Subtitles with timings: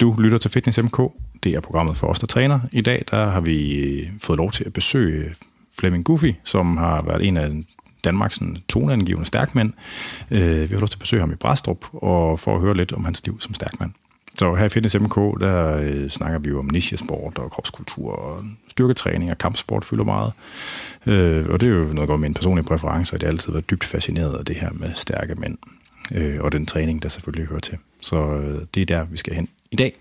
[0.00, 1.00] Du lytter til Fitness MK.
[1.42, 2.60] Det er programmet for os, der træner.
[2.72, 5.34] I dag der har vi øh, fået lov til at besøge øh,
[5.78, 7.50] Flemming Goofy, som har været en af
[8.04, 9.72] Danmarks toneangivende stærkmænd.
[10.30, 12.92] Øh, vi har lov til at besøge ham i Brastrup og for at høre lidt
[12.92, 13.90] om hans liv som stærkmand.
[14.38, 18.44] Så her i Fitness MK, der øh, snakker vi jo om nichesport og kropskultur og
[18.68, 20.32] styrketræning og kampsport fylder meget.
[21.06, 23.32] Øh, og det er jo noget, godt går med en personlig præference, og det har
[23.32, 25.58] altid været dybt fascineret af det her med stærke mænd.
[26.14, 27.78] Øh, og den træning, der selvfølgelig hører til.
[28.00, 29.96] Så øh, det er der, vi skal hen i dag.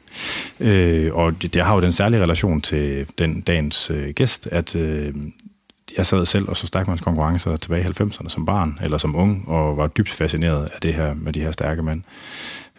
[0.59, 4.75] Øh, og det, det har jo den særlige relation til den dagens øh, gæst, at
[4.75, 5.13] øh,
[5.97, 9.77] jeg sad selv og så stærkmandskonkurrencer tilbage i 90'erne som barn, eller som ung, og
[9.77, 12.03] var dybt fascineret af det her med de her stærke mænd.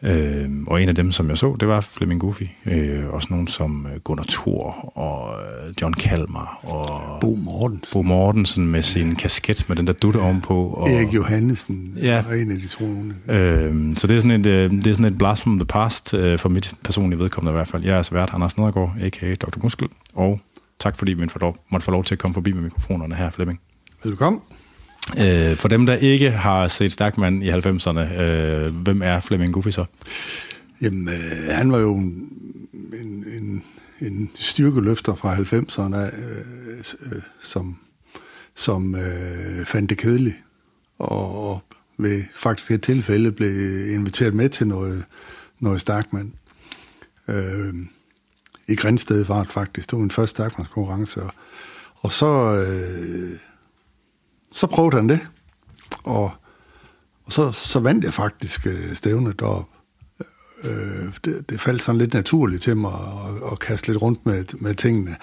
[0.02, 2.42] Øh, og en af dem, som jeg så, det var Flemming Goofy.
[2.66, 7.98] Øh, også nogen som øh, Gunnar Thor og øh, John Kalmar og Bo Mortensen.
[7.98, 10.66] Bo Mortensen med sin kasket med den der dutte ovenpå.
[10.66, 12.22] Og, Erik Johannesen ja.
[12.30, 13.14] er en af de troende.
[13.28, 16.14] Øh, så det er sådan et, øh, det er sådan et blast from the past,
[16.14, 17.84] øh, for mit personlige vedkommende i hvert fald.
[17.84, 19.34] Jeg er altså vært Anders Nedergaard, a.k.a.
[19.34, 19.58] Dr.
[19.62, 20.40] Muskel, og
[20.78, 21.28] tak fordi vi
[21.70, 23.60] måtte få lov til at komme forbi med mikrofonerne her, Flemming.
[24.04, 24.40] Velkommen.
[25.12, 29.68] Øh, for dem, der ikke har set Stærkmand i 90'erne, øh, hvem er Flemming Goofy
[29.68, 29.84] så?
[30.82, 32.30] Jamen, øh, han var jo en,
[32.92, 33.62] en, en,
[34.00, 36.78] en styrkeløfter fra 90'erne, øh,
[37.12, 37.76] øh, som,
[38.54, 40.36] som øh, fandt det kedeligt,
[40.98, 41.62] og, og
[41.98, 43.50] ved faktisk et tilfælde blev
[43.90, 45.04] inviteret med til noget,
[45.60, 46.32] noget Stærkmand.
[47.28, 47.74] Øh,
[48.68, 49.90] I Grænsted var det faktisk.
[49.90, 51.30] Det var min første Stærkmandskonkurrence, og,
[51.96, 52.26] og så...
[52.68, 53.38] Øh,
[54.52, 55.28] så prøvede han det,
[56.04, 56.30] og,
[57.24, 59.68] og så, så vandt jeg faktisk øh, stævnet, og
[60.64, 64.44] øh, det, det faldt sådan lidt naturligt til mig at, at kaste lidt rundt med,
[64.60, 65.16] med tingene.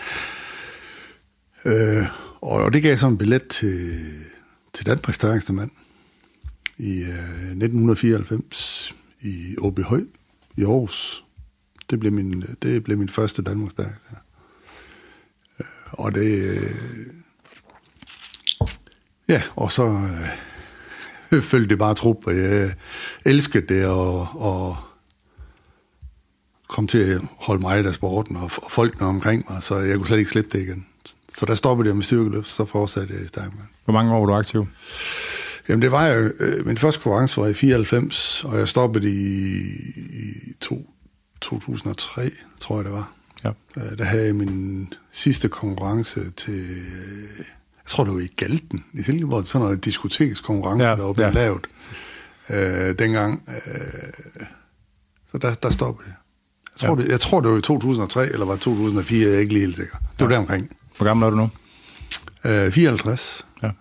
[1.66, 2.06] Øh,
[2.42, 4.02] og, og det gav så en billet til,
[4.74, 5.72] til Danmarks stærkeste mand
[6.78, 10.02] i øh, 1994 i Åbyhøj
[10.58, 11.26] i Aarhus.
[11.90, 14.16] Det blev min, det blev min første Danmarks stærkeste.
[15.60, 16.50] Øh, og det...
[16.50, 17.23] Øh,
[19.30, 19.84] Ja, og så
[21.32, 22.74] øh, følte det bare trup, og jeg
[23.26, 24.78] elskede det, og, og
[26.70, 30.08] kom til at holde mig af sporten, og, og folkene omkring mig, så jeg kunne
[30.08, 30.86] slet ikke slippe det igen.
[31.30, 33.70] Så der stoppede jeg med styrkeløft, så fortsatte jeg i Stærkman.
[33.86, 34.68] Hvor mange år var du aktiv?
[35.70, 39.58] Jamen det var jeg, øh, min første konkurrence var i 94, og jeg stoppede i,
[40.10, 40.90] i to,
[41.42, 43.14] 2003, tror jeg det var.
[43.44, 43.50] Ja.
[43.78, 46.66] Øh, der havde jeg min sidste konkurrence til
[47.84, 51.36] jeg tror, det var i Galten i Silkeborg, sådan noget diskotekskonkurrence, ja, der var blevet
[51.36, 51.42] ja.
[51.42, 51.68] lavet
[52.50, 53.44] øh, dengang.
[53.48, 54.44] Øh,
[55.32, 56.16] så der, der stoppede det.
[56.74, 57.04] Jeg tror, ja.
[57.04, 57.12] det.
[57.12, 59.98] jeg tror, det var i 2003, eller var 2004, jeg er ikke lige helt sikker.
[59.98, 60.32] Det var ja.
[60.32, 60.78] deromkring.
[60.98, 61.50] Hvor gammel er du nu?
[62.46, 63.46] Øh, 54.
[63.64, 63.72] Ja.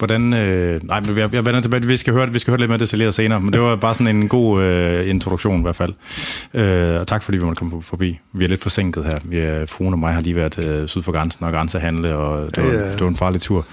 [0.00, 2.78] Hvordan, øh, nej, jeg, jeg vender tilbage, vi skal høre, vi skal høre lidt mere
[2.78, 5.92] detaljeret senere, men det var bare sådan en god øh, introduktion i hvert fald.
[6.54, 8.18] Øh, og tak fordi vi måtte komme forbi.
[8.32, 9.18] Vi er lidt forsinket her.
[9.24, 12.56] Vi er, fruen og mig har lige været øh, syd for grænsen og grænsehandle, og
[12.56, 12.92] det var, ja.
[12.92, 13.66] det var en farlig tur.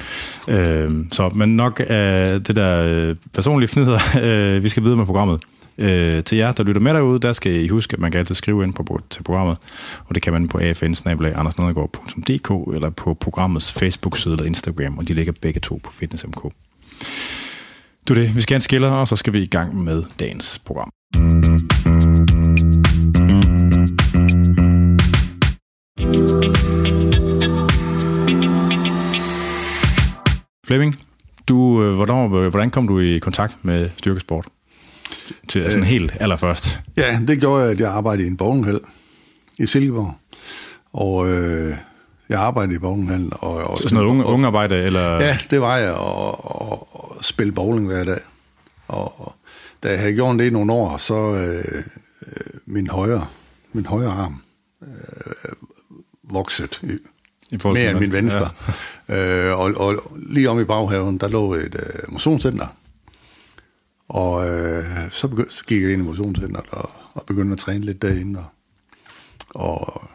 [0.48, 5.06] Øh, så, men nok af det der øh, personlige fnider, øh, vi skal videre med
[5.06, 5.42] programmet.
[5.78, 8.36] Øh, til jer, der lytter med derude, der skal I huske, at man kan altid
[8.36, 9.58] skrive ind på, til programmet,
[10.06, 10.76] og det kan man på afn
[12.76, 16.54] eller på programmets Facebook-side eller Instagram, og de ligger begge to på fitness.mk.
[18.08, 20.62] Du det, vi skal have en skiller, og så skal vi i gang med dagens
[20.66, 20.90] program.
[30.68, 30.96] Flemming,
[31.48, 34.48] du, øh, hvordan, øh, hvordan kom du i kontakt med styrkesport?
[35.48, 36.80] Til sådan øh, helt allerførst?
[36.98, 38.80] Ja, det gjorde jeg, at jeg arbejdede i en bowlinghal
[39.58, 40.14] i Silkeborg.
[40.94, 41.76] Og øh,
[42.30, 43.30] jeg arbejdede i bowlinghal.
[43.32, 44.76] Og, og så sådan noget unge, unge arbejde?
[44.76, 45.12] Eller?
[45.12, 48.20] Ja, det var jeg, og, og, og spille bowling hver dag.
[48.88, 49.36] Og, og
[49.84, 51.84] da jeg havde gjort det i nogle år, så øh,
[52.66, 53.26] min højre,
[53.74, 54.42] min højre arm
[54.84, 55.54] øh,
[56.24, 58.50] vokset i, I mere end min venstre.
[59.10, 59.48] Ja.
[59.50, 62.68] øh, og, og lige om i baghaven, der lå et øh, motionscenter,
[64.10, 67.86] og øh, så, begynd, så gik jeg ind i motionscenteret og, og begyndte at træne
[67.86, 68.40] lidt derinde.
[68.40, 68.50] Og,
[69.56, 70.10] og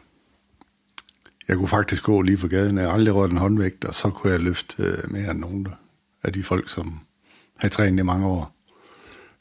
[1.49, 2.79] jeg kunne faktisk gå lige for gaden.
[2.79, 5.67] Jeg aldrig rørt en håndvægt, og så kunne jeg løfte øh, mere end nogen
[6.25, 7.01] af de folk, som
[7.59, 8.57] har trænet i mange år.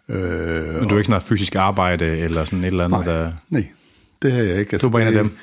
[0.09, 3.15] Øh, Men du er ikke sådan noget fysisk arbejde, eller sådan et eller andet, nej,
[3.15, 3.31] der...
[3.50, 3.68] Nej,
[4.21, 4.74] det har jeg ikke.
[4.74, 5.38] Altså, du var en af dem?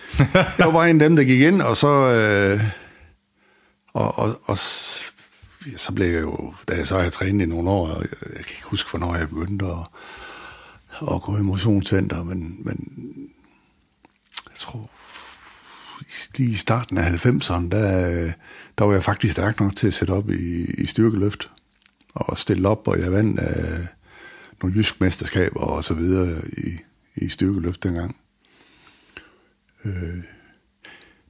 [0.59, 1.89] jeg var en af dem, der gik ind, og så...
[1.89, 2.61] Øh,
[3.93, 4.59] og, og, og
[5.77, 8.65] så blev jeg jo, da jeg så havde trænet i nogle år, jeg kan ikke
[8.71, 9.87] huske, hvornår jeg begyndte at,
[11.15, 12.91] at gå i motionscenter, men, men
[14.51, 14.91] jeg tror,
[16.37, 18.33] lige i starten af 90'erne, der,
[18.79, 21.51] der var jeg faktisk stærk nok til at sætte op i, i styrkeløft
[22.15, 23.87] og stille op, og jeg vandt uh,
[24.63, 26.79] nogle jysk mesterskaber og så videre i,
[27.17, 28.17] i styrkeløft dengang.
[29.85, 30.25] Øh,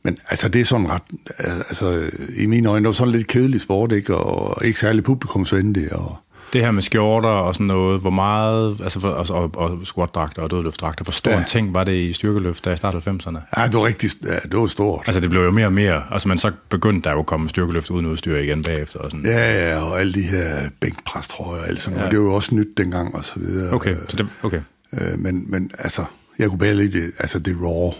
[0.02, 1.02] men altså, det er sådan ret,
[1.38, 4.16] altså, i mine øjne, det var sådan lidt kedelig sport, ikke?
[4.16, 6.16] Og ikke særlig publikumsvenlig, og
[6.52, 10.42] det her med skjorter og sådan noget, hvor meget, altså for, og, og, og squatdragter
[10.42, 11.38] og dødløftdragter, hvor stor ja.
[11.38, 13.60] en ting var det i styrkeløft, da i startede 90'erne?
[13.60, 15.02] Ja, det var rigtig, ja, det var stort.
[15.06, 17.48] Altså det blev jo mere og mere, altså men så begyndte der jo at komme
[17.48, 18.98] styrkeløft uden udstyr igen bagefter.
[18.98, 19.26] Og sådan.
[19.26, 22.08] Ja, ja, og alle de her jeg, og alt sådan ja.
[22.08, 23.74] det var jo også nyt dengang og så videre.
[23.74, 24.60] Okay, så det, okay.
[24.92, 26.04] Øh, men, men altså,
[26.38, 27.92] jeg kunne bare lide altså det raw.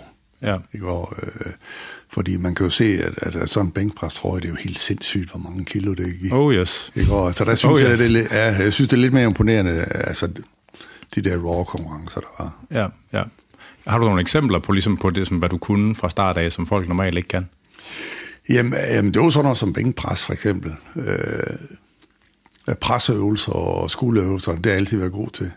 [0.43, 0.57] Ja.
[0.75, 0.89] Ikke?
[0.89, 1.53] Og, øh,
[2.09, 2.85] fordi man kan jo se,
[3.23, 5.95] at, at sådan en bænkpres, tror jeg, det er jo helt sindssygt, hvor mange kilo
[5.95, 6.93] det er Oh yes.
[6.97, 7.13] Ikke?
[7.13, 7.99] Og, så der synes oh, jeg, yes.
[7.99, 10.29] det er, ja, jeg synes, det er lidt mere imponerende, altså
[11.15, 12.65] de der raw konkurrencer, der var.
[12.71, 13.23] Ja, ja.
[13.87, 16.53] Har du nogle eksempler på, ligesom på det, som, hvad du kunne fra start af,
[16.53, 17.49] som folk normalt ikke kan?
[18.49, 20.75] Jamen, jamen det var sådan noget som bænkpres, for eksempel.
[20.97, 25.51] Øh, presseøvelser og skoleøvelser, det har jeg altid været god til.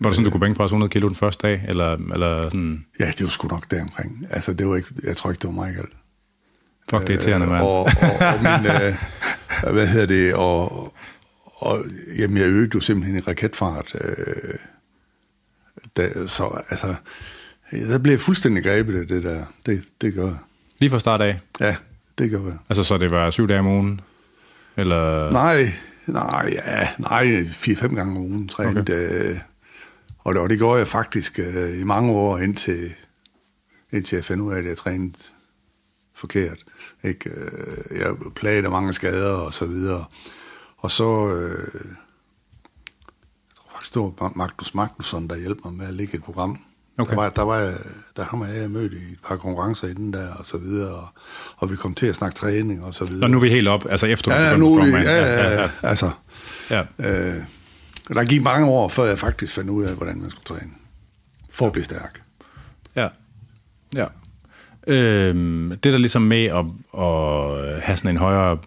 [0.00, 1.64] Var det sådan, du kunne bænkpresse 100 kilo den første dag?
[1.68, 2.84] Eller, eller sådan?
[3.00, 4.26] Ja, det var sgu nok deromkring.
[4.30, 5.92] Altså, det var ikke, jeg tror ikke, det var mig galt.
[6.90, 7.62] Fuck, det er irriterende, mand.
[7.62, 7.90] Og, og,
[8.20, 10.94] og min, øh, hvad hedder det, og,
[11.44, 11.84] og
[12.18, 13.94] jamen, jeg øgede jo simpelthen i raketfart.
[14.00, 14.54] Øh,
[15.96, 16.94] da, så altså,
[17.70, 19.44] der blev jeg fuldstændig grebet af det der.
[19.66, 20.36] Det, det gør jeg.
[20.78, 21.40] Lige fra start af?
[21.60, 21.76] Ja,
[22.18, 22.56] det gør jeg.
[22.68, 24.00] Altså, så det var syv dage om ugen?
[24.76, 25.30] Eller?
[25.30, 25.72] Nej,
[26.06, 28.80] nej, ja, nej, fire-fem gange om ugen trænede.
[28.80, 29.30] Okay.
[29.30, 29.38] Øh,
[30.26, 32.94] og det, og det gjorde jeg faktisk øh, i mange år, indtil,
[33.92, 35.18] indtil jeg fandt ud af, at jeg trænede
[36.14, 36.64] forkert.
[37.04, 37.30] Ikke?
[37.30, 40.04] Øh, jeg plagede mange skader og så videre.
[40.78, 45.94] Og så, øh, jeg tror faktisk, det var Magnus Magnusson, der hjalp mig med at
[45.94, 46.58] lægge et program.
[46.98, 47.10] Okay.
[47.10, 47.74] Der var, der var
[48.16, 51.08] der ham og jeg mødt i et par konkurrencer inden der, og så videre, og,
[51.56, 53.24] og vi kom til at snakke træning, og så videre.
[53.24, 56.10] Og nu er vi helt op, altså efter ja, ja, ja, ja, ja, ja, altså.
[56.70, 56.84] Ja.
[56.98, 57.42] Øh,
[58.14, 60.70] der gik mange år, før jeg faktisk fandt ud af, hvordan man skulle træne.
[61.50, 62.22] For at blive stærk.
[62.96, 63.08] Ja.
[63.96, 64.06] Ja.
[64.86, 66.64] Øhm, det der ligesom med at,
[67.02, 68.58] at have sådan en højere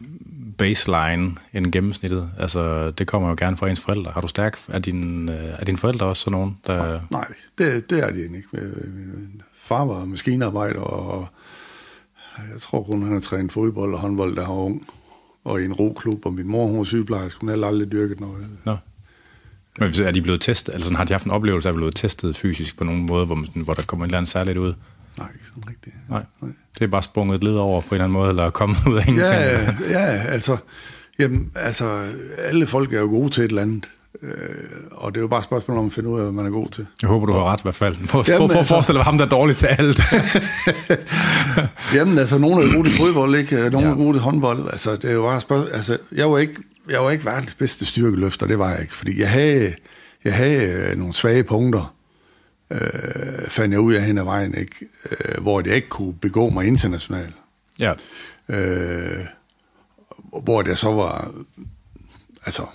[0.57, 4.11] baseline end gennemsnittet, altså det kommer jo gerne fra ens forældre.
[4.11, 4.59] Har du stærk?
[4.67, 6.57] Er, din, er dine forældre også sådan nogen?
[6.67, 6.99] Der...
[7.09, 7.27] Nej,
[7.57, 8.33] det, det er de ikke.
[8.53, 11.27] Min far var maskinarbejder, og
[12.37, 14.87] jeg tror kun, han har trænet fodbold og håndbold, da han var ung.
[15.43, 18.47] Og i en roklub, og min mor, hun var sygeplejerske, hun havde aldrig dyrket noget.
[18.65, 18.77] Nå.
[19.79, 20.73] Men er de blevet testet?
[20.73, 23.45] Altså har de haft en oplevelse af at blive testet fysisk på nogen måde, hvor,
[23.63, 24.73] hvor der kommer en eller anden særligt ud?
[25.17, 25.95] Nej, ikke sådan rigtigt.
[26.09, 26.23] Nej.
[26.41, 26.51] Nej.
[26.79, 28.97] Det er bare sprunget et led over på en eller anden måde, eller kommet ud
[28.97, 29.35] af ingenting.
[29.89, 30.57] Ja, ja altså,
[31.19, 32.03] jamen, altså,
[32.37, 33.89] alle folk er jo gode til et eller andet.
[34.23, 34.31] Øh,
[34.91, 36.49] og det er jo bare et spørgsmål om at finde ud af, hvad man er
[36.49, 36.85] god til.
[37.01, 38.07] Jeg håber, du har ret i hvert fald.
[38.07, 40.01] Prøv, Jamen, prøv at forestille dig ham, der er dårlig til alt.
[41.95, 43.55] Jamen, altså, nogle er gode til fodbold, ikke?
[43.55, 43.93] Nogle ja.
[43.93, 44.69] er gode til håndbold.
[44.71, 45.73] Altså, det er jo bare et spørgsmål.
[45.73, 46.55] Altså, jeg var ikke,
[46.89, 48.93] jeg var ikke verdens bedste styrkeløfter, det var jeg ikke.
[48.93, 49.75] Fordi jeg havde,
[50.23, 51.95] jeg havde øh, nogle svage punkter,
[52.69, 54.75] øh, fandt jeg ud af hen ad vejen, ikke?
[55.11, 57.35] Øh, hvor jeg ikke kunne begå mig internationalt.
[57.79, 57.93] Ja.
[58.49, 59.25] Øh,
[60.43, 61.31] hvor det så var,
[62.45, 62.65] altså,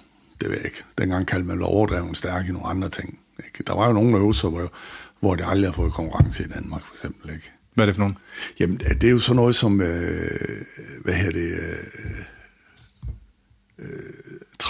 [0.40, 3.18] det ved jeg ikke, dengang kaldte man overdreven stærk i nogle andre ting.
[3.38, 3.64] Ikke?
[3.66, 4.72] Der var jo nogle øvelser, hvor,
[5.20, 7.34] hvor det aldrig har fået konkurrence i Danmark, for eksempel.
[7.34, 7.52] Ikke?
[7.74, 8.14] Hvad er det for nogle?
[8.60, 10.64] Jamen, det er jo sådan noget som, øh,
[11.04, 11.76] hvad her det, øh,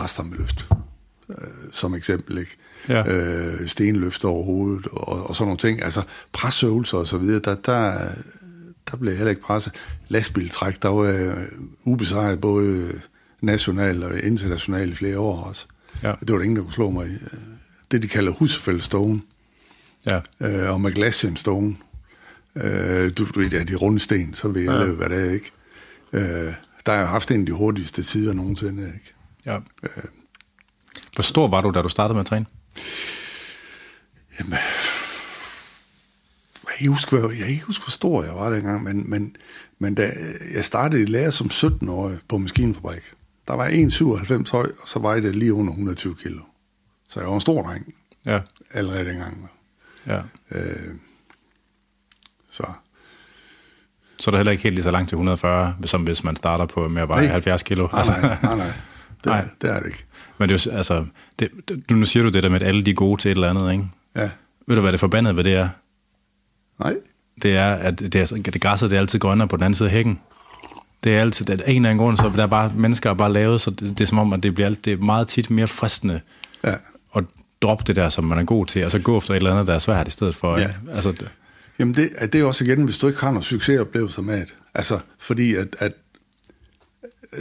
[0.05, 0.69] træstammeløft,
[1.31, 1.37] øh,
[1.73, 2.57] som eksempel, ikke?
[2.89, 3.13] Ja.
[3.13, 5.83] Øh, stenløft over hovedet, og, og sådan nogle ting.
[5.83, 8.09] Altså, presøvelser og så videre, der, der,
[8.91, 9.73] der blev heller ikke presset.
[10.09, 11.47] Lastbiltræk, der var øh,
[11.85, 13.01] ubesejret både
[13.41, 15.67] national og international i flere år også.
[16.03, 16.13] Ja.
[16.21, 17.15] Det var der ingen, der kunne slå mig i.
[17.91, 19.21] Det, de kalder Husfeldt Stone.
[20.07, 20.21] Ja.
[20.41, 21.77] Øh, og Maglassian Stone.
[22.57, 24.87] Øh, du, du ved, ja, de runde sten, så ved jeg, ja.
[24.87, 25.51] hvad det er, ikke?
[26.13, 26.55] Øh,
[26.87, 29.15] der har jeg haft en af de hurtigste tider nogensinde, ikke?
[29.47, 29.59] Ja.
[29.83, 30.05] Øh.
[31.15, 32.47] Hvor stor var du, da du startede med at træne?
[34.39, 34.61] Jamen, jeg
[36.79, 39.37] kan ikke huske, jeg kan ikke huske hvor stor jeg var dengang, men, men,
[39.79, 40.11] men da
[40.55, 43.03] jeg startede i lære som 17-årig på maskinfabrik,
[43.49, 46.41] der var 1,97 høj, og så var det lige under 120 kilo.
[47.09, 47.95] Så jeg var en stor dreng.
[48.27, 48.41] Ja.
[48.71, 49.51] Allerede dengang.
[50.07, 50.21] Ja.
[50.51, 50.95] Øh,
[52.51, 52.67] så.
[54.19, 56.67] Så er det heller ikke helt lige så langt til 140, som hvis man starter
[56.67, 57.89] på med at veje 70 kilo.
[57.93, 58.73] Nej, nej, nej, nej.
[59.25, 59.49] Det, nej.
[59.63, 60.05] det er det ikke.
[60.39, 61.05] Men det er jo, altså,
[61.39, 61.51] det,
[61.91, 63.51] du, nu siger du det der med, at alle de er gode til et eller
[63.51, 63.85] andet, ikke?
[64.17, 64.31] Ja.
[64.67, 65.69] Ved du, hvad det forbandede ved det er?
[66.81, 66.95] Nej.
[67.43, 69.89] Det er, at det, er, det græsset det er altid grønnere på den anden side
[69.89, 70.21] af hækken.
[71.05, 73.33] Det er altid, at en eller anden grund, så der er bare, mennesker er bare
[73.33, 75.67] lavet, så det, det er som om, at det bliver det er meget tit mere
[75.67, 76.21] fristende
[76.65, 76.75] ja.
[77.17, 77.25] at
[77.63, 79.67] droppe det der, som man er god til, og så gå efter et eller andet,
[79.67, 80.59] der er svært i stedet for.
[80.59, 80.71] Ja.
[80.93, 81.29] Altså, det.
[81.79, 84.55] Jamen det, det er også igen, hvis du ikke har noget succesoplevelser med det.
[84.75, 85.93] Altså, fordi at, at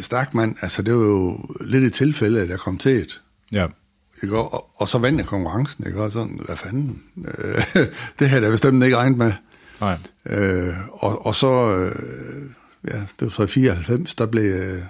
[0.02, 3.22] stærk mand, altså det var jo lidt et tilfælde, at jeg kom til et.
[3.54, 3.68] Ja.
[4.24, 4.38] Ikke?
[4.38, 6.02] Og, og så vandt jeg konkurrencen, ikke?
[6.02, 7.04] Og sådan, hvad fanden?
[7.38, 7.66] Øh,
[8.20, 9.32] det havde jeg bestemt ikke regnet med.
[9.82, 9.98] Nej.
[10.26, 12.50] Øh, og, og så, øh,
[12.88, 14.82] ja, det var så i 94, der blev, øh,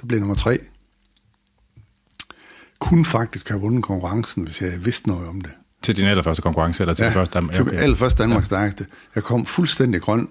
[0.00, 0.58] der blev nummer tre.
[2.80, 5.50] Kunne faktisk have vundet konkurrencen, hvis jeg vidste noget om det.
[5.82, 7.40] Til din allerførste konkurrence, eller til Ja, ja, første?
[7.52, 7.76] til okay.
[7.76, 8.46] allerførst Danmarks ja.
[8.46, 8.86] stærkeste.
[9.14, 10.28] Jeg kom fuldstændig grøn,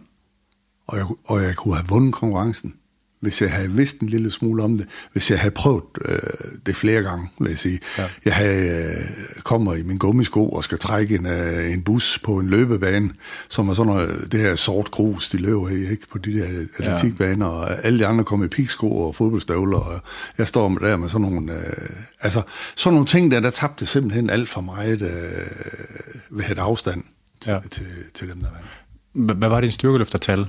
[0.87, 2.73] og jeg, og jeg kunne have vundet konkurrencen,
[3.21, 4.87] hvis jeg havde vidst en lille smule om det.
[5.11, 6.19] Hvis jeg havde prøvet øh,
[6.65, 7.79] det flere gange, vil jeg sige.
[7.97, 8.03] Ja.
[8.25, 12.39] Jeg havde, øh, kommer i min gummisko og skal trække en, øh, en bus på
[12.39, 13.09] en løbebane,
[13.49, 16.07] som er sådan noget, det her sort grus, de løber i, ikke?
[16.11, 16.45] på de der
[16.79, 20.01] atletikbaner, og alle de andre kommer i piksko og fodboldstøvler, og
[20.37, 21.89] jeg står med der med sådan nogle, øh,
[22.21, 22.41] altså
[22.75, 27.03] sådan nogle ting der, der tabte simpelthen alt for meget øh, ved et afstand
[27.41, 27.55] til, Ja.
[27.55, 27.61] ja.
[27.71, 29.37] til, til dem, der vandt.
[29.37, 30.45] Hvad var din styrkeløftertal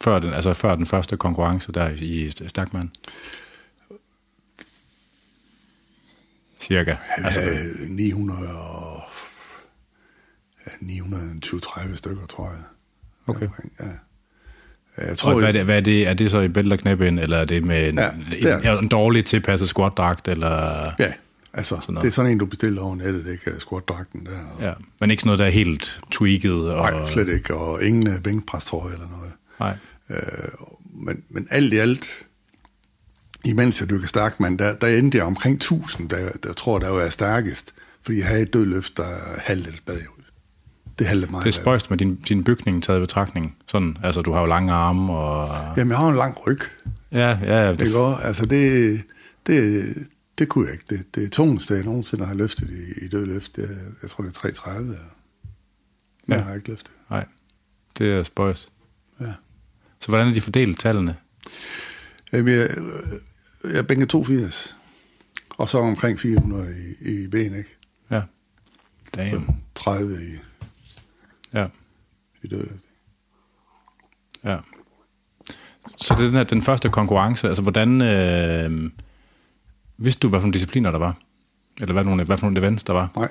[0.00, 2.90] før den, altså før den første konkurrence der i Stakman?
[6.60, 6.94] Cirka.
[7.16, 7.54] Altså, Altså,
[7.88, 9.02] 900 og,
[10.66, 12.62] ja, 920-30 stykker, tror jeg.
[13.26, 13.48] Okay.
[13.80, 13.84] Ja.
[14.98, 16.08] Jeg og tror, hvad er, det, hvad er det?
[16.08, 18.78] Er det så i bælte og knæbind, eller er det med en, Ja, det en,
[18.78, 20.84] en dårligt tilpasset squatdragt, eller...
[20.98, 21.12] Ja,
[21.52, 22.02] altså, Sådan noget.
[22.02, 23.50] det er sådan en, du bestiller over nettet, ikke?
[23.60, 24.38] Squat-dragten der.
[24.56, 26.52] Og, Ja, men ikke sådan noget, der er helt tweaked?
[26.52, 29.32] Og, Nej, slet ikke, og ingen øh, bænkpræstrøje eller noget.
[29.60, 29.76] Nej.
[30.10, 30.48] Øh,
[31.06, 32.06] men, men alt i alt,
[33.44, 36.80] imens jeg dykker stærk, man, der, der endte jeg omkring 1000, der, der tror jeg,
[36.80, 37.74] der var jeg stærkest.
[38.02, 40.24] Fordi jeg havde et dødløft, der halvede bagud.
[40.98, 43.56] Det halvede meget Det er spøjst med din, din bygning taget i betragtning.
[43.66, 45.74] Sådan, altså, du har jo lange arme, og...
[45.76, 46.60] Jamen, jeg har en lang ryg.
[47.12, 49.02] Ja, ja, Det det, går, altså det,
[49.46, 49.84] det,
[50.38, 50.84] det kunne jeg ikke.
[50.90, 53.62] Det, det tungeste, jeg nogensinde har løftet i, i dødløft, er-
[54.02, 54.86] jeg tror, det er 330.
[54.86, 54.96] Men
[56.28, 56.34] Ja.
[56.34, 56.38] ja.
[56.40, 56.92] jeg har ikke løftet.
[57.10, 57.24] nej,
[57.98, 58.68] det er spøjst.
[59.20, 59.32] Ja.
[60.00, 61.16] Så hvordan er de fordelt tallene?
[62.32, 62.68] Jamen, jeg,
[63.74, 64.76] jeg bænket 82,
[65.50, 67.76] og så omkring 400 i, i ben, ikke?
[68.10, 68.22] Ja.
[69.14, 69.30] Damn.
[69.30, 70.36] Så 30 i,
[71.52, 71.66] Ja,
[72.42, 72.74] i dødløft.
[74.44, 74.56] ja.
[75.96, 78.02] Så det er den, her, den første konkurrence, altså hvordan...
[78.02, 78.90] Øh,
[79.98, 81.16] vidste du, hvad for nogle discipliner der var?
[81.80, 83.10] Eller hvad for nogle, hvad for nogle events der var?
[83.16, 83.28] Nej.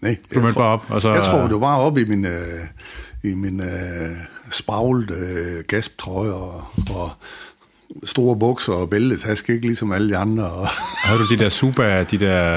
[0.00, 0.16] Nej.
[0.34, 1.12] Du mødte bare op, og så...
[1.12, 2.64] Jeg tror, det var bare op i min, øh,
[3.22, 4.16] i min øh,
[4.50, 7.10] spavlet øh, gasptrøje og, og
[8.04, 10.44] store bukser og bæltetaske, ikke ligesom alle de andre.
[10.50, 10.66] Og,
[11.04, 12.54] Havde du de der super, de der,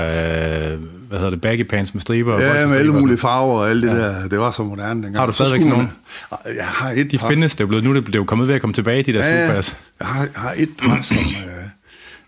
[0.73, 2.33] øh, hvad hedder det, baggy pants med striber?
[2.33, 4.27] og ja, med alle mulige farver og alt det der.
[4.27, 5.17] Det var så moderne dengang.
[5.17, 7.29] Har du Så stadigvæk sådan man- Jeg har et De par.
[7.29, 9.27] findes, det er blevet, nu det, er jo kommet ved at komme tilbage, de der
[9.27, 9.77] Ja, supers.
[9.99, 11.63] jeg har, jeg har et par, som øh,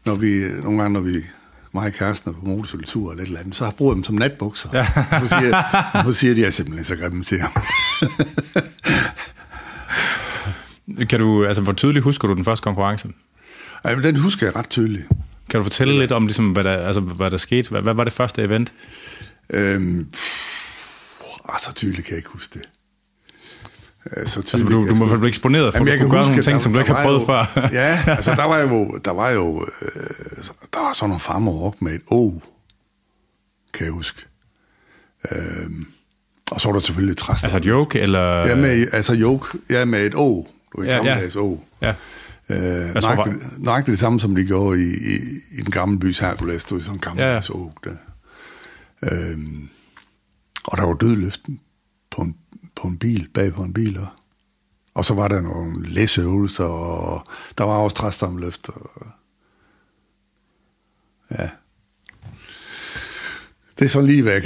[0.06, 1.16] når vi, nogle gange, når vi
[1.76, 4.04] mig og kæresten er på motorcykeltur eller et eller andet, så har jeg brugt dem
[4.04, 4.70] som natbukser.
[4.74, 4.88] Ja.
[5.20, 7.52] Nu, siger, nu siger de, at jeg er simpelthen så grimme til ham.
[11.10, 13.08] Kan du, altså, hvor tydeligt husker du den første konkurrence?
[13.84, 15.08] Ej, men den husker jeg ret tydeligt.
[15.50, 17.70] Kan du fortælle lidt om, ligesom, hvad, der, altså, hvad der skete?
[17.70, 18.74] Hvad, hvad var det første event?
[19.54, 20.22] Øhm, pff,
[21.50, 22.70] ah, så tydeligt kan jeg ikke huske det.
[24.18, 26.54] Øh, Så Altså, du, du må blive eksponeret for, at du kunne gøre nogle ting,
[26.54, 27.70] der- som du ikke har prøvet jo, før.
[27.72, 30.04] ja, altså der var jo, der var jo øh,
[30.74, 32.32] der var sådan nogle farmer op med et O,
[33.74, 34.26] kan jeg huske.
[35.32, 35.86] Øhm,
[36.52, 37.46] og så var der selvfølgelig træster.
[37.46, 38.48] altså et joke, eller...
[38.48, 40.48] Ja, med, altså joke, ja, med et O.
[40.76, 41.10] Du ved, Ja, ja, ja.
[41.10, 41.58] gammeldags O.
[41.82, 41.94] Ja.
[42.50, 45.16] Øh, nøjagtigt, nøjagtigt det samme, som de gjorde i, i,
[45.52, 47.90] i den gamle bys Hercules, du ved, sådan en gammeldags Ja, ja.
[47.90, 47.96] Der.
[49.32, 49.70] Øhm,
[50.66, 51.60] og der var dødløften
[52.12, 52.36] på en,
[52.76, 53.98] på en bil, bag på en bil.
[54.00, 54.08] Og,
[54.94, 57.26] og så var der nogle læseøvelser, og
[57.58, 58.70] der var også træstamløft.
[58.70, 59.08] Og,
[61.32, 61.50] ja.
[63.80, 64.44] Det er så lige væk.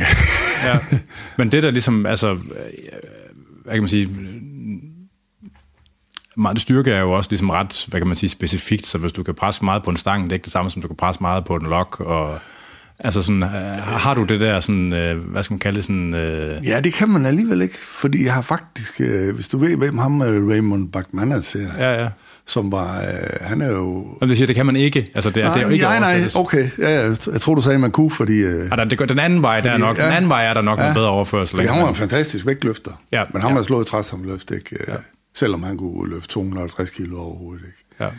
[0.63, 0.79] ja.
[1.37, 2.39] Men det der ligesom, altså, øh,
[3.63, 4.07] hvad kan man sige,
[6.37, 9.23] meget styrke er jo også ligesom ret, hvad kan man sige, specifikt, så hvis du
[9.23, 11.21] kan presse meget på en stang, det er ikke det samme som du kan presse
[11.21, 12.39] meget på en lok, og
[12.99, 13.49] altså sådan, øh,
[13.81, 16.93] har du det der sådan, øh, hvad skal man kalde det sådan, øh, Ja, det
[16.93, 20.49] kan man alligevel ikke, fordi jeg har faktisk, øh, hvis du ved, hvem ham øh,
[20.49, 21.59] Raymond Bachmanas er,
[21.91, 22.09] ja, ja.
[22.45, 24.05] som var, øh, han er jo...
[24.21, 25.99] Og det siger, det kan man ikke, altså det, er- det er jo ikke nej,
[25.99, 28.37] nej, okay, ja, ja, jeg tror du sagde, man kunne, fordi...
[28.39, 30.05] Øh, der, det, den anden vej, der er nok, ja.
[30.05, 30.87] den anden vej er der nok ja.
[30.87, 31.55] en bedre overførsel.
[31.55, 33.55] fordi han var en fantastisk vægtløfter, Ja, men han ja.
[33.55, 34.77] har slået træstamløft, ikke?
[34.87, 34.93] Ja.
[35.37, 37.85] Selvom han kunne løfte 250 kilo overhovedet, ikke?
[37.99, 38.09] ja.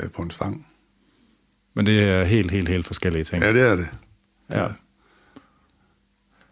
[0.00, 0.66] Øh, på en stang.
[1.74, 3.42] Men det er helt, helt, helt forskellige ting.
[3.42, 3.88] Ja, det er det.
[4.50, 4.66] Ja.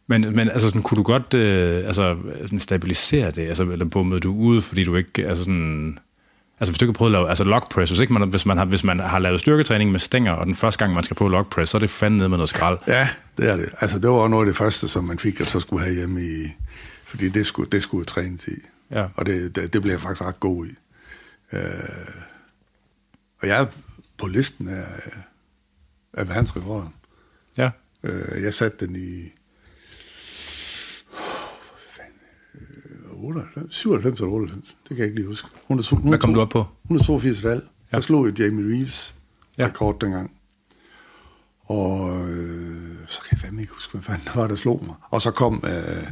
[0.07, 4.21] Men, men altså sådan, kunne du godt øh, altså, sådan stabilisere det, altså, eller bommede
[4.21, 5.99] du ud, fordi du ikke, altså sådan,
[6.61, 8.47] altså hvis du ikke har prøvet at lave, altså log press, hvis, ikke man, hvis,
[8.47, 11.17] man har, hvis man har lavet styrketræning med stænger, og den første gang man skal
[11.17, 12.79] på log press, så er det fandme ned med noget skrald.
[12.87, 13.69] Ja, det er det.
[13.81, 16.23] Altså, det var noget af det første, som man fik, og så skulle have hjemme
[16.23, 16.53] i...
[17.05, 18.55] Fordi det skulle, det skulle trænes i.
[18.91, 19.07] Ja.
[19.15, 20.71] Og det, det, det blev jeg faktisk ret god i.
[21.53, 21.61] Øh,
[23.43, 23.67] og jeg er
[24.19, 24.87] på listen af,
[26.13, 26.95] af verdensrekorden.
[27.57, 27.71] Ja.
[28.03, 29.33] Øh, jeg satte den i...
[33.13, 35.49] Oh, 98, 97 eller 98, det kan jeg ikke lige huske.
[35.63, 36.65] 100, Hvad kom du op på?
[36.85, 37.63] 182 valg.
[37.93, 37.97] Ja.
[37.97, 39.15] Jeg slog jo Jamie Reeves
[39.59, 39.67] Ja.
[39.67, 40.33] rekord dengang.
[41.61, 44.95] Og øh, så kan jeg fandme ikke huske, hvad fanden det var, der slog mig.
[45.11, 46.07] Og så kom øh,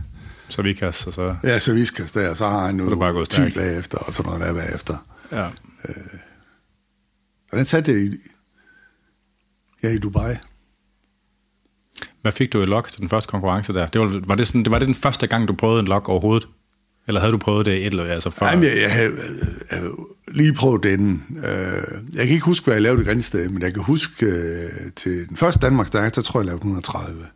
[0.48, 2.96] Så vi kan, så, så ja, så Viskas der, og så har han det nu
[2.96, 3.54] bare gået 10 stærkt.
[3.54, 5.06] dage efter, og sådan noget der bagefter.
[5.32, 5.48] ja.
[7.52, 8.10] Og den satte jeg i,
[9.82, 10.34] ja, i Dubai.
[12.22, 13.86] Hvad fik du i lok til den første konkurrence der?
[13.86, 16.08] Det var, var, det sådan, det var det den første gang, du prøvede en lok
[16.08, 16.48] overhovedet?
[17.06, 18.46] Eller havde du prøvet det et eller altså før?
[18.46, 19.12] Nej, men jeg, jeg, havde,
[19.70, 19.92] jeg havde
[20.28, 21.24] lige prøvet den.
[21.36, 21.44] Øh,
[22.14, 25.28] jeg kan ikke huske, hvad jeg lavede i Grænsted, men jeg kan huske øh, til
[25.28, 27.26] den første Danmarks der tror jeg, jeg lavede 130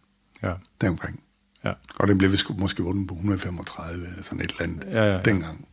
[0.42, 1.20] Ja, deromkring.
[1.68, 1.72] Ja.
[1.96, 5.12] Og den blev vist måske vundet på 135 eller sådan et eller andet Ja, ja,
[5.12, 5.22] ja.
[5.22, 5.68] dengang.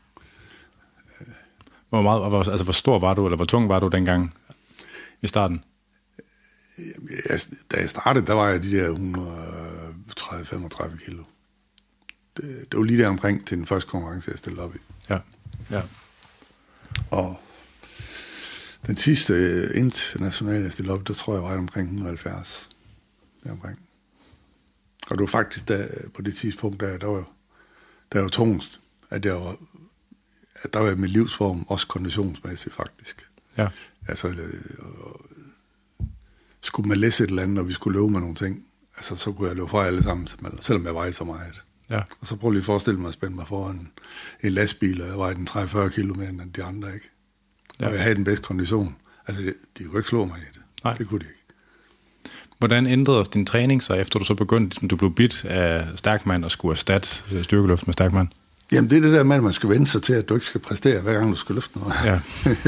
[1.90, 4.34] Hvor, meget, altså, hvor stor var du, eller hvor tung var du dengang
[5.22, 5.64] i starten?
[7.30, 7.40] Jeg,
[7.72, 11.24] da jeg startede, der var jeg de der 130-35 kilo.
[12.38, 14.80] Det, det var lige der omkring til den første konkurrence, jeg stillede op i.
[15.10, 15.18] Ja,
[15.72, 15.82] ja.
[17.12, 17.40] Og
[18.88, 22.70] den sidste internationale, jeg stillede op, der tror jeg var omkring 170.
[23.44, 23.80] Deromkring.
[25.10, 27.30] Og det var faktisk der, på det tidspunkt, der, der var,
[28.14, 29.56] der var tungest, at, jeg var,
[30.62, 33.28] at der var mit livsform, også konditionsmæssigt faktisk.
[33.58, 33.68] ja.
[34.08, 35.26] Altså, øh, og
[36.62, 38.66] skulle man læse et eller andet, og vi skulle løbe med nogle ting,
[38.98, 40.28] altså, så kunne jeg løbe fra alle sammen,
[40.62, 41.62] selvom jeg vejede så meget.
[41.90, 43.92] Ja, Og så prøv lige at forestille mig at spænde mig foran
[44.44, 47.10] en lastbil, og jeg vejede den 30-40 kilo mere end de andre, ikke?
[47.80, 47.88] Ja.
[47.88, 48.96] Og jeg havde den bedste kondition.
[49.28, 50.62] Altså, de, de kunne ikke slå mig i det.
[50.84, 50.94] Nej.
[50.94, 51.35] Det kunne de ikke.
[52.60, 56.46] Hvordan ændrede din træning sig, efter du så begyndte, ligesom du blev bit af stærkmand
[56.46, 57.10] og skulle erstatte
[57.44, 58.28] styrkeløft med stærkmand?
[58.72, 60.46] Jamen, det er det der med, at man skal vende sig til, at du ikke
[60.46, 61.96] skal præstere, hver gang du skal løfte noget.
[62.06, 62.20] Ja.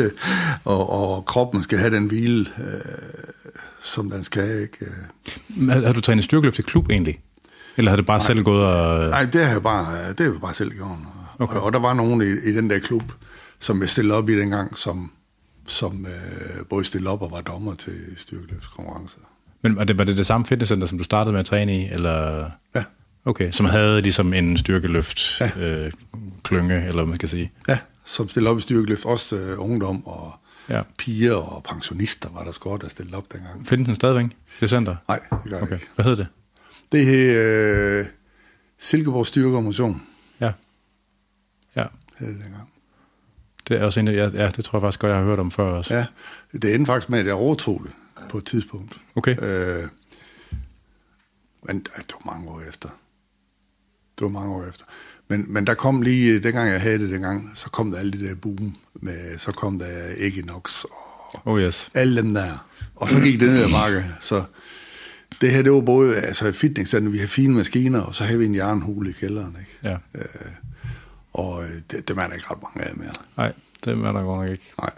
[0.72, 2.82] og, og kroppen skal have den hvile, øh,
[3.82, 4.86] som den skal, ikke?
[5.50, 7.20] Men Havde havde du trænet styrkeløft i klub egentlig?
[7.78, 8.28] Eller havde det bare Nej.
[8.28, 9.10] selv gået og...
[9.10, 10.98] Nej, det har jeg bare, det har jeg bare selv gjort.
[11.40, 11.56] Okay.
[11.56, 13.04] Og, og der var nogen i, i den der klub,
[13.60, 15.12] som jeg stillede op i dengang, som,
[15.68, 19.20] som øh, både stillede op og var dommer til styrkeløbskonkurrencer.
[19.68, 21.86] Men var det, var det det samme fitnesscenter, som du startede med at træne i?
[21.92, 22.50] Eller...
[22.76, 22.84] Ja.
[23.26, 25.52] Okay, som havde ligesom en styrkeløft Ja.
[25.60, 25.92] øh,
[26.44, 27.52] klynge, eller hvad man kan sige.
[27.68, 30.34] Ja, som stillede op i styrkeløft, også øh, ungdom og
[30.70, 30.82] Ja.
[30.98, 33.68] piger og pensionister var der sgu også, der stillede op dengang.
[33.68, 34.26] Findes den stadigvæk,
[34.60, 34.96] det center?
[35.08, 35.74] Nej, det gør okay.
[35.74, 35.88] Ikke.
[35.96, 36.28] hvad hed det?
[36.92, 38.06] Det hed øh,
[38.80, 40.02] Silkeborg Styrke og Motion,
[40.40, 40.52] Ja.
[41.76, 41.84] Ja,
[42.20, 42.70] hed det dengang.
[43.68, 45.40] det er også en, af- ja, ja, det tror jeg faktisk godt, jeg har hørt
[45.40, 45.94] om før også.
[45.96, 46.06] Ja,
[46.54, 47.92] det endte faktisk med, at jeg overtog det
[48.30, 49.02] på et tidspunkt.
[49.16, 49.88] Okay, Øh,
[51.64, 52.90] men det var mange år efter.
[54.20, 54.86] Det var mange år efter.
[55.28, 58.28] Men, men der kom lige, dengang jeg havde det dengang, så kom der alle de
[58.28, 61.92] der boom, med, så kom der Equinox og oh yes.
[61.94, 62.68] alle dem der.
[62.96, 64.06] Og så gik det ned ad bakke.
[64.20, 64.44] Så
[65.42, 68.40] det her, det var både altså et fitnesscenter, vi har fine maskiner, og så havde
[68.40, 69.58] vi en jernhule i kælderen.
[69.60, 69.80] Ikke?
[69.84, 69.98] Ja.
[71.34, 73.14] Og øh, det, det er der ikke ret mange af mere.
[73.38, 73.54] Nej,
[73.86, 74.74] det er der godt nok ikke.
[74.82, 74.92] Nej.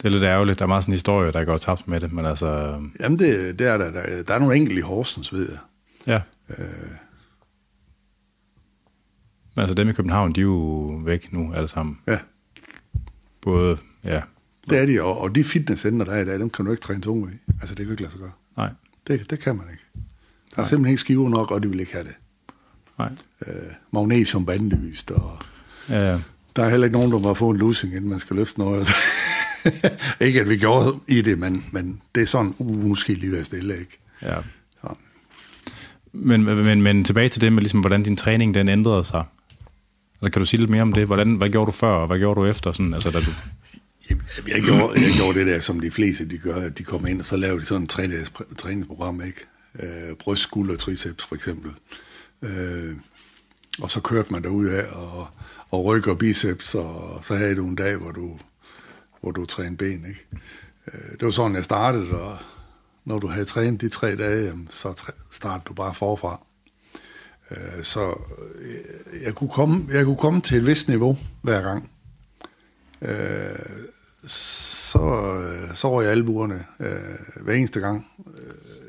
[0.00, 0.58] Det er lidt ærgerligt.
[0.58, 2.80] Der er meget sådan en historie, der går tabt med det, men altså...
[3.00, 4.22] Jamen, det, det er der, der.
[4.22, 5.58] Der er nogle enkelte i Horsens, ved jeg.
[6.06, 6.20] Ja.
[9.54, 11.98] Men altså dem i København, de er jo væk nu alle sammen.
[12.06, 12.18] Ja,
[13.42, 14.20] Både, ja,
[14.70, 15.02] det er de.
[15.02, 17.52] Og, og de fitnesscenter, der er i dag, dem kan du ikke træne tunge i.
[17.60, 18.32] Altså, det kan ikke lade sig gøre.
[18.56, 18.70] nej,
[19.06, 19.82] Det, det kan man ikke.
[20.56, 22.14] Der er simpelthen ikke skiver nok, og de vil ikke have det.
[22.98, 23.10] nej.
[23.46, 23.54] Øh,
[23.90, 25.38] magnesium bandlyst, og
[25.88, 26.20] Ja, ja.
[26.56, 28.86] der er heller ikke nogen, der må få en losing, inden man skal løfte noget.
[30.26, 33.20] ikke at vi gjorde i det, men, men det er sådan, uh, nu skal I
[33.20, 33.98] lige være stille, ikke?
[34.22, 34.36] ja.
[34.82, 34.96] Sådan.
[36.12, 39.24] Men, men, men tilbage til det med, ligesom, hvordan din træning den ændrede sig.
[40.14, 41.06] Altså, kan du sige lidt mere om det?
[41.06, 42.72] Hvordan, hvad gjorde du før, og hvad gjorde du efter?
[42.72, 43.30] Sådan, altså, da du,
[44.48, 47.20] Jeg gjorde, jeg gjorde det der, som de fleste de gør, at de kommer ind,
[47.20, 49.40] og så laver de sådan et tre-dages pr- træningsprogram, ikke?
[49.82, 51.70] Øh, bryst, skulder, triceps for eksempel.
[52.42, 52.94] Øh,
[53.80, 55.28] og så kørte man derud af, og,
[55.70, 58.38] og og biceps, og så havde du en dag, hvor du,
[59.24, 60.26] hvor du trænede ben, ikke?
[60.86, 62.36] Øh, det var sådan, jeg startede, og
[63.04, 66.40] når du havde trænet de tre dage, så startede du bare forfra.
[67.50, 68.08] Øh, så
[68.58, 71.90] øh, jeg kunne, komme, jeg kunne komme til et vist niveau hver gang.
[74.26, 75.42] Så,
[75.74, 76.64] så røg jeg albuerne
[77.40, 78.06] hver eneste gang.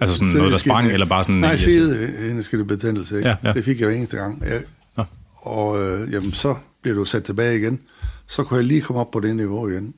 [0.02, 1.36] altså sådan noget, der sprang, eller bare sådan...
[1.36, 3.30] Nej, sidde betændelse, ikke?
[3.30, 3.54] Ja, ja.
[3.54, 4.44] Det fik jeg hver eneste gang.
[4.46, 4.64] Jeg,
[4.98, 5.04] Nå.
[5.36, 7.80] og øh, jamen, så bliver du sat tilbage igen.
[8.28, 9.94] Så kunne jeg lige komme op på det niveau igen.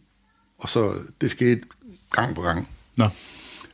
[0.57, 1.61] Og så, det skete
[2.11, 2.69] gang på gang.
[2.95, 3.09] Nå,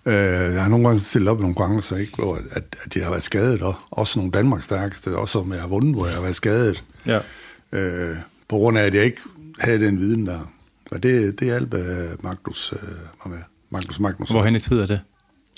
[0.05, 0.13] Øh,
[0.53, 3.11] jeg har nogle gange stillet op i nogle konkurrencer, ikke, hvor at, at jeg har
[3.11, 6.21] været skadet, og også nogle Danmarks stærkeste, også som jeg har vundet, hvor jeg har
[6.21, 6.83] været skadet.
[7.05, 7.19] ja.
[7.71, 8.15] Øh,
[8.47, 9.21] på grund af, at jeg ikke
[9.59, 10.39] havde den viden der.
[10.91, 12.73] Og det, det hjalp uh, Magnus,
[13.25, 13.31] uh,
[13.69, 14.29] Magnus Magnus.
[14.29, 14.99] Hvorhen i tid er det?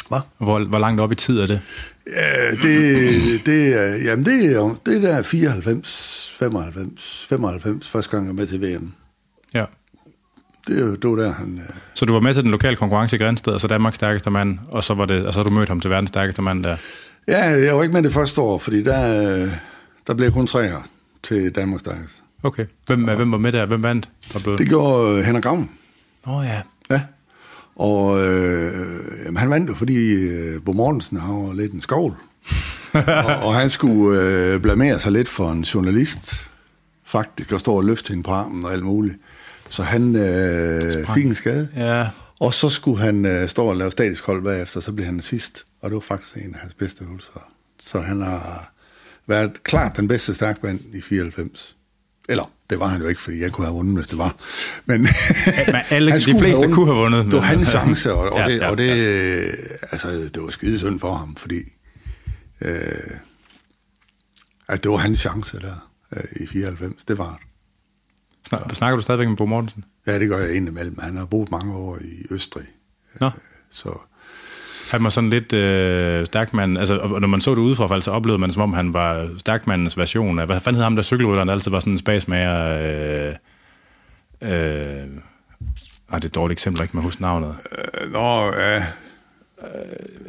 [0.09, 0.19] Hvad?
[0.37, 1.61] Hvor, hvor langt op i tid er det?
[2.07, 8.25] Ja, det, det, er, jamen det, er, det der er 94, 95, 95, første gang
[8.25, 8.93] jeg er med til VM.
[10.67, 11.57] Det, er jo- det var der, han...
[11.69, 14.59] øh, Så du var med til den lokale konkurrence i Grænsted, altså Danmarks stærkeste mand,
[14.67, 16.77] og så, var det, og så du mødt ham til verdens stærkeste mand der.
[17.27, 19.49] Ja, jeg var ikke med det første år, fordi der, øh,
[20.07, 20.87] der blev kun tre her
[21.23, 22.21] til Danmarks Stærkeste.
[22.43, 22.65] Okay.
[22.85, 23.65] Hvem, hvem var med der?
[23.65, 24.09] Hvem vandt?
[24.33, 24.59] Var blevet...
[24.59, 25.69] Det gjorde øh, Henrik Graven.
[26.27, 26.61] Åh oh, ja.
[26.89, 27.01] Ja.
[27.75, 28.71] Og øh,
[29.25, 32.13] jamen, han vandt jo, fordi øh, Bo Mortensen har lidt en skovl.
[32.93, 36.33] og, og han skulle øh, blamere sig lidt for en journalist,
[37.05, 39.15] faktisk, og stå og løfte hende på armen og alt muligt.
[39.69, 40.81] Så han øh,
[41.15, 41.69] fik en skade.
[41.75, 42.07] Ja.
[42.39, 45.65] Og så skulle han øh, stå og lave statisk hold bagefter, så blev han sidst.
[45.81, 47.51] Og det var faktisk en af hans bedste øvelser.
[47.79, 48.73] Så han har
[49.27, 51.75] været klart den bedste stærkmand i 94.
[52.29, 54.35] Eller, det var han jo ikke, fordi jeg kunne have vundet, hvis det var.
[54.85, 55.09] Men men
[55.89, 56.73] alle- de fleste vundet.
[56.75, 59.53] kunne have vundet, Det var hans chance, og, og, Ja, det, ja, og det, øh,
[59.91, 61.59] altså, det var skide synd for ham, fordi
[62.61, 62.91] øh,
[64.69, 67.05] at det var hans chance der øh, i 94.
[67.05, 67.47] Det var det.
[68.47, 69.83] Snak, snakker du stadigvæk med Bo Mortensen?
[70.07, 70.99] Ja, det gør jeg indimellem.
[71.01, 72.65] Han har boet mange år i Østrig.
[73.19, 73.29] Nå.
[73.71, 73.97] Så
[74.91, 78.39] Han var sådan lidt øh, stærkmand, altså, og når man så det udefra, så oplevede
[78.39, 81.53] man, som om han var stærkmandens version af, hvad fanden hed ham der cykelrytteren, der
[81.53, 83.35] altid var sådan en spasmager, øh,
[84.41, 87.55] øh, ej, det er et dårligt eksempel, ikke man huske navnet.
[87.77, 88.85] Øh, Nå, ja.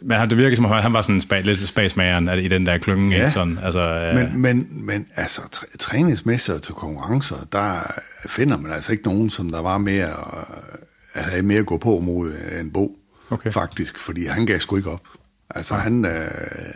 [0.03, 2.67] Men han- det virker som om, han var sådan en spa, lidt spasmageren i den
[2.67, 3.31] der klynge, Ja.
[3.31, 7.81] sådan, altså, øh, Men, men, men altså, træ, træningsmæssigt til konkurrencer, der
[8.29, 10.67] finder man altså ikke nogen, som der var mere, øh,
[11.15, 12.99] at have mere at gå på mod en Bo,
[13.31, 13.53] Okay.
[13.53, 15.03] faktisk, fordi han gav sgu ikke op.
[15.51, 16.31] Altså, han, øh,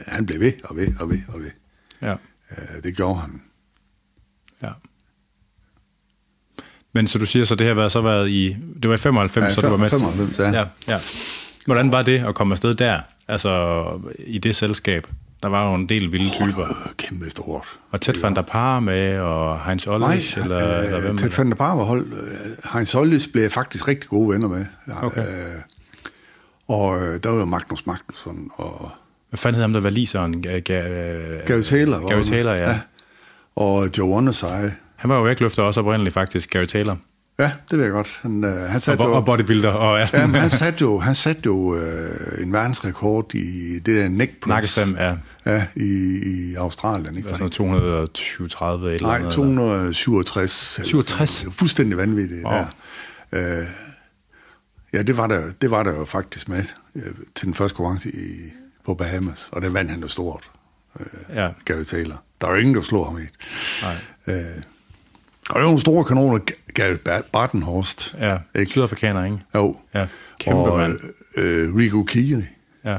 [0.07, 1.51] han blev ved og ved og ved og ved.
[2.03, 2.13] ja,
[2.51, 3.41] Øh, det gjorde han.
[4.63, 4.71] ja.
[6.93, 9.45] Men så du siger, så det har været, så været i, det var i 95,
[9.49, 9.91] Ja, så du var med.
[9.91, 10.51] 95, ja.
[10.61, 10.65] ja.
[10.89, 10.99] ja.
[11.71, 13.85] Hvordan var det at komme afsted der, altså
[14.19, 15.07] i det selskab?
[15.43, 16.65] Der var jo en del vilde typer.
[16.65, 17.65] Øh, kæmpe stort.
[17.91, 21.17] Og Ted van der Par med, og Heinz Nej, Olrich, eller, øh, eller hvem?
[21.17, 22.07] Ted van der Bar var hold.
[22.13, 24.65] Øh, Heinz Ollis blev faktisk rigtig gode venner med.
[24.89, 25.21] Ja, Okay.
[25.21, 25.61] Øh,
[26.69, 28.91] og øh, der var jo Magnus Magnusson og
[29.29, 30.35] Hvad fanden hed ham, der var liseren?
[30.47, 30.59] Ga-
[31.47, 32.09] Gary Taylor.
[32.09, 32.23] Gary.
[32.23, 32.81] Taylor, ja.
[33.57, 34.71] Og Joe Wondersej.
[34.97, 36.97] Han var jo vægtløfter også oprindeligt faktisk, Gary Taylor.
[37.41, 38.19] Ja, det ved jeg godt.
[38.23, 39.69] Han, øh, han Og, satte bo- jo, og bodybuilder.
[39.71, 40.09] Og, ja.
[40.21, 44.33] ja, men han satte jo, han satte jo øh, en verdensrekord i det der neck
[44.41, 44.47] press.
[44.49, 45.17] Nakkestem, ja.
[45.47, 47.17] Ja, i, i Australien.
[47.17, 47.29] Ikke?
[47.35, 48.11] Sådan noget
[48.55, 49.33] 220-30 eller Nej, noget.
[49.33, 50.79] 267.
[50.79, 51.31] eller 67?
[51.31, 51.53] sådan.
[51.53, 52.45] Fuldstændig vanvittigt.
[52.45, 52.53] Wow.
[53.33, 53.61] Der.
[53.61, 53.67] Øh,
[54.93, 56.65] ja, det var, der, det var der jo faktisk med
[56.97, 57.03] øh,
[57.35, 58.53] til den første konkurrence i,
[58.87, 60.51] på Bahamas, og det vandt han jo stort,
[61.01, 62.23] øh, Ja, Gary Taylor.
[62.41, 63.25] Der er jo ingen, der slår ham i.
[63.83, 63.97] nej.
[64.37, 64.63] Øh,
[65.51, 66.39] og det var nogle store kanoner,
[66.75, 68.15] Gary Bartenhorst.
[68.21, 68.71] Ja, Ikke?
[68.71, 69.39] sydafrikaner, ikke?
[69.55, 69.77] Jo.
[69.95, 70.07] Ja,
[70.41, 70.99] kæmpe og, mand.
[71.37, 72.43] øh, Rico Kiri.
[72.85, 72.97] Ja.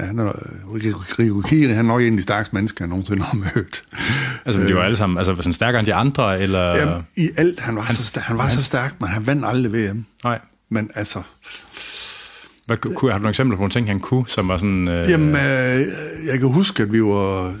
[0.00, 0.32] Ja, han er,
[0.74, 3.84] Rico, Rico Kiri, han er nok en af de stærkeste mennesker, jeg nogensinde har mødt.
[4.44, 6.76] Altså, men de var alle sammen altså, sådan stærkere end de andre, eller...
[6.76, 9.44] Jamen, i alt, han var, han, så, stærk, han var så stærk, men han vandt
[9.46, 10.04] aldrig VM.
[10.24, 10.38] Nej.
[10.70, 11.22] Men altså,
[12.66, 14.88] Hvad, kunne, har du nogle eksempler på nogle ting, han kunne, som var sådan...
[14.88, 15.80] Øh, jamen, øh,
[16.26, 17.54] jeg kan huske, at vi var,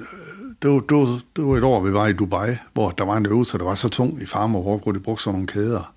[0.62, 3.16] det var, det, var, det var et år, vi var i Dubai, hvor der var
[3.16, 5.94] en øvelse, der var så tung i Farmer Walk, hvor de brugte sådan nogle kæder.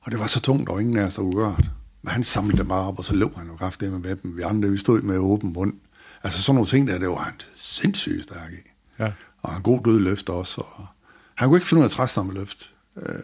[0.00, 1.70] Og det var så tungt, der var ingen af os, der kunne gøre det.
[2.02, 4.36] Men han samlede dem bare op, og så løb han jo kraftigt med dem.
[4.36, 5.74] Vi andre, vi stod med åben mund.
[6.22, 8.70] Altså sådan nogle ting der, det var han sindssygt stærk i.
[8.98, 9.12] Ja.
[9.42, 10.60] Og han god død løft også.
[10.60, 10.86] Og
[11.34, 12.72] han kunne ikke finde ud af træstamme løft.
[12.96, 13.14] Øh,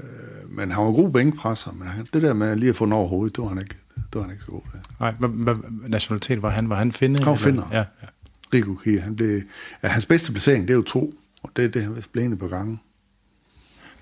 [0.48, 3.08] men han var god bænkpresser, men han, det der med lige at få den over
[3.08, 4.80] hovedet, det var han ikke, det var han ikke så god til.
[5.00, 5.54] Nej, hvad
[5.88, 6.68] nationalitet var han?
[6.68, 7.18] Var han finde?
[7.18, 7.68] Han var finner.
[7.72, 8.06] Ja, ja.
[8.54, 9.40] Rico Kia, han blev,
[9.82, 12.38] ja, hans bedste placering, det er jo to, og det er det, han blev enig
[12.38, 12.80] på gangen.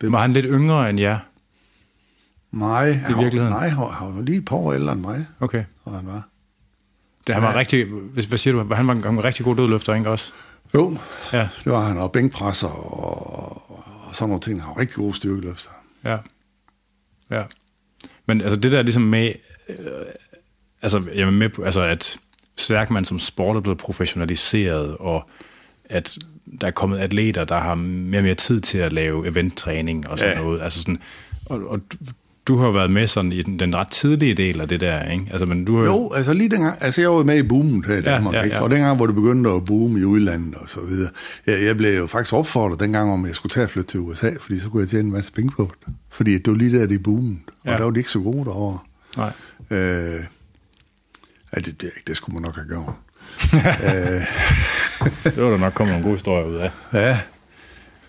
[0.00, 1.18] Det- Var han lidt yngre end jer?
[2.52, 3.52] Nej, han var- virkeligheden?
[3.54, 5.64] nej, han var, han var lige et par år ældre end mig, Okay.
[5.84, 6.28] og han var.
[7.26, 7.58] Det, han var Ja.
[7.58, 8.74] rigtig, hvad, siger du?
[8.74, 10.32] Han var en, en rigtig god dødløfter, ikke også?
[10.74, 10.98] Jo,
[11.32, 13.70] Ja, det var han, og bænkpresser og,
[14.08, 14.62] og sådan nogle ting.
[14.62, 15.70] Han var rigtig god styrkeløfter.
[16.04, 16.18] ja.
[17.30, 17.42] Ja.
[18.26, 19.32] Men altså det der ligesom med,
[19.68, 19.76] øh,
[20.82, 22.18] altså jeg er med på, altså at
[22.61, 25.31] stærkmand som sport er blevet professionaliseret, og
[25.85, 26.18] at
[26.61, 30.18] der er kommet atleter, der har mere og mere tid til at lave eventtræning og
[30.18, 30.42] sådan Ja.
[30.42, 30.62] noget.
[30.62, 30.99] Altså sådan,
[31.46, 31.81] og, og
[32.46, 35.11] du, har jo været med sådan i den, den ret tidlige del af det der,
[35.11, 35.25] ikke?
[35.31, 37.92] Altså, men du har Jo, altså lige dengang, altså jeg var med i boomen her
[37.92, 38.57] i Ja, Danmark, ja, ikke?
[38.57, 38.62] ja.
[38.62, 41.11] og dengang, hvor det begyndte at boome i udlandet og så videre,
[41.46, 44.31] jeg, jeg blev jo faktisk opfordret dengang, om jeg skulle tage at flytte til USA,
[44.40, 45.94] fordi så kunne jeg tjene en masse penge på det.
[46.11, 47.77] Fordi det var lige der, det boomede, og Ja.
[47.77, 48.79] der var de ikke så gode derovre.
[49.16, 49.33] Nej.
[49.70, 50.20] Øh,
[51.56, 52.94] ja, det, det, det skulle man nok have gjort.
[55.24, 56.70] Det var der nok kommet en god historie ud af.
[56.92, 57.18] Ja,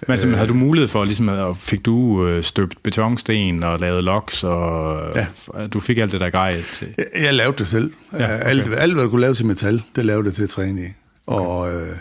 [0.01, 4.03] Men altså, havde du mulighed for, ligesom, at fik du øh, støbt betonsten og lavet
[4.03, 5.67] loks, og ja.
[5.67, 6.93] du fik alt det der grej til?
[6.97, 7.93] Jeg, jeg lavede det selv.
[8.13, 8.45] Ja, okay.
[8.45, 10.87] alt, alt, hvad jeg kunne lave til metal, det lavede jeg til at træne i.
[11.27, 11.45] Okay.
[11.45, 11.95] Og øh,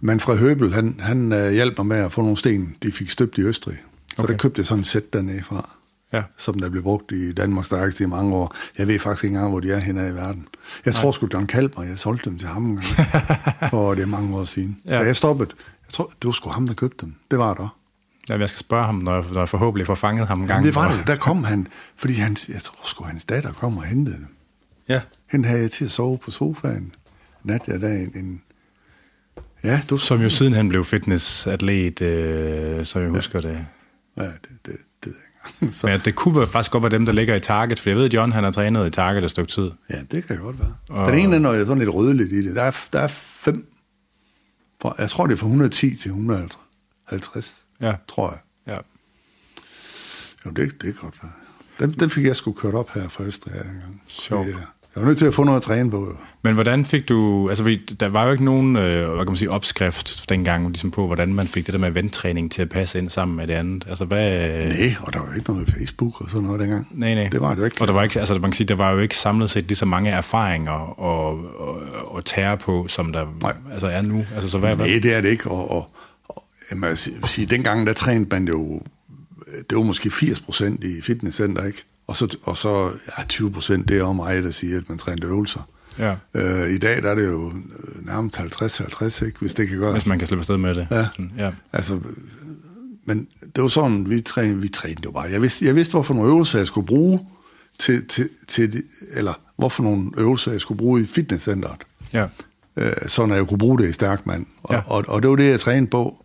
[0.00, 3.38] Manfred Høbel, han, han øh, hjalp mig med at få nogle sten, de fik støbt
[3.38, 3.76] i Østrig.
[4.16, 4.32] Så okay.
[4.32, 5.76] der købte jeg sådan et sæt dernede fra,
[6.12, 6.22] ja.
[6.36, 8.56] som der blev brugt i Danmark stærkest i mange år.
[8.78, 10.48] Jeg ved faktisk ikke engang, hvor de er henne i verden.
[10.84, 11.02] Jeg Nej.
[11.02, 13.08] tror sgu, John Kalber, jeg solgte dem til ham en gang,
[13.70, 14.78] for det er mange år siden.
[14.86, 14.98] Ja.
[14.98, 15.50] Da jeg stoppede,
[15.86, 17.14] jeg tror, det var sgu ham, der købte dem.
[17.30, 17.76] Det var der.
[18.28, 20.56] Ja, jeg skal spørge ham, når jeg, når jeg forhåbentlig får fanget ham en gang.
[20.56, 21.06] Jamen, det var det.
[21.06, 24.28] Der kom han, fordi hans, jeg tror sgu, hans datter kom og hentede dem.
[24.88, 25.00] Ja.
[25.30, 26.94] Hende havde jeg til at sove på sofaen.
[27.44, 28.42] Nat, ja, der en, en
[29.64, 29.96] Ja, du...
[29.96, 33.14] Som jo siden han blev fitnessatlet, øh, så jeg ja.
[33.14, 33.66] husker det.
[34.16, 35.12] Ja, det, det, det
[35.72, 35.86] så.
[35.90, 38.14] Men det kunne faktisk godt være dem, der ligger i Target, for jeg ved, at
[38.14, 39.70] John han har trænet i Target et stykke tid.
[39.90, 40.74] Ja, det kan godt være.
[40.88, 41.12] Og...
[41.12, 42.56] Den ene er sådan lidt rødligt i det.
[42.56, 43.72] Der er, der er fem,
[44.80, 47.94] for, jeg tror det er fra 110 til 150, ja.
[48.08, 48.38] tror jeg.
[48.66, 48.78] Ja.
[50.46, 51.32] Jo, det, det kan godt være.
[51.78, 54.02] Den, den fik jeg sgu kørt op her for Østrig en gang.
[54.06, 54.48] Sjovt.
[54.48, 54.54] Ja.
[54.94, 56.16] Jeg var nødt til at få noget at træne på.
[56.42, 59.50] Men hvordan fik du, altså der var jo ikke nogen, øh, hvad kan man sige,
[59.50, 63.08] opskrift dengang ligesom på, hvordan man fik det der med venttræning til at passe ind
[63.08, 63.86] sammen med det andet.
[63.88, 64.30] Altså hvad...
[64.68, 66.88] Nej, og der var ikke noget Facebook og sådan noget dengang.
[66.92, 67.28] Nej, nej.
[67.32, 67.76] Det var det jo ikke.
[67.80, 69.76] Og der var ikke, altså man kan sige, der var jo ikke samlet set lige
[69.76, 71.28] så mange erfaringer og,
[71.60, 71.82] og,
[72.14, 73.54] og tære på, som der nej.
[73.72, 74.24] altså er nu.
[74.34, 75.90] Altså, så hvad, Nej, det er det ikke, og, og,
[76.28, 76.86] og jeg må
[77.26, 78.82] sige, dengang der trænede man jo,
[79.70, 81.84] det var måske 80 procent i fitnesscenter, ikke?
[82.10, 84.98] Og så, og så ja, 20 procent, det er om mig, der siger, at man
[84.98, 85.68] træner øvelser.
[85.98, 86.16] Ja.
[86.34, 89.92] Øh, I dag der er det jo øh, nærmest 50-50, ikke, hvis det kan gøre.
[89.92, 90.86] Hvis man kan slippe afsted med det.
[90.90, 91.06] Ja.
[91.12, 91.50] Sådan, ja.
[91.72, 92.00] Altså,
[93.04, 95.30] men det var sådan, vi trænede, vi trænede jo bare.
[95.30, 97.20] Jeg vidste, jeg vidste, hvorfor nogle øvelser jeg skulle bruge
[97.78, 101.80] til, til, til, eller hvorfor nogle øvelser jeg skulle bruge i fitnesscenteret.
[102.12, 102.26] Ja.
[102.76, 104.46] Øh, sådan at jeg kunne bruge det i stærkmand.
[104.62, 104.82] Og, ja.
[104.86, 106.24] og, og det var det, jeg trænede på.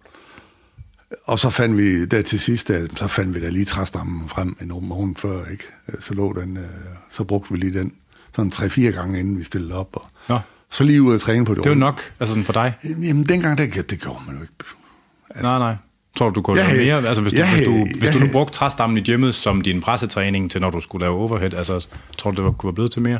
[1.23, 4.67] Og så fandt vi, der til sidst, så fandt vi da lige træstammen frem en
[4.67, 5.63] morgen før, ikke?
[5.99, 6.63] Så lå den, øh,
[7.10, 7.93] så brugte vi lige den
[8.36, 9.89] sådan tre-fire gange, inden vi stillede op.
[9.93, 10.39] Og ja.
[10.69, 11.63] Så lige ud at træne på det.
[11.63, 12.73] Det var nok, altså sådan for dig?
[12.84, 14.54] Jamen, dengang, det, det gjorde man jo ikke.
[15.30, 15.75] Altså, nej, nej.
[16.15, 17.08] Tror du, du kunne lave mere?
[17.08, 19.82] Altså, hvis du, ja, hvis du, hvis du nu brugte træstammen i gymmet som din
[19.82, 23.01] pressetræning til, når du skulle lave overhead, altså, tror du, det kunne være blevet til
[23.01, 23.19] mere?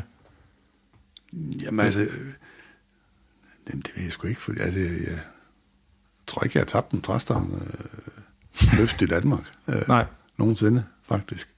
[1.62, 2.00] Jamen, altså...
[3.68, 5.18] Jamen, det ved jeg sgu ikke, for altså, jeg,
[6.26, 9.52] tror ikke, jeg har tabt en træstamme øh, løft i Danmark.
[9.68, 10.04] Øh, Nej.
[10.36, 11.48] Nogensinde, faktisk.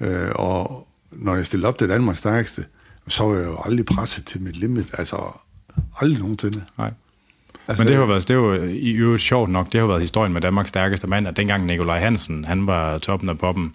[0.00, 2.64] Øh, og når jeg stillede op til Danmarks stærkeste,
[3.08, 4.86] så var jeg jo aldrig presset til mit limit.
[4.98, 5.38] Altså,
[6.00, 6.64] aldrig nogensinde.
[6.78, 6.92] Nej.
[7.68, 10.32] Altså, Men det har været, det var i øvrigt sjovt nok, det har været historien
[10.32, 13.74] med Danmarks stærkeste mand, at dengang Nikolaj Hansen, han var toppen af poppen,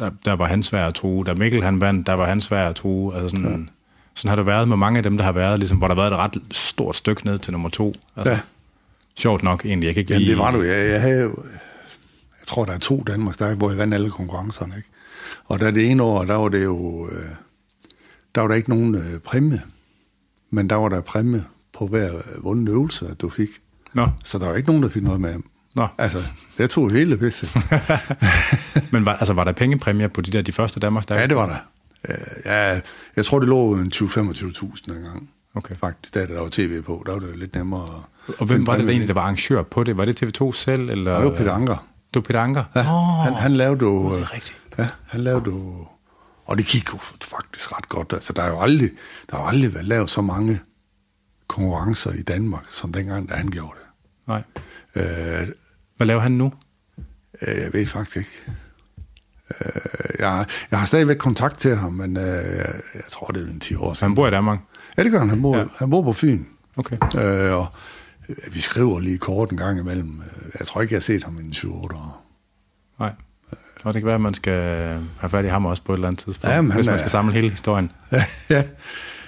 [0.00, 1.24] der, der var han svær at true.
[1.24, 3.14] Da Mikkel han vandt, der var han svær at true.
[3.14, 3.72] Altså sådan, ja.
[4.14, 6.02] sådan har det været med mange af dem, der har været, ligesom, hvor der har
[6.02, 7.94] været et ret stort stykke ned til nummer to.
[8.16, 8.40] Altså, ja.
[9.18, 9.86] Sjovt nok egentlig.
[9.86, 10.30] Jeg kan ikke Jamen, lide...
[10.30, 10.62] det var du.
[10.62, 11.22] Jeg, jeg, havde,
[12.40, 14.76] jeg tror, der er to Danmarks der, hvor jeg vandt alle konkurrencerne.
[14.76, 14.88] Ikke?
[15.44, 17.08] Og der det ene år, der var det jo...
[17.12, 17.28] Øh,
[18.34, 19.62] der var der ikke nogen øh, præmie.
[20.50, 21.44] Men der var der præmie
[21.78, 23.48] på hver vunden øvelse, at du fik.
[23.94, 24.08] Nå.
[24.24, 25.34] Så der var ikke nogen, der fik noget med.
[25.74, 25.86] Nå.
[25.98, 26.18] Altså,
[26.58, 27.48] jeg tog hele pisse.
[28.92, 31.46] Men var, altså, var der pengepræmier på de der de første Danmarks Ja, det var
[31.46, 31.56] der.
[32.08, 32.80] Øh, ja,
[33.16, 35.30] jeg tror, det lå en 20-25.000 en gang.
[35.58, 35.76] Okay.
[35.76, 38.02] Faktisk, da der var tv på, der var det lidt nemmere.
[38.38, 39.96] Og hvem var det der egentlig, der var arrangør på det?
[39.96, 40.90] Var det TV2 selv?
[40.90, 41.12] Eller?
[41.12, 41.86] Ja, det var Peter Anker.
[42.14, 42.64] Det var Peter Anker?
[42.74, 43.24] Ja, oh.
[43.24, 44.06] han, han lavede jo...
[44.06, 44.56] Oh, det er rigtigt.
[44.78, 45.86] Ja, han lavede jo...
[46.44, 48.12] Og det gik jo faktisk ret godt.
[48.12, 48.90] Altså, der er jo aldrig,
[49.30, 50.60] der har aldrig været lavet så mange
[51.48, 53.86] konkurrencer i Danmark, som dengang, da han gjorde det.
[54.28, 54.42] Nej.
[54.96, 55.48] Øh,
[55.96, 56.52] Hvad laver han nu?
[57.42, 58.58] Øh, jeg ved faktisk ikke.
[59.60, 62.24] Øh, jeg, jeg har stadigvæk kontakt til ham, men øh,
[62.94, 64.10] jeg tror, det er en 10 år siden.
[64.10, 64.58] Han bor i Danmark?
[64.98, 65.28] Ja, det gør han.
[65.28, 65.64] Han bor, ja.
[65.78, 66.44] han bor på Fyn.
[66.76, 66.96] Okay.
[67.16, 67.66] Øh, og
[68.52, 70.22] vi skriver lige kort en gang imellem.
[70.58, 72.24] Jeg tror ikke, jeg har set ham i en 7 år.
[72.98, 73.12] Nej.
[73.84, 74.52] Og det kan være, at man skal
[75.18, 77.32] have fat i ham også på et eller andet tidspunkt, ja, hvis man skal samle
[77.32, 77.92] hele historien.
[78.12, 78.62] Ja, ja.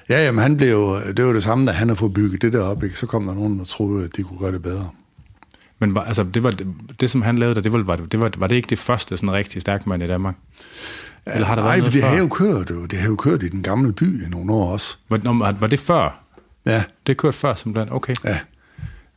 [0.09, 2.63] ja jamen, han blev, det var det samme, da han har fået bygget det der
[2.63, 2.83] op.
[2.83, 2.99] Ikke?
[2.99, 4.91] Så kom der nogen, der troede, at de kunne gøre det bedre.
[5.79, 6.67] Men altså, det, var, det,
[7.01, 9.33] det som han lavede der, det var, det var, var det ikke det første sådan
[9.33, 10.35] rigtig stærk mand i Danmark?
[11.27, 13.63] Eller har der nej, for det har jo kørt, det har jo kørt i den
[13.63, 14.97] gamle by i nogle år også.
[15.09, 16.25] Var, var det før?
[16.67, 16.85] Ja.
[17.07, 18.15] Det kørte før simpelthen, okay.
[18.25, 18.39] Ja.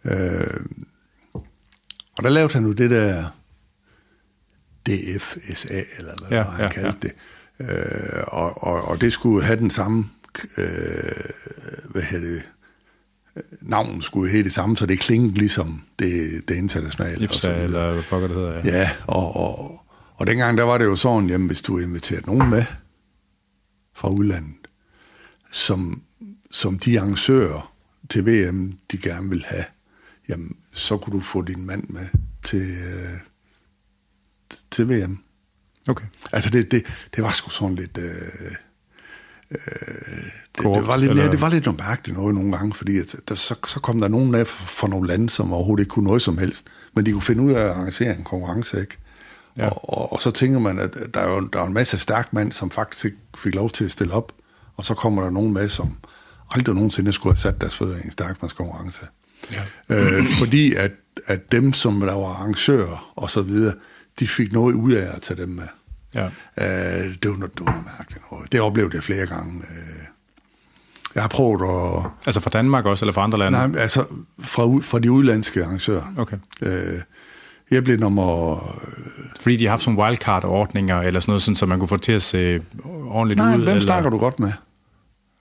[0.06, 0.66] Øh,
[2.18, 3.24] og der lavede han jo det der
[4.86, 7.08] DFSA, eller hvad ja, han ja, kaldte ja.
[7.08, 7.14] det.
[7.60, 10.10] Øh, og, og, og det skulle have den samme,
[10.58, 10.66] øh,
[11.86, 12.44] hvad hedder det,
[13.62, 17.24] navnet skulle have det samme, så det klingede ligesom det, det internationale.
[17.24, 18.80] IPSA, eller hvad pokker det hedder, ja.
[18.80, 19.83] Ja, og, og,
[20.16, 22.66] og dengang der var det jo sådan, jamen hvis du inviterede nogen med
[23.96, 24.56] fra udlandet,
[25.52, 26.02] som,
[26.52, 27.74] som de arrangører
[28.10, 29.64] til VM, de gerne vil have,
[30.30, 32.06] jamen så kunne du få din mand med
[32.44, 33.20] til, øh,
[34.72, 35.18] til VM.
[35.88, 36.06] Okay.
[36.32, 37.98] Altså det, det, det var sgu sådan lidt...
[37.98, 38.12] Øh,
[39.52, 42.58] øh, det, Korrupt, det, var lidt, eller- ja, det var lidt noget mærkeligt noget nogle
[42.58, 45.82] gange, fordi at der, så, så kom der nogen af fra nogle lande, som overhovedet
[45.82, 48.82] ikke kunne noget som helst, men de kunne finde ud af at arrangere en konkurrence,
[48.82, 48.98] ikke?
[49.58, 49.68] Ja.
[49.68, 52.34] Og, og, og så tænker man, at der er jo der er en masse stærk
[52.34, 54.32] mand, som faktisk ikke fik lov til at stille op,
[54.76, 55.98] og så kommer der nogen med, som
[56.52, 59.06] aldrig nogensinde skulle have sat deres fødder i en stærkmandskonkurrence.
[59.52, 59.64] Ja.
[59.90, 60.92] Øh, fordi at,
[61.26, 63.74] at dem, som der var arrangører og så videre,
[64.20, 65.68] de fik noget ud af at tage dem med.
[66.16, 66.26] Ja.
[66.58, 68.52] Øh, det var noget, det var mærkeligt noget.
[68.52, 69.64] Det oplevede jeg flere gange.
[69.70, 70.04] Øh,
[71.16, 72.12] jeg har prøvet at...
[72.26, 73.58] Altså fra Danmark også, eller fra andre lande?
[73.58, 74.06] Nej, altså
[74.40, 76.14] fra, fra de udlandske arrangører.
[76.18, 76.38] Okay.
[76.62, 77.02] Øh,
[77.72, 78.60] jeg blev nummer...
[79.40, 82.04] Fordi de har haft sådan wildcard-ordninger, eller sådan noget, sådan, så man kunne få det
[82.04, 82.62] til at se
[83.06, 83.58] ordentligt Nej, ud?
[83.58, 83.82] hvem eller?
[83.82, 84.52] snakker du godt med?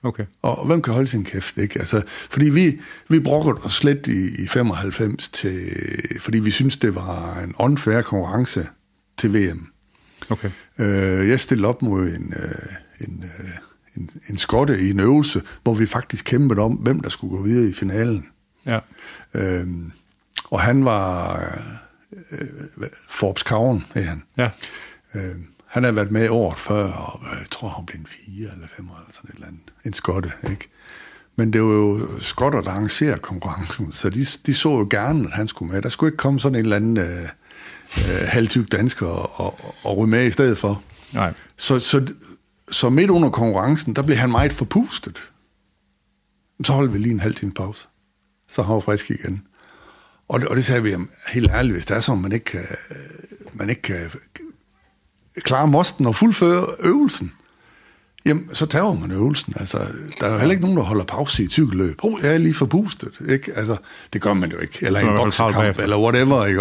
[0.05, 0.25] Okay.
[0.43, 1.79] Og hvem kan holde sin kæft, ikke?
[1.79, 5.61] Altså, fordi vi, vi brokkede os slet i, i 95 til,
[6.21, 8.67] fordi vi synes det var en unfair konkurrence
[9.19, 9.67] til VM.
[10.31, 10.51] Okay.
[10.79, 13.51] Øh, jeg stillede op mod en, øh, en, øh,
[13.97, 17.43] en, en skotte i en øvelse, hvor vi faktisk kæmpede om, hvem der skulle gå
[17.43, 18.27] videre i finalen.
[18.67, 18.79] Ja.
[19.35, 19.67] Øh,
[20.45, 21.39] og han var
[22.33, 24.23] øh, Forbes Kaven, er han.
[24.37, 24.51] Ja.
[25.15, 25.35] Øh,
[25.67, 28.87] han har været med året før, og jeg tror, han blev en fire eller fem
[28.87, 29.63] eller sådan et eller andet.
[29.85, 30.69] En skotte, ikke?
[31.37, 35.33] Men det var jo skotter, der arrangerede konkurrencen, så de, de så jo gerne, at
[35.33, 35.83] han skulle med.
[35.83, 37.29] Der skulle ikke komme sådan en eller anden øh,
[37.99, 40.83] øh, halvtyk dansker og, og, og ryge med i stedet for.
[41.13, 41.35] Nej.
[41.57, 42.15] Så, så,
[42.71, 45.31] så midt under konkurrencen, der blev han meget forpustet.
[46.65, 47.87] Så holdt vi lige en halv time pause.
[48.49, 49.47] Så har han frisk igen.
[50.33, 50.97] Og det, og det sagde vi,
[51.29, 52.67] helt ærligt, hvis det er sådan, man ikke kan,
[53.53, 54.11] man ikke kan
[55.37, 57.33] klare mosten og fuldføre øvelsen,
[58.25, 59.55] jamen, så tager man øvelsen.
[59.61, 59.79] Altså,
[60.21, 61.99] der er jo heller ikke nogen, der holder pause i cykelløb.
[62.03, 63.53] Oh, jeg er lige forpustet, ikke?
[63.57, 63.77] Altså,
[64.13, 64.79] det gør man jo ikke.
[64.83, 66.61] Eller i en boksekamp, eller whatever, ikke?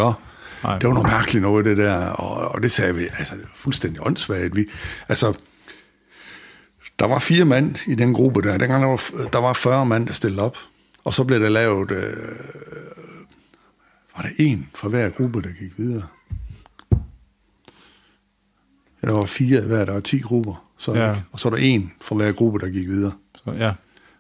[0.64, 0.78] Nej.
[0.80, 2.06] Det var noget mærkeligt noget, det der.
[2.06, 4.56] Og, og det sagde vi, altså, det var fuldstændig åndssvagt.
[4.56, 4.66] Vi,
[5.08, 5.34] altså,
[7.00, 8.58] der var fire mand i den gruppe der.
[8.58, 10.58] Dengang der var, der var 40 mand, der stillede op.
[11.04, 12.14] Og så blev der lavet, øh,
[14.22, 16.04] var der en for hver gruppe, der gik videre.
[19.04, 20.66] Ja, der var fire hver, der var 10 grupper.
[20.78, 21.16] Så, Ja.
[21.32, 23.12] Og så er der en for hver gruppe, der gik videre.
[23.46, 23.74] Så, ja.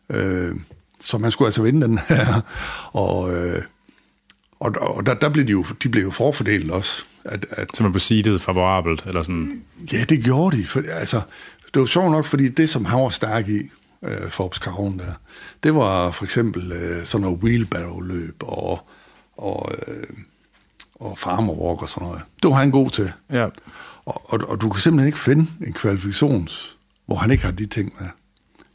[0.10, 0.56] Øh,
[1.00, 2.42] så man skulle altså vinde den her.
[2.94, 3.64] Og, øh,
[4.60, 7.04] og, og der, der blev de jo, de blev jo forfordelt også.
[7.26, 9.64] At, at, Så man blev seedet favorabelt, eller sådan.
[9.94, 10.66] Ja, det gjorde de.
[10.66, 11.22] For, altså,
[11.74, 13.70] det var sjovt nok, fordi det, som han var stærk i,
[14.04, 15.14] øh, Forbes Karon der,
[15.64, 18.88] det var for eksempel øh, sådan noget wheelbarrow-løb og,
[19.42, 20.04] og, øh,
[20.96, 22.22] og farmer walk og sådan noget.
[22.44, 23.12] Det var han god til.
[23.32, 23.48] Ja.
[24.06, 27.66] Og, og, og du kan simpelthen ikke finde en kvalifikations, hvor han ikke har de
[27.66, 28.08] ting med.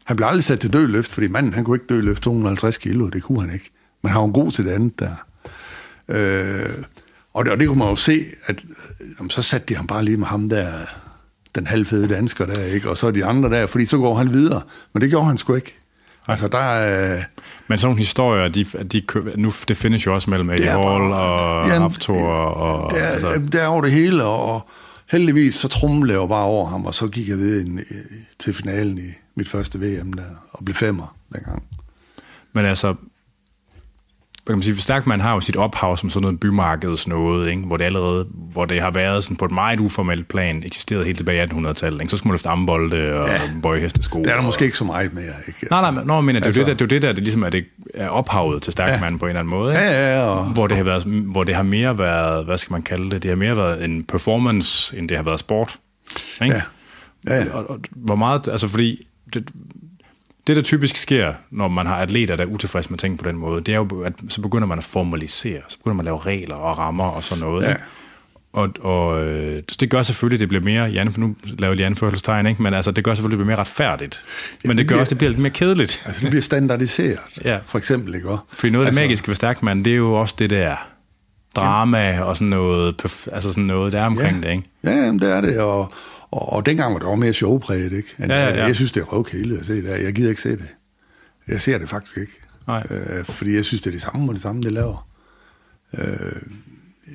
[0.04, 3.22] Han blev aldrig sat til dødløft, fordi manden han kunne ikke dødløfte 250 kilo, det
[3.22, 3.70] kunne han ikke.
[4.02, 5.14] Men han var god til det andet der.
[6.08, 6.84] Øh,
[7.34, 8.64] og, det, og det kunne man jo se, at
[9.00, 10.70] øh, jamen, så satte de ham bare lige med ham der,
[11.54, 12.90] den halvfede dansker der, ikke?
[12.90, 14.62] og så de andre der, fordi så går han videre.
[14.92, 15.78] Men det gjorde han sgu ikke.
[16.28, 17.22] Altså, der er...
[17.68, 19.02] Men sådan nogle historier, de, de,
[19.36, 22.90] nu, det findes jo også mellem Eddie er Hall og Jamen, Aptor og...
[22.90, 24.68] Der, altså, der er over det hele, og
[25.10, 27.84] heldigvis så trumlede jeg bare over ham, og så gik jeg ved
[28.38, 31.62] til finalen i mit første VM der, og blev femmer dengang.
[32.52, 32.94] Men altså,
[34.46, 37.62] hvad kan man sige, Stærkman har jo sit ophav som sådan noget bymarkeds noget, ikke?
[37.62, 41.18] Hvor, det allerede, hvor det har været sådan på et meget uformelt plan, eksisteret helt
[41.18, 42.00] tilbage i 1800-tallet.
[42.00, 42.10] Ikke?
[42.10, 43.32] Så skulle man løfte ambolde og ja.
[43.34, 43.40] Ja.
[43.62, 44.18] bøje hestesko.
[44.18, 45.24] Det er der og, måske ikke så meget mere.
[45.46, 45.66] Ikke?
[45.70, 47.12] Nej, nej, men, nå, men det, er Altså- jo det, der, det er det der,
[47.12, 49.18] det ligesom er, det er ophavet til Stærkman ja.
[49.18, 49.72] på en eller anden måde.
[49.72, 49.84] Ikke?
[49.84, 52.82] Ja, ja, og, Hvor det, har været, hvor det har mere været, hvad skal man
[52.82, 55.78] kalde det, det har mere været en performance, end det har været sport.
[56.42, 56.54] Ikke?
[56.54, 56.62] ja,
[57.28, 57.52] ja, ja.
[57.52, 59.48] Og, og, hvor meget, altså fordi, det,
[60.46, 63.36] det der typisk sker, når man har atleter, der er utilfredse med ting på den
[63.36, 66.18] måde, det er jo, at så begynder man at formalisere, så begynder man at lave
[66.18, 67.64] regler og rammer og sådan noget.
[67.68, 67.74] Ja.
[68.52, 71.86] Og, og øh, det gør selvfølgelig, det bliver mere, Jan, for nu laver jeg lige
[71.86, 72.62] anførselstegn, ikke?
[72.62, 74.24] men altså, det gør selvfølgelig, det bliver mere retfærdigt.
[74.64, 76.02] Men det, det gør bliver- også, det bliver lidt mere kedeligt.
[76.06, 77.58] Altså, det bliver standardiseret, Ja.
[77.66, 78.28] for eksempel, ikke?
[78.28, 78.42] også?
[78.52, 80.76] Fordi noget af det altså, magiske ved Stærkmand, det er jo også det der
[81.56, 84.62] drama og sådan noget, altså sådan noget, der er omkring det, ikke?
[84.84, 85.92] Ja, jamen, det er det, og,
[86.30, 88.14] og, og dengang var det også mere showpræget, ikke?
[88.18, 88.64] End, Ja, ja, ja.
[88.64, 90.04] Jeg synes, det er røvkedeligt at se det.
[90.04, 90.68] Jeg gider ikke se det.
[91.48, 92.32] Jeg ser det faktisk ikke.
[92.66, 92.86] Nej.
[92.90, 95.08] Øh, fordi jeg synes, det er det samme og det samme, det laver.
[95.98, 96.42] Øh,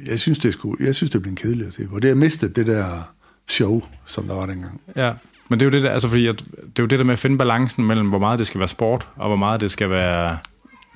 [0.07, 1.99] jeg synes, det er sgu, jeg synes, det bliver kedeligt at se på.
[1.99, 3.13] Det har mistet det der
[3.47, 4.81] show, som der var dengang.
[4.95, 5.13] Ja,
[5.49, 7.13] men det er jo det der, altså fordi, at, det er jo det der med
[7.13, 9.89] at finde balancen mellem, hvor meget det skal være sport, og hvor meget det skal
[9.89, 10.37] være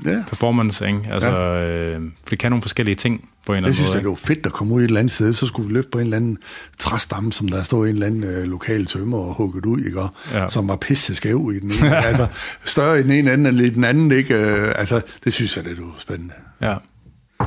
[0.06, 0.24] Ja.
[0.28, 1.00] performance, ikke?
[1.12, 1.70] Altså, ja.
[1.70, 4.00] øh, for det kan nogle forskellige ting på en eller Jeg anden synes, måde.
[4.00, 5.90] det var fedt at komme ud i et eller andet sted, så skulle vi løfte
[5.92, 6.38] på en eller anden
[6.80, 10.02] træstamme, som der stod en eller anden øh, lokal tømmer og hugget ud, ikke?
[10.02, 10.48] Og, Ja.
[10.48, 11.96] som var pisse skæv i den ene.
[12.06, 12.28] altså,
[12.66, 14.36] større i den ene ende end i den anden, ikke?
[14.36, 16.34] Øh, altså, det synes jeg, det er jo spændende.
[16.62, 16.76] Ja.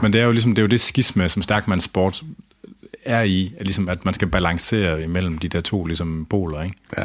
[0.03, 2.23] Men det er jo ligesom det, er jo det skisme, som stærkmands sport
[3.05, 6.77] er i, at, ligesom, at man skal balancere imellem de der to ligesom, poler, ikke?
[6.99, 7.05] Ja.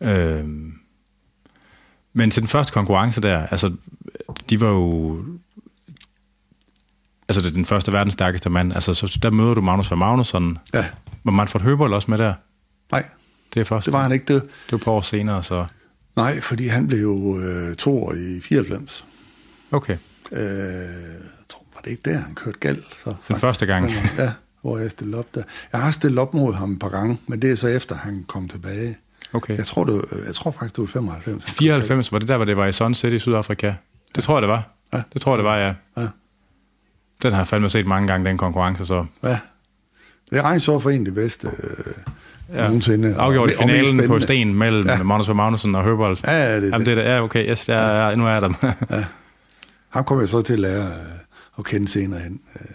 [0.00, 0.72] Øhm,
[2.12, 3.72] men til den første konkurrence der, altså,
[4.50, 5.24] de var jo...
[7.28, 8.72] Altså, det er den første verdens stærkeste mand.
[8.74, 10.58] Altså, så der møder du Magnus van Magnusson.
[10.74, 10.84] Ja.
[11.24, 12.34] Var Manfred Høberl også med der?
[12.92, 13.08] Nej,
[13.54, 13.84] Det er først.
[13.86, 14.34] det var han ikke.
[14.34, 15.66] Det, det var et par år senere, så...
[16.16, 19.06] nej, fordi han blev jo øh, to år i 94.
[19.70, 19.96] Okay.
[20.32, 22.94] Øh, jeg tror, var det ikke der, han kørte galt?
[22.94, 23.90] Så, Den første gang.
[24.18, 24.32] Ja,
[24.62, 25.42] hvor jeg stillede op der.
[25.72, 28.24] Jeg har stillet op mod ham et par gange, men det er så efter, han
[28.28, 28.96] kom tilbage.
[29.32, 29.56] Okay.
[29.56, 31.24] Jeg tror, det var, jeg tror faktisk, det var 95.
[31.24, 33.74] han kom 94, var det der, hvor det var i Sun City i Sydafrika?
[34.14, 34.68] Det tror jeg, det var.
[34.92, 35.02] Ja.
[35.12, 35.74] Det tror jeg, det var, ja.
[35.96, 36.08] Ja.
[37.22, 39.06] Den har jeg fandme set mange gange, den konkurrence, så...
[39.22, 39.38] Ja.
[40.30, 41.94] Det regnes så for en af de bedste øh,
[42.52, 42.62] ja.
[42.64, 43.14] nogensinde.
[43.16, 44.96] Afgjort i finalen på sten mellem ja.
[44.96, 45.02] Ja.
[45.02, 46.18] Magnus van Magnussen og Høberl.
[46.24, 46.96] Ja, ja, det er Jamen, det.
[46.96, 47.14] det er.
[47.14, 48.72] Ja, okay, yes, ja, ja, nu er jeg der.
[49.94, 52.40] Ham kom jeg så til at lære øh, at kende senere hen.
[52.60, 52.66] Øh,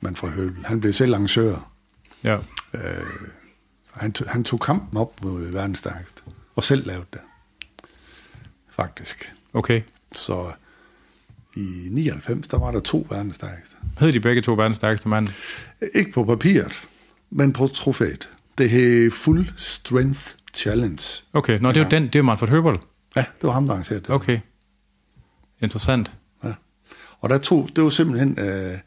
[0.00, 0.64] Manfred Høbel.
[0.64, 1.70] Han blev selv arrangør.
[2.24, 2.36] ja.
[3.92, 6.22] Han, tog, han tog kampen op mod verdens stærkeste.
[6.56, 7.20] Og selv lavede det.
[8.70, 9.32] Faktisk.
[9.52, 9.82] Okay.
[10.12, 10.52] Så
[11.56, 13.76] i 99, der var der to verdens stærkeste.
[14.00, 15.28] Hed de begge to verdens stærkeste mand?
[15.94, 16.88] Ikke på papiret,
[17.30, 18.30] men på trofæet.
[18.58, 21.02] Det hed Full Strength Challenge.
[21.32, 22.78] Okay, nå, det er jo den, det er jo Manfred Høberl.
[23.16, 24.10] Ja, det var ham, der arrangerede det.
[24.10, 24.40] Okay.
[25.60, 26.12] Interessant.
[26.44, 26.52] Ja.
[27.20, 28.78] Og der tog, det var simpelthen, øh,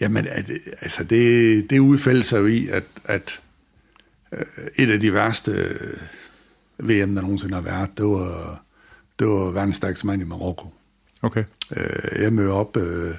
[0.00, 0.50] jamen, at,
[0.80, 3.40] altså det, det udfældte sig jo i, at, at
[4.76, 8.62] et af de værste øh, VM, der nogensinde har været, det var,
[9.18, 10.68] det var verdens stærkeste mand i Marokko.
[11.22, 11.44] Okay.
[11.76, 13.14] Øh, jeg møder op, øh,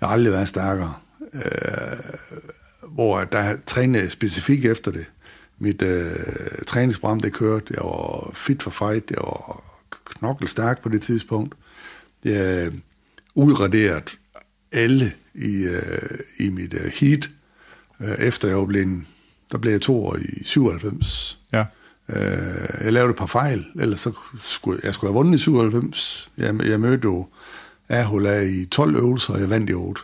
[0.00, 0.94] jeg har aldrig været stærkere,
[1.34, 1.40] øh,
[2.88, 5.06] hvor der trænede specifikt efter det.
[5.58, 6.16] Mit øh,
[6.66, 9.64] træningsprogram, det kørte, jeg var fit for fight, jeg var
[10.04, 11.54] knoklestærk på det tidspunkt.
[12.24, 12.72] Jeg
[13.34, 14.02] udraderede
[14.72, 17.30] alle i, øh, i mit øh, heat,
[18.00, 19.04] øh, efter jeg var blevet,
[19.52, 21.38] der blev jeg to år i 97.
[21.52, 21.64] Ja.
[22.08, 22.16] Øh,
[22.84, 26.30] jeg lavede et par fejl, ellers så skulle jeg skulle have vundet i 97.
[26.38, 27.26] Jeg, jeg mødte jo
[27.88, 30.00] Ahola i 12 øvelser, og jeg vandt i 8.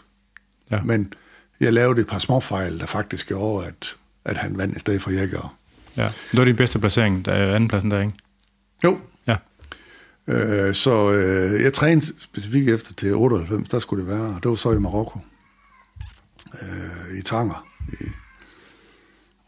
[0.70, 0.82] Ja.
[0.82, 1.12] Men
[1.60, 5.02] jeg lavede et par små fejl, der faktisk gjorde, at, at han vandt i stedet
[5.02, 5.54] for jeg gør.
[5.96, 6.08] ja.
[6.30, 8.12] Det var din bedste placering, der er andenpladsen der, ikke?
[8.84, 9.36] Jo, Ja.
[10.28, 14.48] øh, så øh, jeg trænede specifikt efter til 98, der skulle det være, og det
[14.48, 15.18] var så i Marokko,
[16.62, 17.66] øh, i Tanger.
[18.00, 18.04] I,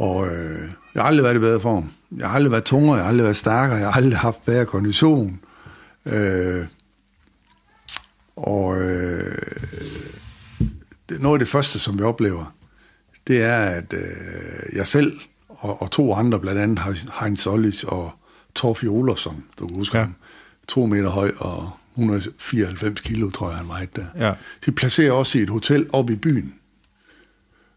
[0.00, 1.90] og øh, jeg har aldrig været i bedre form.
[2.16, 4.66] Jeg har aldrig været tungere, jeg har aldrig været stærkere, jeg har aldrig haft bedre
[4.66, 5.40] kondition.
[6.06, 6.66] Øh,
[8.36, 9.38] og øh,
[11.08, 12.54] det, noget af det første, som jeg oplever,
[13.26, 16.80] det er, at øh, jeg selv og, og to andre, blandt andet
[17.20, 18.12] Heinz Ollis og
[18.54, 20.04] Torfi Olofsson, du kan huske Ja.
[20.04, 20.14] ham,
[20.68, 24.26] to meter høj og 194 kilo, tror jeg, han vejede der.
[24.26, 24.34] Ja.
[24.66, 26.54] De placerer også i et hotel oppe i byen,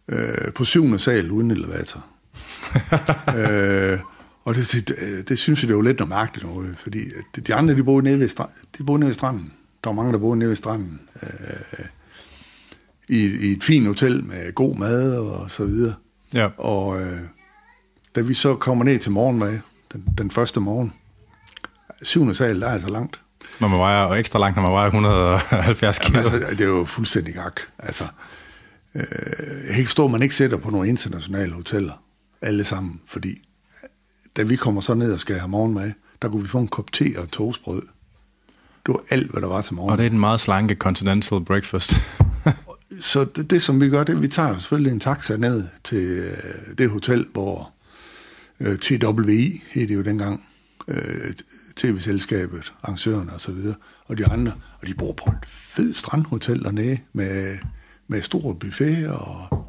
[0.07, 2.05] øh, på syvende sal uden elevator.
[3.37, 3.99] øh,
[4.43, 6.99] og det, det, det synes jeg, det var lidt noget mærkeligt noget, fordi
[7.47, 9.53] de, andre, de boede nede ved, stra- de boede nede ved stranden.
[9.83, 11.01] Der var mange, der boede nede ved stranden.
[11.23, 11.85] Øh,
[13.09, 15.93] i, I et fint hotel med god mad og så videre.
[16.33, 16.47] Ja.
[16.57, 17.19] Og øh,
[18.15, 19.59] da vi så kommer ned til morgenmad,
[19.93, 20.93] den, den første morgen,
[22.01, 23.19] syvende sal, der er altså langt.
[23.59, 26.19] Når man vejer, og ekstra langt, når man vejer 170 kilo.
[26.19, 27.59] Jamen, altså, det er jo fuldstændig gak.
[27.79, 28.03] Altså,
[28.95, 32.02] øh, ikke stå, man ikke sætter på nogle internationale hoteller,
[32.43, 33.41] alle sammen, fordi
[34.37, 35.91] da vi kommer så ned og skal have morgenmad,
[36.21, 37.81] der kunne vi få en kop te og toastbrød.
[38.85, 39.91] Det var alt, hvad der var til morgen.
[39.91, 41.93] Og det er den meget slanke continental breakfast.
[42.99, 46.77] Så det, det, som vi gør, det vi tager selvfølgelig en taxa ned til øh,
[46.77, 47.71] det hotel, hvor
[48.59, 50.45] øh, TWI hed det jo dengang,
[50.87, 51.33] øh,
[51.75, 53.75] tv-selskabet, arrangørerne og så videre,
[54.05, 57.57] og de andre, og de bor på et fed strandhotel dernede med,
[58.07, 59.67] med stor buffet, og,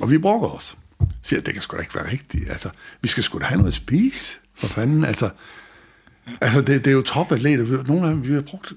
[0.00, 0.76] og vi brokker os.
[1.22, 2.50] Siger, det kan sgu da ikke være rigtigt.
[2.50, 2.70] Altså,
[3.02, 5.04] vi skal sgu da have noget at spise, for fanden.
[5.04, 5.30] Altså,
[6.40, 7.84] Altså, det, det er jo topatleter.
[7.86, 8.72] Nogle af dem, vi har brugt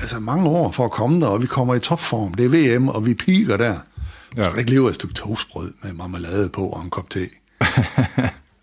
[0.00, 2.34] altså, mange år for at komme der, og vi kommer i topform.
[2.34, 3.78] Det er VM, og vi piker der.
[4.36, 4.42] Ja.
[4.42, 7.20] Så kan ikke leve af et stykke toastbrød med marmelade på og en kop te.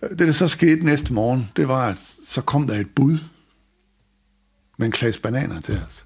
[0.10, 3.18] det, der så skete næste morgen, det var, at så kom der et bud
[4.78, 6.06] med en klasse bananer til os.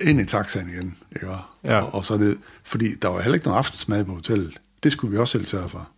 [0.00, 1.26] Ind i taxaen igen, ikke?
[1.64, 1.80] Ja.
[1.80, 4.60] Og, og så det, fordi der var heller ikke nogen aftensmad på hotellet.
[4.84, 5.88] Det skulle vi også selv sørge for.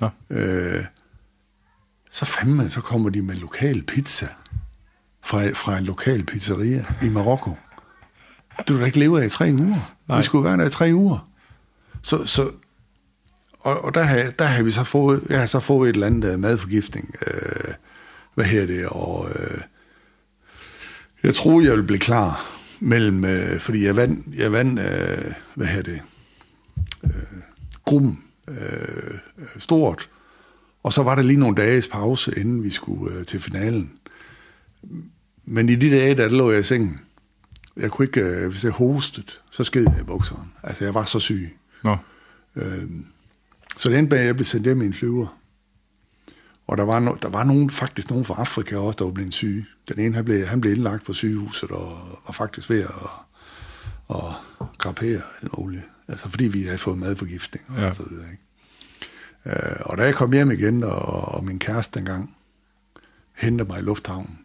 [0.00, 0.10] Nå.
[0.30, 0.84] Øh,
[2.10, 4.28] så fandme, så kommer de med lokal pizza
[5.24, 7.56] fra, fra en lokal pizzeria i Marokko.
[8.58, 9.96] Det vil da ikke leve af i tre uger.
[10.08, 10.18] Nej.
[10.18, 11.28] Vi skulle være der i tre uger.
[12.02, 12.50] Så, så,
[13.60, 16.06] og, og der, har, der har vi så fået, jeg har så fået et eller
[16.06, 17.14] andet øh, madforgiftning.
[17.26, 17.74] Øh,
[18.34, 18.86] hvad her det?
[18.86, 19.60] Og øh,
[21.22, 22.46] jeg troede, jeg ville blive klar
[22.80, 26.00] mellem, øh, fordi jeg vandt, jeg vandt øh, hvad her det,
[27.88, 29.18] gruppen øh,
[29.58, 30.10] stort,
[30.82, 33.92] og så var der lige nogle dages pause, inden vi skulle øh, til finalen.
[35.44, 37.00] Men i de dage, der lå jeg i sengen.
[37.76, 40.52] Jeg kunne ikke, øh, hvis jeg hostet, så sked jeg i bukseren.
[40.62, 41.58] Altså, jeg var så syg.
[41.84, 41.96] Nå.
[42.56, 42.88] Øh,
[43.78, 45.38] så med, at jeg blev sendt hjem i en flyver.
[46.66, 49.34] Og der var, no, der var nogen, faktisk nogen fra Afrika også, der var blevet
[49.34, 49.66] syge.
[49.88, 53.10] Den ene, han blev, han blev indlagt på sygehuset og var faktisk ved at,
[54.10, 54.32] at
[54.78, 55.82] krapere en olie.
[56.08, 57.92] Altså fordi vi havde fået madforgiftning og Ja.
[57.94, 58.26] så videre.
[58.30, 58.42] Ikke?
[59.46, 60.98] Øh, og da jeg kom hjem igen, og,
[61.34, 62.36] og min kæreste dengang
[63.36, 64.38] hentede mig i lufthavnen,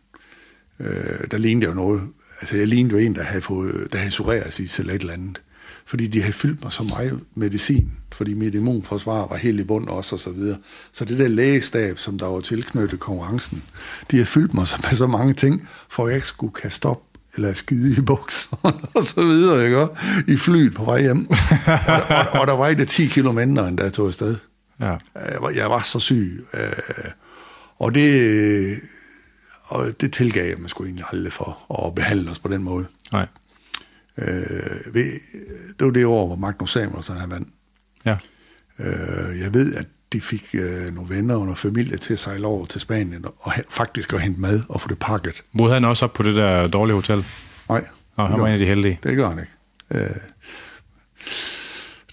[0.80, 2.02] øh, der lignede jeg jo noget.
[2.42, 5.42] Altså jeg lignede jo en, der havde, fået, der havde psoriasis eller et eller andet.
[5.86, 9.88] Fordi de havde fyldt mig så meget medicin, fordi mit immunforsvar var helt i bund
[9.88, 10.58] også og så videre.
[10.92, 13.64] Så det der lægestab, som der var tilknyttet konkurrencen,
[14.12, 17.02] de har fyldt mig med så mange ting, for at jeg ikke skulle kaste op
[17.36, 19.88] eller skide i bukserne og så videre, ikke?
[20.28, 21.28] I flyet på vej hjem.
[21.30, 21.38] og,
[21.88, 24.36] og, og, og der var ikke 10 kilo mindre, end da jeg tog afsted.
[24.80, 24.98] Ja.
[25.16, 26.46] Jeg var, jeg var så syg.
[26.54, 27.12] Øh,
[27.78, 28.80] og det,
[29.64, 32.86] og det tilgav jeg mig sgu egentlig aldrig for at behandle os på den måde.
[33.12, 33.28] Nej.
[34.18, 35.22] Øh, det
[35.80, 37.48] var det år, hvor Magnus Samuelsen han vandt.
[38.06, 38.16] Ja.
[38.80, 42.48] Øh, jeg ved, at de fik øh, nogle venner og noget familie til at sejle
[42.48, 45.44] over til Spanien og, og faktisk at hente mad og få det pakket.
[45.58, 47.26] Boede han også op på det der dårlige hotel?
[47.70, 47.86] Nej,
[48.16, 49.00] Og han var en af de heldige.
[49.04, 49.52] det gør han ikke.
[49.92, 50.16] Øh,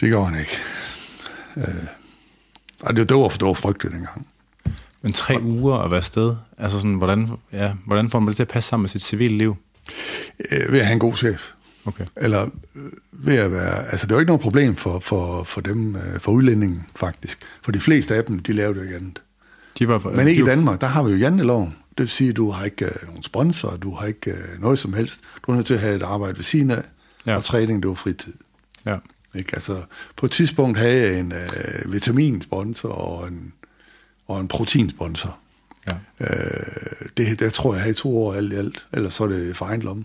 [0.00, 0.56] det gør han ikke.
[1.56, 1.84] Øh,
[2.80, 4.26] og det, det, var, det var frygteligt dengang.
[5.02, 8.42] Men tre uger at være afsted, altså sådan, hvordan, ja, hvordan får man det til
[8.42, 9.56] at passe sammen med sit civile liv?
[10.52, 11.50] Øh, ved at have en god chef.
[11.84, 12.04] Okay.
[12.16, 12.42] Eller
[12.76, 13.86] øh, ved at være...
[13.90, 17.38] Altså, det var ikke noget problem for, for, for dem, øh, for udlændingen, faktisk.
[17.62, 19.22] For de fleste af dem, de lavede jo ikke andet.
[19.78, 21.76] De var, Men ikke de i Danmark, der har vi jo janteloven.
[21.90, 24.78] Det vil sige, at du har ikke øh, nogen sponsor, du har ikke øh, noget
[24.78, 25.20] som helst.
[25.46, 26.82] Du er nødt til at have et arbejde ved siden af,
[27.26, 27.36] Ja.
[27.36, 28.32] og træning, det var fritid.
[28.86, 28.96] Ja.
[29.34, 29.50] Ikke?
[29.54, 29.82] Altså,
[30.16, 33.52] på et tidspunkt havde jeg en øh, vitaminsponsor og en,
[34.26, 35.38] og en proteinsponsor.
[35.88, 35.94] ja.
[36.20, 38.86] Øh, det, det tror jeg, jeg havde i to år alt i alt.
[38.92, 40.04] Ellers så er det for egen lomme.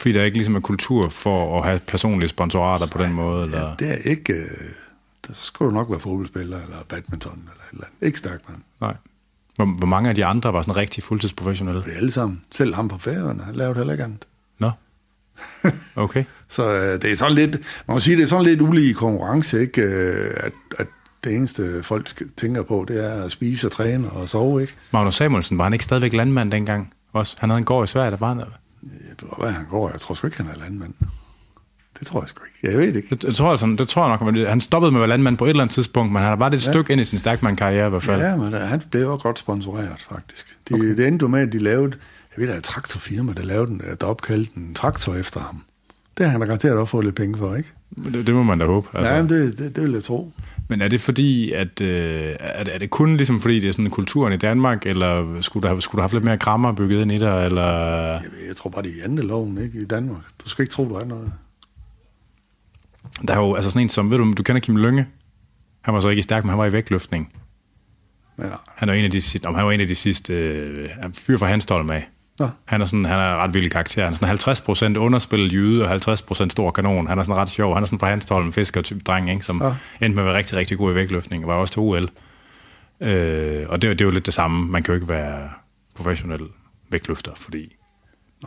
[0.00, 3.44] Fordi der ikke ligesom er kultur for at have personlige sponsorater på den måde?
[3.44, 3.58] Eller?
[3.58, 4.32] Ja, det er ikke...
[4.32, 4.48] Øh,
[5.26, 8.06] der, så skal du nok være fodboldspiller, eller badminton, eller et eller andet.
[8.06, 8.60] Ikke stærk, mand.
[8.80, 8.94] Nej.
[9.56, 11.82] Hvor, hvor mange af de andre var sådan rigtig fuldtidsprofessionelle?
[11.82, 12.42] Det er alle sammen.
[12.52, 14.26] Selv ham på færøerne, han lavede heller ikke andet.
[14.58, 14.70] Nå.
[15.96, 16.24] Okay.
[16.48, 17.52] Så øh, det er sådan lidt,
[17.86, 19.82] man må sige, det er sådan lidt ulige konkurrence, ikke?
[19.82, 20.86] Øh, at, at
[21.24, 24.74] det eneste folk tænker på, det er at spise og træne og sove, ikke?
[24.90, 26.92] Magnus Samuelsen, var han ikke stadigvæk landmand dengang?
[27.12, 27.36] Også?
[27.40, 28.42] Han havde en gård i Sverige, der var han...
[28.82, 29.90] Jeg hvad han går.
[29.90, 30.94] Jeg tror sgu ikke, han er landmand.
[31.98, 32.68] Det tror jeg sgu ikke.
[32.72, 33.14] Jeg ved det ikke.
[33.14, 35.36] Det, jeg tror, altså, det tror jeg nok, men han stoppede med at være landmand
[35.36, 36.72] på et eller andet tidspunkt, men han har bare et ja.
[36.72, 38.20] stykke ind i sin stærkmand-karriere i hvert fald.
[38.20, 40.58] Ja, men øh, han blev jo godt sponsoreret, faktisk.
[40.68, 40.96] De, okay.
[40.96, 41.96] Det endte med, at de lavede,
[42.36, 45.62] jeg ved, der er et traktorfirma, der lavede den, der opkaldte en traktor efter ham.
[46.20, 47.68] Det har han da garanteret også fået lidt penge for, ikke?
[48.04, 48.88] Det, det må man da håbe.
[48.94, 49.14] Altså.
[49.14, 50.32] Ja, det, det, det vil jeg tro.
[50.68, 53.72] Men er det fordi, at øh, er, det, er det kun ligesom fordi, det er
[53.72, 57.12] sådan kulturen i Danmark, eller skulle der, skulle der have lidt mere krammer bygget ind
[57.12, 57.62] i dig, eller...
[57.62, 59.80] Jeg, jeg tror bare, det er janteloven, ikke?
[59.80, 60.22] I Danmark.
[60.44, 61.32] Du skal ikke tro, du er noget.
[63.28, 65.06] Der er jo altså sådan en som, ved du, du kender Kim Lønge?
[65.80, 67.32] Han var så ikke i stærk, men han var i vægtløftning.
[68.36, 68.48] Nej.
[68.66, 71.46] Han er en af de, om han var en af de sidste øh, fyr fra
[71.46, 72.08] Hanstholm af.
[72.40, 72.48] Nå.
[72.64, 74.04] Han er sådan, han er ret vild karakter.
[74.04, 77.06] Han er sådan 50% underspillet jyde og 50% stor kanon.
[77.06, 77.74] Han er sådan ret sjov.
[77.74, 79.44] Han er sådan fra Hanstholm, fisker type dreng, ikke?
[79.44, 80.06] som Ja.
[80.06, 82.08] endte med at være rigtig, rigtig god i vægtløftning og var også til OL.
[83.00, 84.66] Øh, og det, er jo- det er jo lidt det samme.
[84.66, 85.48] Man kan jo ikke være
[85.94, 86.40] professionel
[86.90, 87.76] vægtløfter, fordi...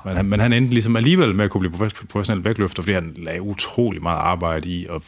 [0.06, 2.94] Men han, men han endte ligesom alligevel med at kunne blive profes- professionel vægtløfter, fordi
[2.94, 5.02] han lagde utrolig meget arbejde i at,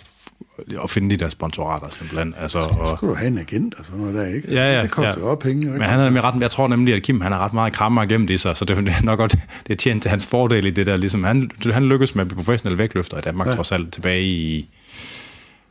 [0.83, 2.33] at finde de der sponsorater simpelthen.
[2.37, 4.53] Altså, Så og, skal du have en agent og sådan noget der, ikke?
[4.53, 5.29] Ja, ja, det koster ja.
[5.29, 5.71] jo penge, ikke?
[5.71, 8.05] men han er nemlig ret, jeg tror nemlig, at Kim han er ret meget krammer
[8.05, 9.31] gennem det, så, så det er nok godt,
[9.67, 10.97] det er tjent til hans fordel i det der.
[10.97, 13.55] Ligesom, han, han lykkedes med at blive professionel vægtløfter i Danmark, ja.
[13.55, 14.69] Trods alt tilbage i,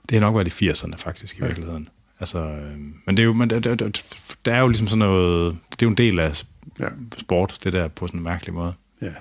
[0.08, 1.46] det har nok været i 80'erne faktisk i ja.
[1.46, 1.86] virkeligheden.
[2.20, 4.04] Altså, øh, men det er jo, men det, det, det,
[4.44, 6.42] der er jo ligesom sådan noget, det er jo en del af
[6.80, 6.86] Ja.
[7.18, 8.72] sport, det der på sådan en mærkelig måde.
[9.06, 9.12] Ja.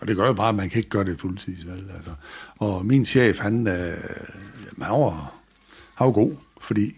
[0.00, 1.90] Og det gør jo bare, at man kan ikke gøre det fuldtids, vel?
[1.96, 2.10] Altså.
[2.58, 5.34] Og min chef, han, øh, jamen, han, var,
[5.94, 6.94] han var god, fordi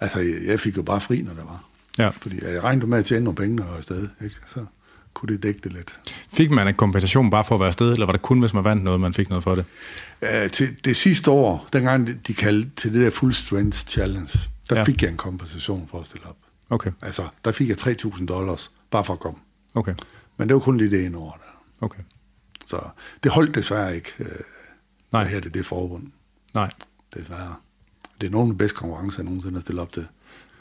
[0.00, 1.64] altså, jeg fik jo bare fri, når der var.
[1.98, 2.08] Ja.
[2.08, 4.36] Fordi jeg regnede med at tjene nogle penge, når jeg var afsted, ikke?
[4.46, 4.66] Så
[5.14, 6.00] kunne det dække det lidt.
[6.32, 8.64] Fik man en kompensation bare for at være afsted, eller var det kun, hvis man
[8.64, 9.64] vandt noget, man fik noget for det?
[10.22, 14.38] Uh, til det sidste år, dengang de- de kaldte til det der Full Strength Challenge,
[14.70, 14.82] der ja.
[14.82, 16.36] fik jeg en kompensation for at stille op.
[16.70, 19.38] Okay, Altså, der fik jeg 3.000 dollars, bare for at komme.
[19.74, 19.94] okay,
[20.36, 21.84] Men det var kun lige det ene år der.
[21.86, 22.02] okay.
[22.66, 22.80] Så
[23.22, 24.26] det holdt desværre ikke, øh,
[25.12, 25.24] Nej.
[25.24, 26.06] her det, det forbund.
[26.54, 26.70] Nej.
[27.14, 27.54] Desværre.
[28.20, 30.06] Det er nogle af de bedste konkurrencer, jeg nogensinde har stillet op til.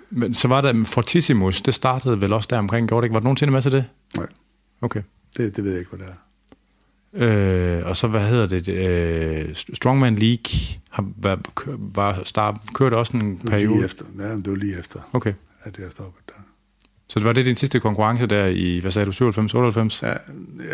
[0.09, 3.13] Men så var der Fortissimus, det startede vel også der omkring, gjorde det ikke?
[3.13, 3.85] Var du nogensinde med til det?
[4.17, 4.27] Nej,
[4.81, 5.01] Okay.
[5.37, 6.17] det, det ved jeg ikke, hvad det er.
[7.13, 11.39] Øh, og så, hvad hedder det, øh, Strongman League har, var,
[11.77, 13.73] var start, kørte også en Det var periode.
[13.73, 14.05] lige efter.
[14.19, 15.33] Ja, det var lige efter, Okay.
[15.63, 16.33] at jeg stoppede der.
[17.09, 20.01] Så det var det din sidste konkurrence der i, hvad sagde du, 97, 98?
[20.03, 20.13] Ja,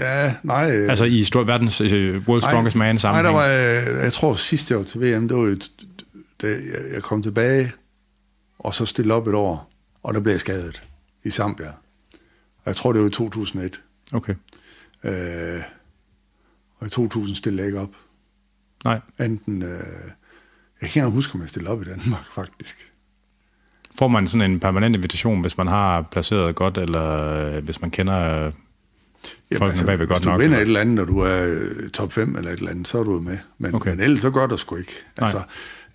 [0.02, 0.78] ja nej.
[0.78, 3.36] øh, Altså i stor, verdens øh, World Strongest Man Nej, sammenhæng?
[3.36, 5.58] der var, øh, jeg tror sidst jeg var til VM, det var jo,
[6.42, 6.48] da
[6.94, 7.72] jeg kom tilbage,
[8.60, 9.72] og så stille op et år,
[10.04, 10.84] og der blev jeg skadet
[11.24, 11.70] i Zambia.
[12.58, 13.82] Og jeg tror, det var i 2001.
[14.14, 14.34] Okay.
[15.04, 15.62] Øh,
[16.78, 17.96] og i 2000 stillede jeg ikke op.
[18.84, 19.00] Nej.
[19.20, 19.70] Enten, øh,
[20.82, 22.92] jeg kan ikke huske, om jeg stillede op i Danmark, faktisk.
[24.00, 27.92] Får man sådan en permanent invitation, hvis man har placeret godt, eller øh, hvis man
[27.92, 28.46] kender...
[28.46, 28.52] Øh,
[29.58, 30.58] Folkene bagved godt hvis du nok, vinder eller?
[30.58, 33.04] et eller andet, og du er øh, top 5 eller et eller andet, så er
[33.04, 33.38] du med.
[33.58, 33.90] Men, Okay.
[33.90, 34.92] men ellers så gør det sgu ikke.
[35.20, 35.26] Nej.
[35.28, 35.44] Altså,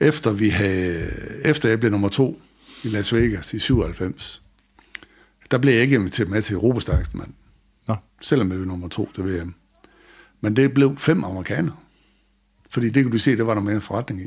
[0.01, 1.11] efter, vi havde,
[1.45, 2.41] efter jeg blev nummer to
[2.85, 4.43] i Las Vegas i 97,
[5.51, 7.31] der blev jeg ikke inviteret med til Europas stærkeste mand,
[7.89, 9.55] Nå, selvom jeg blev nummer to til VM.
[10.41, 11.77] Men det blev fem amerikanere.
[12.71, 14.27] Fordi det kunne du se, det var der med en forretning i.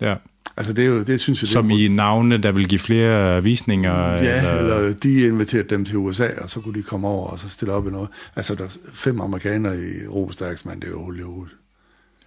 [0.00, 0.14] ja.
[0.56, 2.78] Altså det, er jo, det synes jeg, det Som er i navne, der vil give
[2.78, 4.10] flere visninger?
[4.12, 4.74] Ja, eller...
[4.76, 7.72] eller de inviterede dem til USA, og så kunne de komme over og så stille
[7.74, 8.08] op i noget.
[8.36, 11.52] Altså, der er fem amerikanere i Europas stærkeste mand, det er jo hul i hovedet.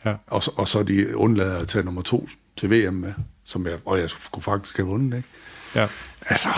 [0.06, 0.14] Ja.
[0.28, 3.14] Og, så- og så de undlader at tage nummer to til VM med,
[3.46, 5.30] som jeg, og jeg skulle faktisk have vundet, ikke?
[5.76, 5.88] ja.
[6.26, 6.50] Altså,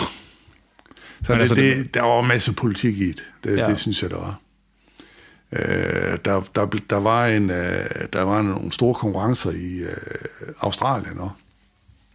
[1.22, 3.22] så Men det, altså, det, der var masser politik i det.
[3.44, 3.66] Det, ja.
[3.66, 4.40] det synes jeg, der var.
[5.52, 9.96] Øh, der, der, der, var en, øh, der var nogle store konkurrencer i øh,
[10.60, 11.34] Australien også.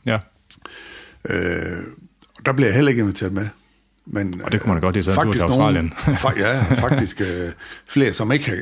[0.05, 0.19] Ja.
[1.29, 1.77] Øh,
[2.45, 3.47] der blev jeg heller ikke inviteret med.
[4.07, 5.93] Men, Og det kunne man godt så en tur til faktisk Australien.
[6.23, 7.51] Nogen, ja, faktisk øh,
[7.89, 8.61] flere, som ikke, øh,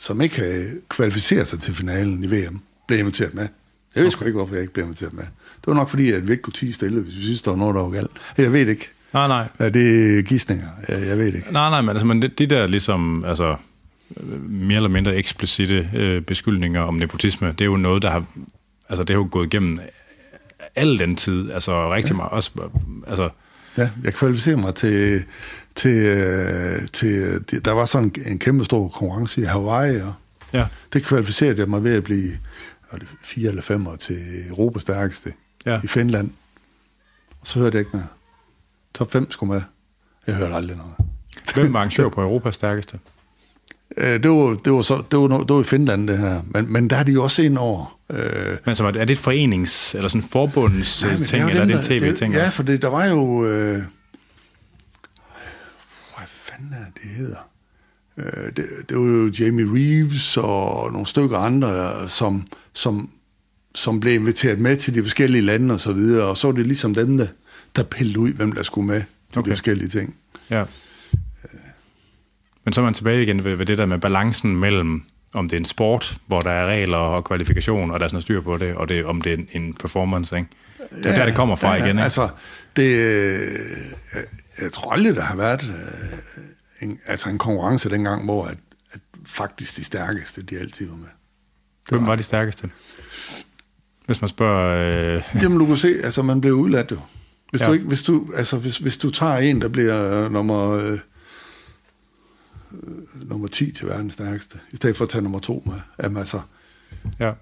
[0.00, 3.48] som ikke havde kvalificeret sig til finalen i VM, blev inviteret med.
[3.94, 5.22] Jeg ved sgu ikke, hvorfor jeg ikke blev inviteret med.
[5.24, 7.58] Det var nok fordi, at vi ikke kunne tige stille, hvis vi synes, der var
[7.58, 8.10] noget, der var galt.
[8.38, 8.90] Jeg ved det ikke.
[9.12, 9.48] Nej, nej.
[9.60, 10.68] Ja, det er gidsninger.
[10.88, 11.52] Jeg, jeg ved det ikke.
[11.52, 13.56] Nej, nej, men, altså, men det, de der ligesom, altså,
[14.48, 18.24] mere eller mindre eksplicite øh, beskyldninger om nepotisme, det er jo noget, der har,
[18.88, 19.78] altså det har jo gået igennem
[20.78, 22.50] al den tid, altså rigtig meget, også,
[23.06, 23.30] altså,
[23.76, 25.24] Ja, jeg kvalificerede mig til,
[25.74, 30.14] til, øh, til, der var sådan en, en kæmpe stor konkurrence i Hawaii, og
[30.52, 32.30] ja, det kvalificerede jeg mig ved at blive
[33.24, 34.18] fire eller fem år til
[34.48, 35.32] Europas stærkeste
[35.66, 35.80] Ja.
[35.84, 36.30] i Finland.
[37.40, 38.06] Og så hørte jeg ikke mere.
[38.94, 39.62] Top 5 skulle med.
[40.26, 40.94] Jeg hørte aldrig noget.
[41.54, 42.98] hvem var arrangør på Europas stærkeste?
[44.00, 46.42] Øh, det, var, det, var så, det, var, det var i Finland, det her.
[46.46, 47.98] Men, men der er de jo også ind over.
[48.10, 51.62] Øh, Men var det, er det et forenings, eller sådan forbunds Nej, men ting, eller
[51.62, 52.34] er det tv-ting?
[52.34, 53.46] Ja, for det, der var jo...
[53.46, 53.76] Øh,
[56.16, 57.48] hvad fanden er det, det hedder?
[58.18, 63.10] Øh, det, det var jo Jamie Reeves og nogle stykker andre, der, som, som,
[63.74, 66.66] som blev inviteret med til de forskellige lande og så videre, og så var det
[66.66, 67.26] ligesom dem, der,
[67.76, 69.50] der pillede ud, hvem der skulle med til Okay.
[69.50, 70.16] de forskellige ting.
[70.50, 70.64] Ja.
[72.68, 75.02] Men så er man tilbage igen ved, ved det der med balancen mellem,
[75.34, 78.14] om det er en sport, hvor der er regler og kvalifikation, og der er sådan
[78.14, 80.48] noget styr på det, og det, om det er en, en performance, ikke?
[80.78, 82.02] Det er ja, der, det kommer fra ja, igen, ikke?
[82.02, 82.28] Altså,
[82.76, 83.40] det, øh,
[84.14, 84.22] jeg,
[84.62, 88.56] jeg tror aldrig, der har været øh, en, altså en konkurrence dengang, hvor at,
[88.92, 91.08] at faktisk de stærkeste, de altid var med.
[91.88, 92.70] Hvem var de stærkeste?
[94.06, 95.16] Hvis man spørger...
[95.16, 96.98] Øh, Jamen, du kan se, altså man bliver udladt jo.
[97.50, 97.66] Hvis, ja.
[97.66, 100.98] du, ikke, hvis, du, altså, hvis, hvis du tager en, der bliver øh, nummer, øh,
[102.72, 106.16] øh, nummer 10 til verdens stærkeste, i stedet for at tage nummer 2 med, jamen
[106.16, 106.40] altså,
[107.18, 107.32] ja.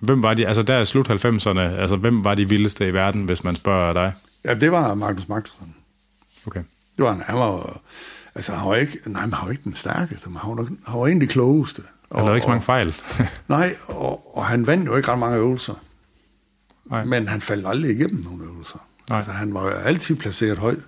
[0.00, 3.24] Hvem var de, altså der er slut 90'erne, altså hvem var de vildeste i verden,
[3.24, 4.12] hvis man spørger dig?
[4.44, 5.74] ja, det var Magnus Magnussen.
[6.46, 6.62] Okay.
[6.96, 7.80] Det var han, han var,
[8.34, 11.20] altså han var ikke, nej, han var ikke den stærkeste, men han var, han var
[11.20, 11.82] de klogeste.
[12.12, 12.94] Han lavede ikke så mange fejl.
[13.48, 15.74] Nej, og, og han vandt jo ikke ret mange øvelser.
[16.90, 17.04] Nej.
[17.04, 18.86] Men han faldt aldrig igennem nogle øvelser.
[19.08, 19.18] Nej.
[19.18, 20.82] Altså, han var altid placeret højt.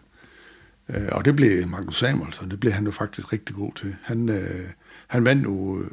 [0.89, 3.97] Øh, og det blev Magnus Samuelsen, det blev han jo faktisk rigtig god til.
[4.03, 4.69] Han, øh,
[5.07, 5.91] han vandt jo, øh,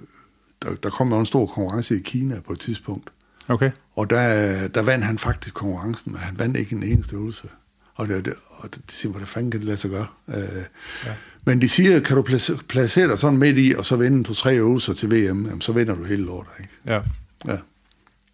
[0.62, 3.10] der, der kom jo en stor konkurrence i Kina på et tidspunkt.
[3.48, 3.72] Okay.
[3.96, 7.48] Og der, der vandt han faktisk konkurrencen, men han vandt ikke en eneste øvelse.
[7.96, 10.08] Og det, det, og de siger, hvordan fanden kan det lade sig gøre?
[10.28, 10.64] Øh,
[11.06, 11.14] ja.
[11.46, 14.56] Men de siger, kan du place- placere dig sådan midt i, og så vinde to-tre
[14.56, 16.72] øvelser til VM, jamen, så vinder du hele lortet, ikke?
[16.86, 17.02] Ja.
[17.48, 17.58] Ja.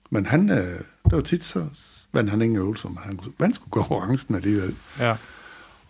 [0.09, 1.65] Men han, øh, det var tit, så
[2.13, 4.75] vandt han ingen øvelser, men han vandt sgu konkurrencen alligevel.
[4.99, 5.15] Ja.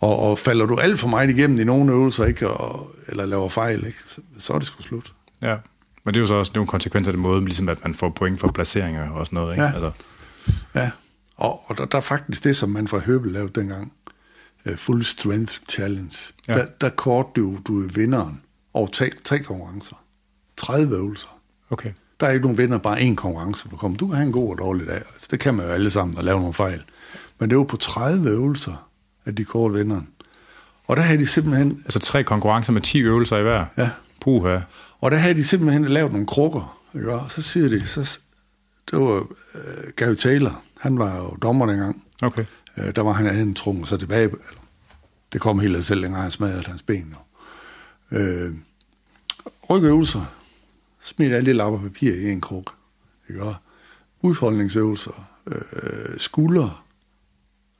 [0.00, 3.48] Og, og falder du alt for meget igennem i nogle øvelser, ikke, og, eller laver
[3.48, 5.12] fejl, ikke, så, så er det sgu slut.
[5.42, 5.56] Ja.
[6.04, 8.10] Men det er jo så også nogle konsekvenser af det måde, ligesom at man får
[8.10, 9.64] point for placeringer og sådan noget, ikke?
[9.64, 9.72] Ja.
[9.72, 9.90] Altså,
[10.74, 10.90] Ja,
[11.36, 13.92] og, og der, der er faktisk det, som man fra Høbel lavede dengang,
[14.66, 16.32] uh, Full Strength Challenge.
[16.48, 16.52] Ja.
[16.52, 16.58] Ja.
[16.58, 18.42] Der, der kort du, du er vinderen
[18.74, 19.96] over tre, tre konkurrencer.
[20.56, 21.28] 30 øvelser.
[21.70, 21.92] okay.
[22.20, 23.98] Der er ikke nogen vinder, bare én konkurrence, du kommer.
[23.98, 24.94] Du kan have en god og dårlig dag.
[24.94, 26.82] Altså, det kan man jo alle sammen, og lave nogle fejl.
[27.38, 28.85] Men det var på 30 øvelser,
[29.26, 30.08] at de kort vinderen.
[30.86, 31.80] Og der havde de simpelthen...
[31.84, 33.64] Altså tre konkurrencer med 10 øvelser i hver?
[33.76, 33.90] Ja.
[34.20, 34.58] Puha.
[35.00, 37.12] Og der havde de simpelthen lavet nogle krukker, ikke?
[37.12, 38.18] og så siger de, så,
[38.90, 39.26] det var uh,
[39.96, 42.44] Gary Taylor, han var jo dommer dengang, Okay.
[42.78, 44.62] uh, der var han anden trunget så tilbage, eller,
[45.32, 47.14] det kom helt af selv, dengang han smadrede hans ben.
[48.12, 48.18] Jo.
[48.18, 48.54] Uh,
[49.70, 50.24] rygøvelser,
[51.02, 52.74] smid alle de lapper papir i en kruk,
[53.28, 53.42] ikke?
[53.42, 53.54] og
[54.20, 56.72] udfoldningsøvelser, uh, skuldre,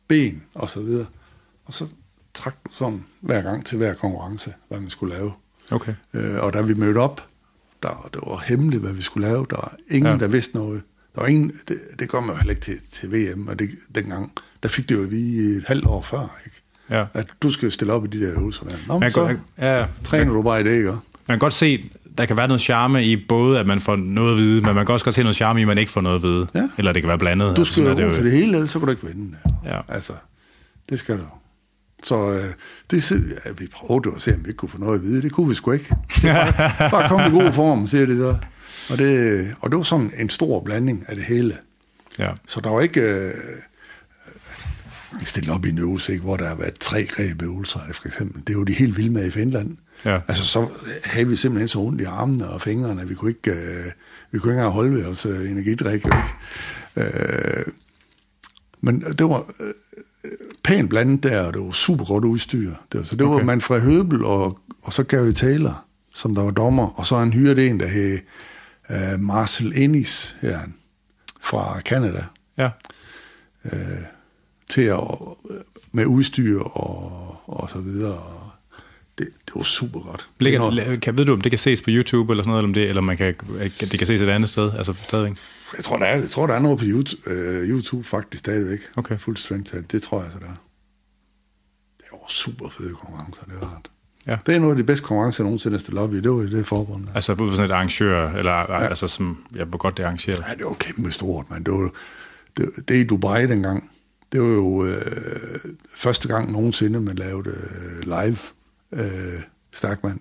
[0.09, 1.07] ben og så videre.
[1.66, 1.86] Og så
[2.34, 5.32] trak sådan hver gang til hver konkurrence, hvad man skulle lave.
[5.70, 5.94] Okay.
[6.14, 7.26] Øh, og da vi mødte op,
[7.82, 9.46] der, det var hemmeligt, hvad vi skulle lave.
[9.50, 10.12] Der var ingen, Ja.
[10.12, 10.18] ja.
[10.18, 10.82] der vidste noget.
[11.14, 14.32] Der var ingen, det, det kom jo heller ikke til, til VM, og det, dengang,
[14.62, 16.62] der fik det jo vide et halvt år før, ikke?
[16.90, 17.04] Ja.
[17.14, 18.76] at du skal stille op i de der øvelser der.
[18.88, 20.90] Nå, Man så kan, ja, træner du bare i det, ikke?
[20.90, 20.98] man
[21.28, 24.38] kan godt se, der kan være noget charme i både, at man får noget at
[24.38, 26.16] vide, men man kan også godt se noget charme i, at man ikke får noget
[26.16, 26.46] at vide.
[26.54, 26.68] Ja.
[26.78, 27.56] Eller det kan være blandet.
[27.56, 29.36] Du skal jo sådan er til det hele, ellers så kan du ikke vinde.
[29.64, 29.80] Ja.
[29.88, 30.12] Altså,
[30.88, 31.24] det skal du.
[32.03, 32.53] Så øh,
[32.90, 35.22] det, ja, vi prøvede at se, om vi ikke kunne få noget at vide.
[35.22, 35.97] Det kunne vi sgu ikke.
[36.22, 38.36] Bare, bare kom i god form, siger det så.
[38.90, 41.57] Og det, og det var sådan en stor blanding af det hele.
[42.18, 42.30] Ja.
[42.47, 43.01] Så der var ikke...
[43.01, 43.34] Øh,
[44.49, 44.66] altså,
[45.24, 48.40] stille op i en øvelse, ikke, hvor der har været tre greb øvelser, for eksempel.
[48.40, 49.76] Det er jo de helt vilde med i Finland.
[50.05, 50.20] Ja.
[50.28, 50.68] Altså, så
[51.05, 53.92] havde vi simpelthen så ondt i armene og fingrene, at vi kunne ikke, øh,
[54.30, 56.05] vi kunne ikke engang holde ved os øh, energidrik.
[56.05, 56.18] Ikke?
[56.97, 57.64] Øh,
[58.80, 59.72] men det var øh,
[60.64, 62.70] pænt blandet der, og det var super godt udstyr.
[62.93, 63.39] Det var, så det okay.
[63.39, 67.33] Var Manfred Høbel, og, og så Gary Taylor, som der var dommer, og så han
[67.33, 68.18] hyrede en, der hed
[68.91, 70.74] øh, Marcel Ennis, her han,
[71.41, 72.24] fra Canada
[72.59, 72.70] Ja.
[74.68, 75.01] til at,
[75.93, 78.14] med udstyr og, og så videre.
[78.14, 78.51] Og
[79.18, 80.29] det, det var super godt.
[80.39, 82.74] Ligger, kan, ved du, om det kan ses på YouTube eller sådan noget, eller, om
[82.74, 83.35] det, eller man kan,
[83.81, 84.72] det kan ses et andet sted?
[84.79, 85.37] Altså stadigvæk?
[85.76, 88.78] Jeg, tror, der er, jeg tror, der er noget på YouTube, øh, YouTube faktisk stadigvæk.
[88.96, 89.18] Okay.
[89.18, 89.92] Full strength test.
[89.92, 90.62] Det tror jeg så der er.
[91.98, 93.90] Det var super fede konkurrencer, det var rart.
[94.26, 94.38] Ja.
[94.46, 96.20] Det er nogle af de bedste konkurrencer, jeg nogensinde har stillet op i.
[96.20, 97.06] Det var i det forbund.
[97.06, 97.12] Der.
[97.14, 98.86] Altså ud fra sådan et arrangør, eller ja.
[98.86, 100.44] altså som, ja, hvor godt det er arrangeret.
[100.48, 101.90] Ja, det var kæmpe stort, men det var
[102.56, 103.90] det, det er i Dubai dengang.
[104.32, 105.60] Det var jo øh,
[105.94, 108.38] første gang nogensinde, man lavede øh, live
[108.92, 109.42] øh,
[109.72, 110.20] Stærkmand.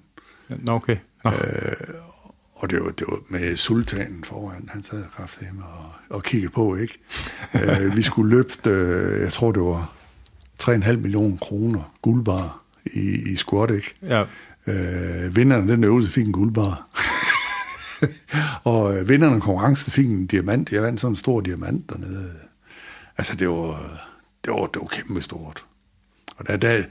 [0.49, 0.97] Nå, okay.
[1.23, 1.31] Nå.
[2.56, 4.70] Og det var, det var med sultanen foran.
[4.72, 6.99] Han sad kraftedeme og, og kiggede på, ikke?
[7.56, 9.93] øh, vi skulle løfte, øh, jeg tror det var
[10.64, 13.95] 3,5 millioner kroner guldbar i, i squat, ikke?
[14.01, 14.24] Ja.
[14.68, 16.88] Øh, vinderen af den øvelse fik en guldbar.
[18.72, 20.72] og øh, vinderen af konkurrencen fik en diamant.
[20.72, 22.32] Jeg vandt sådan en stor diamant dernede.
[23.18, 24.01] Altså, det var,
[24.45, 25.66] det var, det var kæmpe stort.
[26.38, 26.84] Og der, der,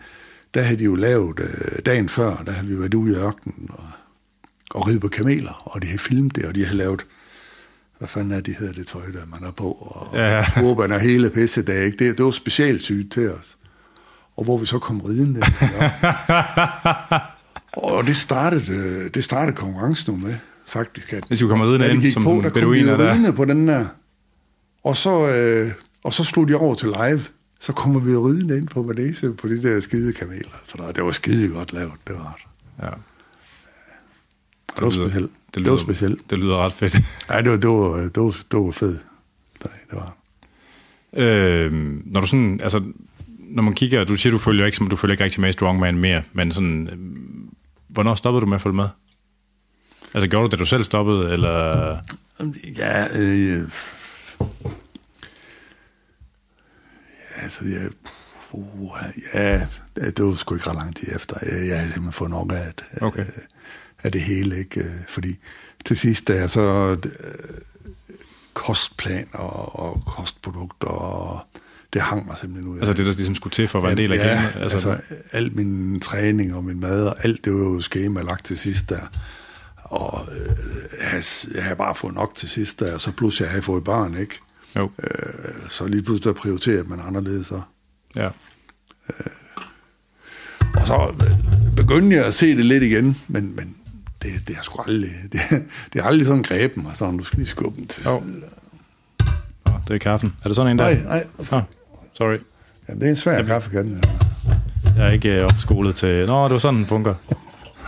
[0.54, 3.70] der havde de jo lavet, øh, dagen før, der havde vi været ude i ørkenen
[3.72, 3.86] og,
[4.70, 7.06] og ride på kameler, og de havde filmet det, og de havde lavet,
[7.98, 10.44] hvad fanden er det hedder det tøj, der man er på, og Ja.
[10.56, 12.04] turban og hele pisse dag, ikke?
[12.08, 13.56] Det, det var specielt sygt til os.
[14.36, 15.42] Og hvor vi så kom ridende.
[15.60, 15.90] Ja.
[17.96, 20.34] og det startede, det startede konkurrencen med,
[20.66, 21.12] faktisk.
[21.12, 23.86] At, Hvis du kommer ridende ind som på, der kom vi ridende på den der.
[24.84, 25.72] Og så, øh,
[26.04, 27.20] og så slog de over til live.
[27.60, 30.48] Så kommer vi ridende ind på Malaysia på de der skide kameler.
[30.64, 32.84] Så der, det var skide godt lavet, det var det.
[32.84, 32.90] ja.
[34.76, 35.30] Det var specielt.
[35.54, 36.30] Det, lyder, var specielt.
[36.30, 36.94] Det lyder ret fedt.
[37.30, 39.02] Ja, det var, det var, det var, det var fedt.
[39.62, 40.16] Det, det var.
[41.16, 41.72] Øh,
[42.04, 42.82] når du sådan, altså,
[43.38, 46.22] når man kigger, du siger, du følger ikke, du følger ikke rigtig med Strongman mere,
[46.32, 46.98] men sådan, øh,
[47.88, 48.88] hvornår stoppede du med at følge med?
[50.14, 51.98] Altså, gjorde du det, du selv stoppede, eller...
[52.78, 53.68] Ja, øh,
[57.36, 57.86] altså, ja,
[58.52, 58.90] uh,
[59.34, 59.60] ja,
[59.96, 61.36] det var sgu ikke ret lang tid efter.
[61.42, 63.20] Jeg, jeg havde simpelthen fået nok af, at, Okay.
[63.20, 63.26] øh,
[64.04, 64.80] af det hele, ikke?
[64.80, 65.38] Øh, Fordi
[65.84, 67.10] til sidst, da jeg så øh,
[68.54, 71.40] kostplan og, og kostprodukter, og
[71.92, 72.80] det hang mig simpelthen ud af.
[72.80, 74.52] Altså, det, der ligesom skulle til for at være en del af ja, gamet?
[74.62, 78.44] Altså, altså al min træning og min mad og alt, det var jo skema lagt
[78.44, 79.00] til sidst der.
[79.76, 80.56] Og øh,
[81.12, 81.22] jeg,
[81.54, 84.16] jeg havde bare fået nok til sidst der, og så pludselig havde jeg fået børn,
[84.20, 84.40] ikke?
[84.76, 87.46] Jo, Øh, så lige pludselig der prioriterede man anderledes.
[87.46, 87.60] Så.
[88.16, 88.28] ja.
[90.74, 93.73] Og så øh, begyndte jeg at se det lidt igen, men, men
[94.24, 95.40] det, det er sgu aldrig, det,
[95.92, 98.22] det er aldrig sådan greben mig, sådan, du skal lige skubbe den til side.
[99.66, 100.32] Nå, det er kaffen.
[100.44, 100.84] Er det sådan en der?
[100.84, 101.62] Nej, nej, Oh,
[102.14, 102.36] sorry.
[102.88, 104.02] Jamen, det er en svær kaffekande.
[104.96, 106.26] Jeg er ikke øh, opskolet til...
[106.26, 107.14] Nå, det var sådan, den fungerer.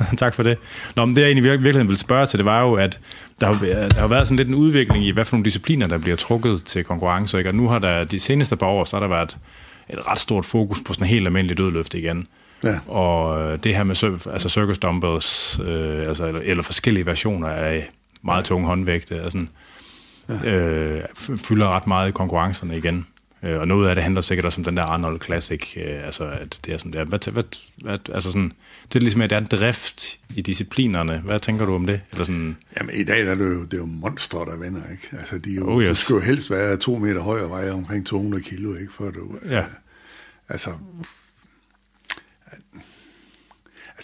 [0.19, 0.59] tak for det.
[0.97, 3.01] Nå, men det jeg egentlig i virkeligheden ville spørge til, det var jo, at
[3.41, 5.99] der har, der har været sådan lidt en udvikling i, hvad for nogle discipliner, der
[5.99, 7.39] bliver trukket til konkurrencer.
[7.39, 7.51] Ikke?
[7.51, 9.39] Og nu har der de seneste par år, så har der været
[9.91, 12.27] et ret stort fokus på sådan en helt almindelig dødløft igen.
[12.65, 12.79] Ja.
[12.87, 17.91] Og øh, det her med altså circus dumbbells, øh, altså, eller, eller forskellige versioner af
[18.23, 19.49] meget tunge håndvægte, og sådan,
[20.29, 20.51] ja.
[20.51, 21.05] øh,
[21.37, 23.07] fylder ret meget i konkurrencerne igen.
[23.43, 26.25] Øh, og noget af det handler sikkert også om den der Arnold Classic, øh, altså
[26.25, 27.43] at det er sådan der, hvad, hvad,
[27.77, 28.53] hvad, altså sådan,
[28.93, 31.19] det er ligesom, at der er en drift i disciplinerne.
[31.25, 32.01] Hvad tænker du om det?
[32.13, 32.57] Eller sådan...
[32.81, 35.09] Jamen i dag er det jo, det er jo monster, der vinder, ikke?
[35.19, 35.89] Altså de er jo, Oh, yes.
[35.89, 38.93] du skal jo helst være to meter høj og veje omkring 200 kilo, ikke?
[38.93, 39.65] For du, Ja.
[40.49, 40.71] altså,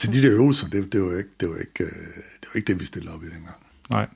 [0.05, 1.91] altså de der øvelser, det, det, var ikke, det, var ikke, øh,
[2.41, 3.57] det var ikke det, vi stillede op i dengang.
[3.93, 4.09] Nej.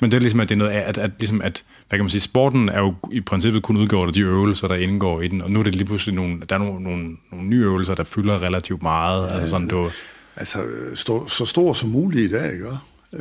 [0.00, 2.04] Men det er ligesom, at det er noget af, at, at, ligesom at, hvad kan
[2.04, 5.28] man sige, sporten er jo i princippet kun udgjort af de øvelser, der indgår i
[5.28, 7.94] den, og nu er det lige pludselig nogle, der er nogle, nogle, nogle nye øvelser,
[7.94, 9.28] der fylder relativt meget.
[9.28, 9.90] Ja, altså sådan, du,
[10.36, 10.64] Altså,
[10.94, 12.66] stå, så stor som muligt i dag, ikke?
[13.12, 13.20] Øh,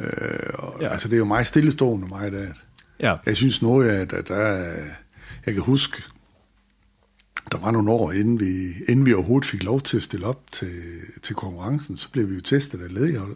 [0.54, 0.88] og, Ja.
[0.88, 2.48] Altså, det er jo meget stillestående mig i dag.
[3.00, 4.76] ja, Jeg synes noget af, at, der er,
[5.46, 6.04] jeg kan huske,
[7.52, 10.40] der var nogle år, inden vi, inden vi overhovedet fik lov til at stille op
[10.52, 10.72] til,
[11.24, 13.36] til konkurrencen, så blev vi jo testet af ledehold.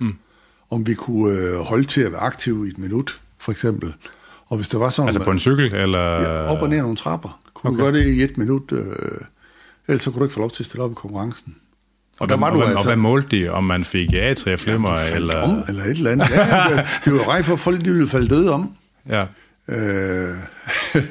[0.00, 0.14] Mm.
[0.70, 3.94] Om vi kunne øh, holde til at være aktive i et minut, for eksempel.
[4.46, 6.00] Og hvis det var sådan, altså på en cykel, eller...
[6.00, 7.78] ja, op og ned nogle trapper, kunne okay.
[7.78, 8.78] Du gøre det i et minut, øh,
[9.88, 11.56] ellers så kunne du ikke få lov til at stille op i konkurrencen.
[12.20, 13.48] Og, der var og, hvad, og hvad målte de?
[13.48, 15.36] Om man fik A3 flimmer, ja, eller...
[15.36, 16.30] Om, eller et eller andet.
[16.30, 18.72] Ja, det, det var jo rej for, folk de ville falde døde om.
[19.08, 19.26] Ja,
[19.68, 20.36] Øh,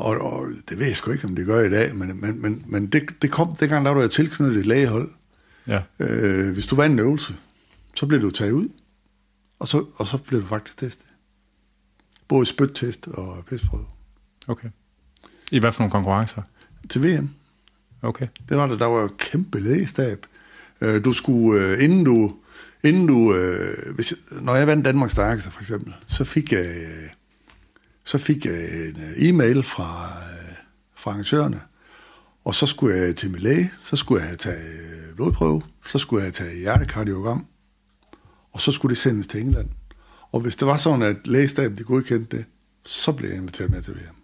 [0.00, 2.62] og, og det ved jeg sgu ikke, om det gør i dag, men, men, men,
[2.66, 5.10] men det, det kom, dengang der var jeg tilknyttet et lægehold.
[5.66, 5.82] ja.
[6.00, 7.34] Øh, hvis du vandt en øvelse,
[7.94, 8.68] så blev du taget ud,
[9.58, 11.06] og så, og så blev du faktisk testet.
[12.28, 13.86] Både spyttest og pisprøve.
[14.48, 14.68] Okay.
[15.50, 16.42] I hvad for nogle konkurrencer?
[16.88, 17.30] Til VM,
[18.02, 18.26] Okay.
[18.48, 20.26] det var der, der var jo kæmpe lægestab.
[20.80, 22.34] Øh, du skulle, øh, inden du,
[22.84, 26.66] inden du øh, hvis, jeg- når jeg vandt Danmarks Stærkeste for eksempel, så fik jeg,
[26.66, 27.08] øh,
[28.04, 30.54] så fik jeg en øh, e-mail fra, øh,
[30.94, 31.60] fra arrangørerne,
[32.44, 36.24] og så skulle jeg til min læge, så skulle jeg tage øh, blodprøve, så skulle
[36.24, 37.46] jeg tage hjertekardiogram,
[38.52, 39.68] og så skulle det sendes til England.
[40.32, 42.44] Og hvis det var sådan, at lægestaben de godkendte det,
[42.84, 44.16] så blev jeg inviteret med til VM.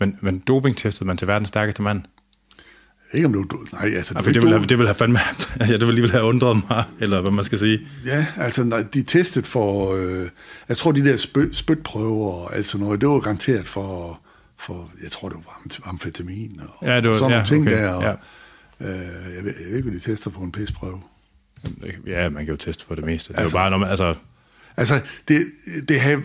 [0.00, 2.02] Men, men dopingtestede man til verdens stærkeste mand?
[3.12, 3.42] Ikke om du...
[3.50, 4.14] du- Nej, altså...
[4.14, 5.18] Ja, du for det ville, have, det ville have fandme...
[5.60, 7.80] Ja, det ville alligevel have undret mig, eller hvad man skal sige.
[8.06, 10.28] Ja, altså nej, de testet for, øh,
[10.68, 14.20] jeg tror de der spø, spytprøver og alt sådan noget, det var garanteret for,
[14.58, 17.44] for jeg tror det var am- amfetamin og, Ja, det var- og sådan nogle ja,
[17.44, 17.88] ting okay, der.
[17.92, 18.10] Og, ja.
[18.80, 21.00] øh, jeg, ved, jeg ved ikke, hvad de tester på en pisprøve.
[22.06, 23.28] Ja, man kan jo teste for det meste.
[23.32, 24.14] Det er Altså- jo bare, når man, altså,
[24.76, 25.46] Altså, det,
[25.88, 26.22] det havde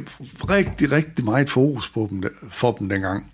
[0.49, 3.31] rigtig, rigtig meget fokus på dem, for dem dengang.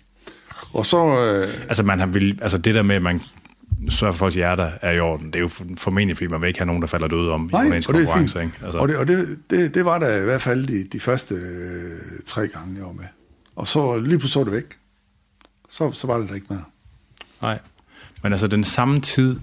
[0.72, 3.20] Og så, øh, altså, man har vil, altså det der med, at man
[3.88, 6.46] sørger for, at folks hjerter er i orden, det er jo formentlig, fordi man vil
[6.48, 7.86] ikke have nogen, der falder døde om i nej, en er fint.
[7.86, 8.40] konkurrence.
[8.42, 8.52] Ikke?
[8.64, 11.34] Altså, Og, det, og det, det, det var der i hvert fald de, de første
[11.34, 13.04] øh, tre gange, jeg var med.
[13.56, 14.78] Og så lige pludselig så det væk.
[15.68, 16.64] Så, så var det der ikke mere.
[17.42, 17.58] Nej.
[18.22, 19.40] Men altså den samme tid,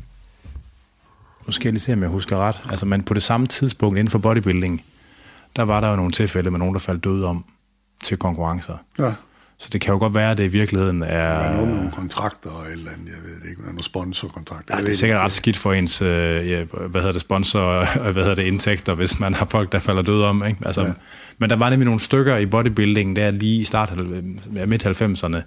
[1.48, 3.98] nu skal jeg lige se, om jeg husker ret, altså men på det samme tidspunkt
[4.00, 4.84] inden for bodybuilding,
[5.56, 7.46] der var der jo nogle tilfælde med nogen, der faldt døde om
[8.04, 8.78] til konkurrencer.
[9.00, 9.14] Ja.
[9.62, 12.50] Så det kan jo godt være, at det i virkeligheden er noget med nogle kontrakter
[12.50, 14.76] og eller andet, jeg ved det ikke, nogle sponsorkontrakter.
[14.76, 15.24] Ja, det er sikkert ikke.
[15.24, 18.94] ret skidt for ens øh, ja, hvad hedder det, sponsor og hvad hedder det, indtægter,
[18.94, 20.46] hvis man har folk, der falder døde om.
[20.46, 20.60] Ikke?
[20.66, 20.94] Altså, ja.
[21.38, 23.94] Men der var nemlig nogle stykker i bodybuilding, der lige i start
[24.56, 25.38] ja, midt-90'erne.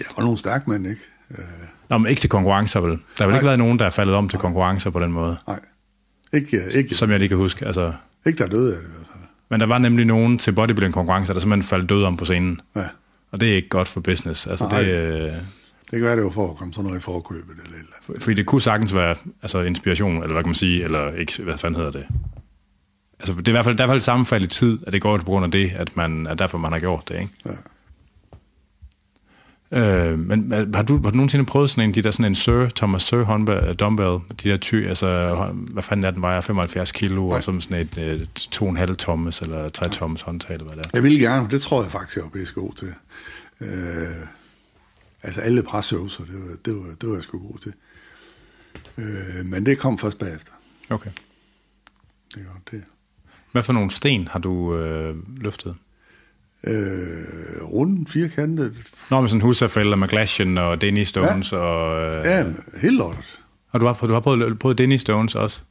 [0.00, 1.00] Ja, og nogle stærkmænd, ikke?
[1.30, 1.38] Øh,
[1.90, 2.90] Nå, men ikke til konkurrencer, vel?
[2.90, 3.38] Der har vel Nej.
[3.38, 5.60] ikke været nogen, der er faldet om til konkurrencer på den måde, nej.
[6.34, 7.66] Ikke, øh, ikke, som jeg lige kan huske.
[7.66, 7.92] Altså,
[8.26, 9.22] ikke der er døde af det i hvert fald.
[9.50, 12.60] men der var nemlig nogen til bodybuilding-konkurrencer, der simpelthen faldt døde om på scenen.
[12.76, 12.80] Ja.
[13.34, 14.46] Og det er ikke godt for business.
[14.46, 14.82] Altså, Nej.
[14.82, 15.34] det, øh, Det
[15.90, 17.76] kan være, det var for at komme sådan noget i forkøbet eller eller
[18.08, 18.22] andet.
[18.22, 21.58] fordi det kunne sagtens være altså, inspiration, eller hvad kan man sige, eller ikke, hvad
[21.58, 22.06] fanden hedder det?
[23.20, 24.92] Altså, det er i hvert fald, der er i hvert fald sammenfald i tid, at
[24.92, 27.32] det går på grund af det, at, man, at derfor man har gjort det, ikke?
[27.46, 27.50] Ja.
[29.74, 32.68] Øh, men har du, har du nogensinde prøvet sådan en, de der sådan en Sir,
[32.76, 37.28] Thomas Sir håndball, dumbbell, de der ty, altså, hvad fanden er den, vejer 75 kilo,
[37.28, 37.36] Nej.
[37.36, 38.26] og som sådan et øh,
[38.88, 40.90] 2,5 tommes, eller 3 tommes håndtag, eller hvad det er.
[40.94, 42.94] Jeg ville gerne, det tror jeg faktisk, jeg var bedst god til.
[43.60, 43.68] Øh,
[45.22, 47.72] altså alle presøvelser, det var, det, var, det var jeg sgu god til.
[48.98, 50.52] Øh, men det kom først bagefter.
[50.90, 51.10] Okay.
[52.34, 52.84] Det var det.
[53.52, 55.74] Hvad for nogle sten har du øh, løftet?
[56.66, 58.72] Øh, runden, firkantet.
[59.10, 61.56] Nå, med sådan Husafeld og McGlashen og Denny Stones, ja.
[61.58, 62.02] og...
[62.16, 62.44] Øh, Ja,
[62.82, 63.40] helt lortet.
[63.70, 65.62] Og du har, du har prøvet, prøvet Denny Stones også?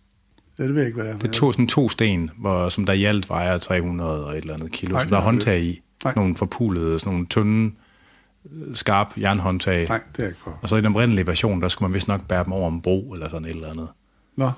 [0.60, 1.20] Ja, det ved jeg ikke, hvad det er.
[1.20, 4.38] Det er to, sådan to sten, hvor, som der i alt vejer 300 og et
[4.38, 5.82] eller andet kilo, Nej, som der er håndtag i.
[6.04, 6.14] Nej.
[6.16, 7.72] Nogle forpulede, sådan nogle tynde,
[8.52, 9.88] øh, skarp jernhåndtag.
[9.88, 10.56] Nej, det er ikke godt.
[10.62, 12.82] Og så i den oprindelige version, der skulle man vist nok bære dem over en
[12.82, 13.88] bro, eller sådan et eller andet.
[14.38, 14.52] Nå,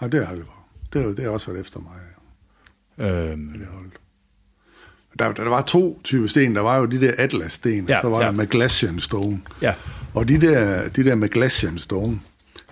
[0.00, 0.64] Nej, det har aldrig prøvet.
[0.92, 1.92] Det, er- det har også været efter mig,
[3.10, 3.94] Øhm, det har holdt.
[5.18, 6.54] Der, der var to typer sten.
[6.54, 8.26] Der var jo de der Atlas-sten, Ja, og så var ja.
[8.26, 9.40] der Maglasian Stone.
[9.62, 9.74] ja,
[10.14, 12.20] Og de der, de der Maglasian Stone,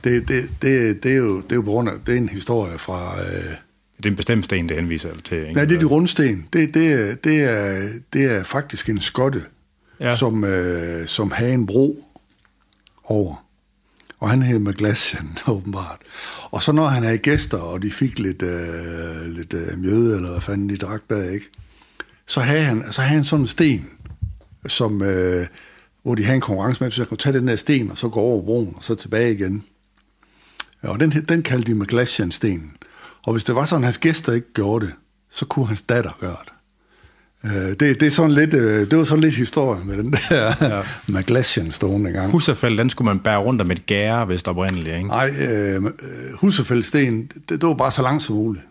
[0.05, 2.28] det, det, det, det, er jo, det er jo på grund af, det er en
[2.28, 3.20] historie fra...
[3.20, 3.44] Øh,
[3.97, 5.38] det er en bestemt sten, det henviser til.
[5.38, 5.53] Ikke?
[5.53, 6.47] nej, det er de rundsten.
[6.53, 9.42] Det, det, det, er, det er faktisk en skotte,
[10.01, 10.16] Ja.
[10.16, 12.05] som, øh, som havde en bro
[13.05, 13.47] over.
[14.20, 15.99] Og han hed McGlashan, åbenbart.
[16.51, 20.30] Og så når han havde gæster, og de fik lidt, øh, lidt øh, mjøde, eller
[20.30, 21.47] hvad fanden de drak bag, ikke?
[22.27, 23.87] Så havde han, så havde han sådan en sten,
[24.66, 25.47] som, øh,
[26.03, 28.09] hvor de havde en konkurrence med, så jeg kunne tage den der sten, og så
[28.09, 29.64] gå over broen, og så tilbage igen.
[30.83, 32.77] Ja, og den, den kaldte de McGlashan-stenen.
[33.22, 34.95] Og hvis det var sådan, at hans gæster ikke gjorde det,
[35.31, 36.53] så kunne hans datter gøre det.
[37.45, 40.55] Øh, det, det, er sådan lidt, øh, det var sådan lidt historie med den der
[40.61, 40.83] ja.
[41.18, 42.31] McGlashan stående gang.
[42.31, 45.09] Husafald, den skulle man bære rundt om et gære, hvis der oprindeligt, ikke?
[45.09, 45.83] Nej, øh,
[46.35, 48.64] Husafældsten, det, det var bare så langt som muligt.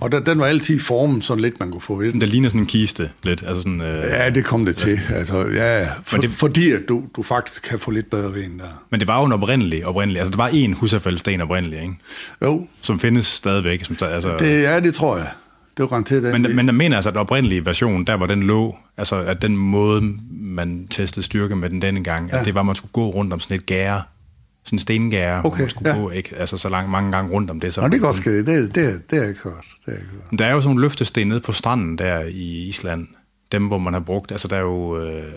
[0.00, 2.20] Og den, den var altid formen sådan lidt, man kunne få i den.
[2.20, 3.42] Der ligner sådan en kiste lidt.
[3.46, 4.02] Altså sådan, øh...
[4.02, 5.00] Ja, det kom det til.
[5.14, 6.30] Altså, ja, for, det...
[6.30, 8.84] Fordi at du, du faktisk kan få lidt bedre vind der.
[8.90, 10.20] Men det var jo en oprindelig, oprindelig.
[10.20, 11.94] Altså, der var en husafældsten oprindelig, ikke?
[12.42, 12.66] Jo.
[12.80, 13.84] Som findes stadigvæk.
[13.84, 14.36] Som, altså...
[14.38, 15.28] det, ja, det tror jeg.
[15.76, 16.42] Det var garanteret den.
[16.42, 19.42] Men, men jeg mener altså, at den oprindelige version, der hvor den lå, altså at
[19.42, 22.38] den måde, man testede styrke med den denne gang, ja.
[22.38, 24.02] at det var, at man skulle gå rundt om sådan et gære,
[24.66, 25.96] sådan en stengære, okay, hvor man skulle ja.
[26.00, 27.74] gå ikke, altså så langt, mange gange rundt om det.
[27.74, 28.38] Så Nå, det er godt ske.
[28.38, 29.64] Det, det, det, er ikke hørt.
[29.86, 30.38] Det er ikke hørt.
[30.38, 33.08] Der er jo sådan nogle løftesten nede på stranden der i Island.
[33.52, 34.98] Dem, hvor man har brugt, altså der er jo...
[34.98, 35.32] Øh,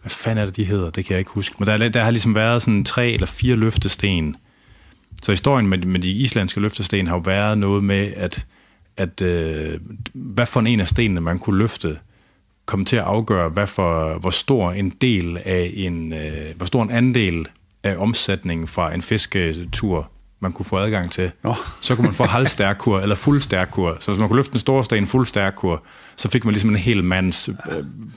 [0.00, 0.90] hvad fanden er det, de hedder?
[0.90, 1.54] Det kan jeg ikke huske.
[1.58, 4.36] Men der, der har ligesom været sådan tre eller fire løftesten.
[5.22, 8.46] Så historien med, med de islandske løftesten har jo været noget med, at
[9.00, 9.80] at øh,
[10.12, 11.98] hvad for en af stenene man kunne løfte,
[12.66, 16.82] kom til at afgøre, hvad for, hvor stor en del af en, øh, hvor stor
[16.82, 17.46] en andel
[17.84, 20.10] af omsætningen fra en fisketur
[20.42, 21.30] man kunne få adgang til.
[21.42, 21.54] Nå.
[21.80, 23.96] Så kunne man få halvstærkur eller fuldstærkur.
[24.00, 25.82] Så hvis man kunne løfte en stor sten fuldstærkur,
[26.16, 27.54] så fik man ligesom en hel mands øh,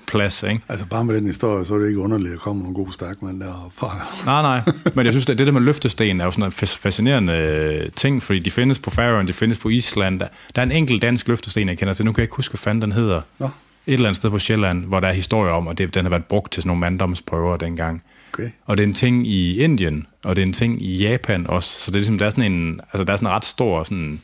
[0.07, 0.43] plads.
[0.43, 0.61] Ikke?
[0.69, 3.39] Altså bare med den historie, så er det ikke underligt at komme nogle gode stærkmænd
[3.39, 3.97] derfra.
[4.25, 4.73] nej, nej.
[4.95, 8.23] Men jeg synes, at det der med løftesten er jo sådan en fascinerende øh, ting,
[8.23, 10.19] fordi de findes på Færøerne, de findes på Island.
[10.19, 12.05] Der, der er en enkelt dansk løftesten, jeg kender til.
[12.05, 13.21] Nu kan jeg ikke huske, hvad fanden den hedder.
[13.39, 13.49] Nå.
[13.87, 16.09] Et eller andet sted på Sjælland, hvor der er historie om, at det, den har
[16.09, 18.03] været brugt til sådan nogle manddomsprøver dengang.
[18.33, 18.49] Okay.
[18.65, 21.81] Og det er en ting i Indien, og det er en ting i Japan også.
[21.81, 23.83] Så det er ligesom, der er sådan en, altså der er sådan en ret stor
[23.83, 24.21] sådan,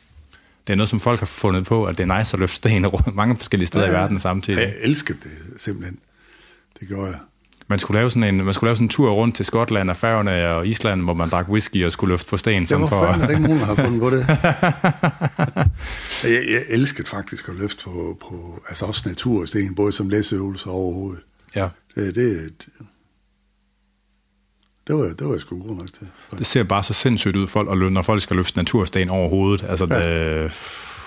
[0.66, 2.86] det er noget, som folk har fundet på, at det er nice at løfte sten
[2.86, 4.60] rundt mange forskellige steder ja, i verden samtidig.
[4.60, 5.98] Jeg elsker det simpelthen.
[6.80, 7.18] Det gør jeg.
[7.70, 9.96] Man skulle lave sådan en, man skulle lave sådan en tur rundt til Skotland og
[9.96, 12.66] Færøerne og Island, hvor man drak whisky og skulle løfte på sten.
[12.70, 13.04] Ja, hvor for...
[13.04, 14.26] fanden er det ikke nogen, der har fundet på det?
[16.34, 20.74] jeg, jeg elskede faktisk at løfte på, på altså også natursten, både som læseøvelse og
[20.74, 21.22] overhovedet.
[21.56, 21.68] Ja.
[21.94, 22.52] Det, det,
[24.86, 26.08] det var, det var jeg sgu god nok til.
[26.38, 29.66] Det ser bare så sindssygt ud, folk, og når folk skal løfte natursten over hovedet.
[29.68, 29.96] Altså, ja.
[29.96, 30.50] det, uh,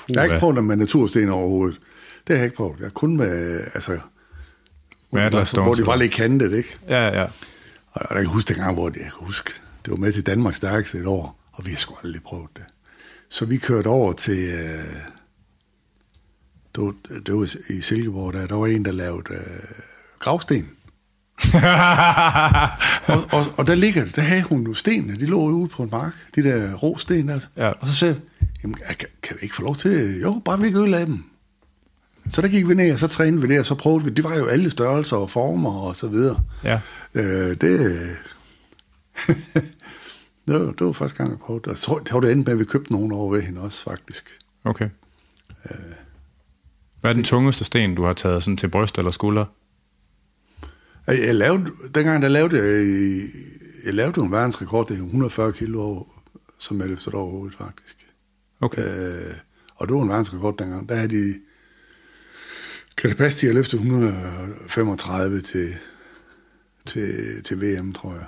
[0.10, 1.80] jeg har ikke prøvet det med natursten over hovedet.
[2.28, 2.76] Det har jeg ikke prøvet.
[2.80, 3.98] Jeg har kun med, altså,
[5.14, 6.78] hvor, altså, hvor de var lidt kantet, ikke?
[6.90, 7.26] Ja, ja.
[7.92, 9.52] Og jeg kan huske dengang, hvor det, jeg kan huske,
[9.86, 12.64] det var med til Danmarks stærkeste et år, og vi har sgu aldrig prøvet det.
[13.30, 14.96] Så vi kørte over til, øh,
[16.76, 16.94] det, var,
[17.26, 19.40] det var i Silkeborg, der, der var en, der lavede øh,
[20.20, 20.70] gravsten.
[23.14, 25.90] og, og, og der ligger der havde hun jo stenene, de lå ude på en
[25.92, 27.48] mark, de der rå sten altså.
[27.58, 27.70] Ja.
[27.70, 28.22] Og så sagde
[28.64, 31.24] jeg, kan, kan vi ikke få lov til, jo, bare vi ikke ødelage dem.
[32.30, 34.24] Så der gik vi ned, og så trænede vi det, og så prøvede vi, det
[34.24, 36.44] var jo alle størrelser og former og så videre.
[36.64, 36.80] Ja.
[37.14, 37.62] Øh, det,
[40.48, 41.70] det, var, det var første gang, jeg prøvede det.
[41.70, 43.84] Jeg tror, det var det endte med, at vi købte nogen over ved hende også,
[43.84, 44.40] faktisk.
[44.64, 44.90] Okay.
[45.72, 45.78] Øh,
[47.02, 49.46] Hvad er den tungeste sten, du har taget sådan til bryst eller skulder?
[51.08, 51.66] Jeg, jeg lavede,
[51.96, 53.28] dengang der lavede jeg,
[53.86, 56.04] jeg lavede en verdensrekord, det er 140 kilo,
[56.60, 57.96] som jeg løftede over hovedet, faktisk.
[58.62, 58.82] Okay.
[58.82, 59.34] Øh,
[59.76, 60.90] og det var en verdensrekord dengang.
[60.90, 61.34] Der havde de,
[62.98, 65.76] kan det passe, de har løftet 135 til,
[66.86, 68.26] til, til VM, tror jeg.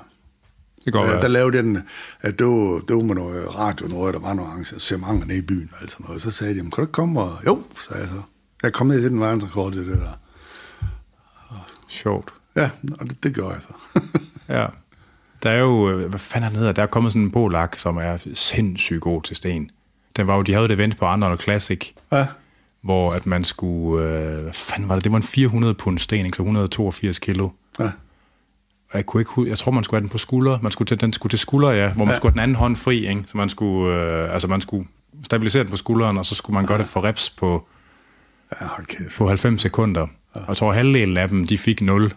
[0.86, 1.78] Det går der, der lavede den,
[2.22, 5.42] at det var, det var med noget radio, noget, der var nogle arrangementer nede i
[5.42, 6.22] byen og alt sådan noget.
[6.22, 7.22] Så sagde de, kan du ikke komme?
[7.22, 8.22] Og, jo, sagde jeg så.
[8.64, 10.20] Jeg kom ned til den verdensrekord, det der.
[11.88, 12.34] Sjovt.
[12.56, 14.02] Ja, og det, det gør jeg så.
[14.56, 14.66] ja.
[15.44, 17.98] Der er jo, øh, hvad fanden det hedder, der er kommet sådan en polak, som
[17.98, 19.70] er sindssygt god til sten.
[20.16, 22.28] Den var jo, de havde et event på Arnold Classic, ja.
[22.86, 26.26] Hvor at man skulle, øh, hvad fanden var det, det var en 400 pund sten,
[26.26, 26.36] ikke?
[26.36, 27.50] så 182 kilo.
[27.80, 27.92] Ja.
[28.94, 30.60] Jeg, kunne ikke, jeg tror, man skulle have den på skulder.
[30.62, 32.16] Man skulle til, den skulle til skulder, ja, hvor man ja.
[32.16, 33.08] skulle have den anden hånd fri.
[33.08, 33.24] Ikke?
[33.28, 34.88] Så man skulle, øh, altså man skulle
[35.24, 36.68] stabilisere den på skulderen, og så skulle man ja.
[36.68, 37.68] gøre det for reps på,
[38.62, 38.66] ja,
[39.18, 40.08] på 90 sekunder.
[40.36, 40.40] Ja.
[40.40, 42.14] Og jeg tror, halvdelen af dem, de fik 0.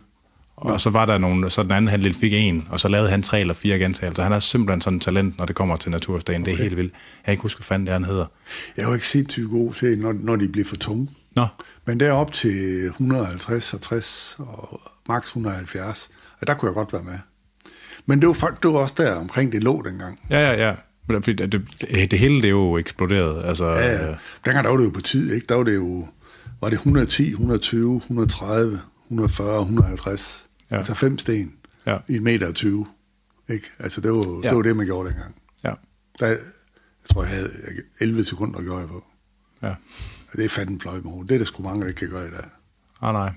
[0.61, 0.79] Og ja.
[0.79, 3.41] så var der nogen, så den anden halvdel fik en, og så lavede han tre
[3.41, 4.23] eller fire gentagelser.
[4.23, 6.43] Han har simpelthen sådan et talent, når det kommer til naturstagen.
[6.43, 6.53] Okay.
[6.53, 6.93] Det er helt vildt.
[6.93, 8.27] Jeg kan ikke huske, hvad fanden det han hedder.
[8.77, 11.09] Jeg har jo ikke set god til, når, når de bliver for tunge.
[11.37, 11.47] Nå.
[11.85, 16.93] Men der op til 150 og 60 og maks 170, og der kunne jeg godt
[16.93, 17.19] være med.
[18.07, 20.21] Men det var, faktisk, det var også der omkring det lå dengang.
[20.31, 20.75] Ja, ja, ja.
[21.11, 23.45] Fordi det, det, det hele det er jo eksploderet.
[23.45, 24.15] Altså, ja, ja.
[24.45, 25.47] Dengang der var det jo på tid, ikke?
[25.49, 26.07] Der var det jo,
[26.61, 30.48] var det 110, 120, 130, 140, 150.
[30.71, 30.77] Ja.
[30.77, 31.55] Altså fem sten
[31.87, 31.99] ja.
[32.09, 32.87] i en meter og 20.
[33.51, 33.67] Ikke?
[33.79, 34.49] Altså, det var, ja.
[34.49, 35.35] Det var det, man gjorde dengang.
[35.65, 35.73] Ja.
[36.21, 36.39] Der, jeg
[37.11, 37.51] tror, jeg havde
[38.01, 39.05] 11 sekunder at gøre på.
[39.63, 39.69] Ja.
[40.33, 42.27] Og det er fanden fløj med Det er der sgu mange, der ikke kan gøre
[42.27, 42.45] i dag.
[43.03, 43.33] Ah, nej.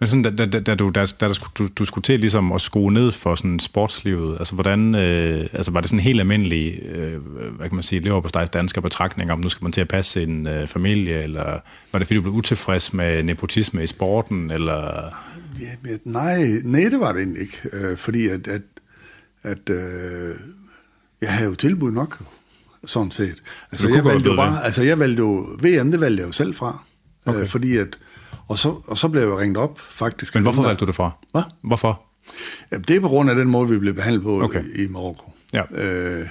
[0.00, 2.20] Men sådan, da, da, da, da, du, da, da du, skulle- du, du skulle til
[2.20, 6.20] ligesom at skrue ned for sådan sportslivet, altså hvordan, øh, altså var det sådan helt
[6.20, 7.20] almindelig, øh,
[7.56, 9.88] hvad kan man sige, lever på stejs danske betragtninger, om nu skal man til at
[9.88, 11.60] passe sin øh, familie, eller
[11.92, 15.10] var det fordi du blev utilfreds med nepotisme i sporten, eller...
[15.60, 17.58] Ja, nej, nej, det var det egentlig ikke.
[17.72, 18.62] Øh, fordi at, at,
[19.42, 20.34] at øh,
[21.20, 22.22] jeg havde jo tilbud nok,
[22.84, 23.42] sådan set.
[23.72, 26.54] Altså, jeg valgte jo bare, altså, jeg valgte jo, VM, det valgte jeg jo selv
[26.54, 26.84] fra.
[27.26, 27.40] Okay.
[27.40, 27.98] Øh, fordi at,
[28.48, 30.34] og så, og så blev jeg ringet op, faktisk.
[30.34, 31.10] Men hvorfor valgte du det fra?
[31.32, 31.42] Hvad?
[31.62, 32.02] Hvorfor?
[32.72, 34.64] Jamen, det er på grund af den måde, vi blev behandlet på Okay.
[34.76, 35.32] i, i Marokko.
[35.52, 35.62] Ja.
[35.74, 36.26] Øh,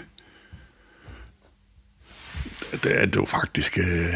[2.84, 3.78] det, er- det var faktisk...
[3.78, 4.14] Øh,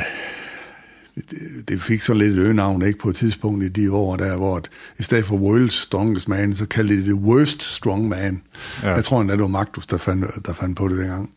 [1.15, 1.23] det,
[1.67, 4.57] det- fik så lidt et øgenavn, ikke, på et tidspunkt i de år der, hvor
[4.57, 8.41] at, i stedet for World's Strongest Man, så kaldte de det Worst Strong Man.
[8.83, 8.91] Ja.
[8.93, 11.31] Jeg tror endda, det var Magnus, der fandt, der fandt på det dengang.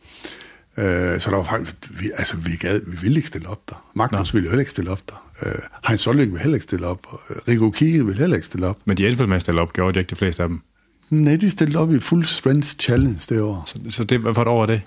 [0.77, 3.89] Øh, så der var faktisk, vi, altså vi, gad, vi ville ikke stille op der.
[3.95, 5.29] Magnus ville heller ikke stille op der.
[5.45, 5.51] Øh,
[5.87, 7.07] Heinz Solvik ville heller ikke stille op.
[7.47, 8.77] Rico Kige ville heller ikke stille op.
[8.85, 10.59] Men de endte med at stille op, gjorde de ikke de fleste af dem?
[11.09, 13.63] Nej, de stillede op i Full Strength Challenge det år.
[13.67, 14.81] Så, så det, for et år er det?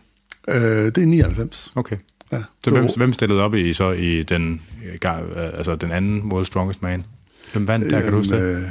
[0.48, 1.72] Øh, det er 99.
[1.74, 1.96] Okay.
[2.32, 6.32] Ja, Så hvem, hvem stillede op i så i den, øh, øh, altså den anden
[6.32, 7.04] World's Strongest Man?
[7.52, 8.56] Hvem vandt der, kan du huske det?
[8.56, 8.70] øh,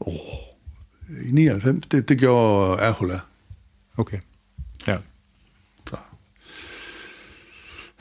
[0.00, 0.14] åh,
[1.28, 3.20] I 99, det, det gjorde Erhola.
[3.96, 4.18] Okay.
[4.86, 4.96] Ja.
[5.86, 5.96] Så.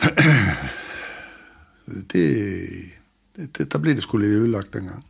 [2.11, 2.67] det,
[3.57, 5.05] det, der blev det sgu lidt ødelagt dengang.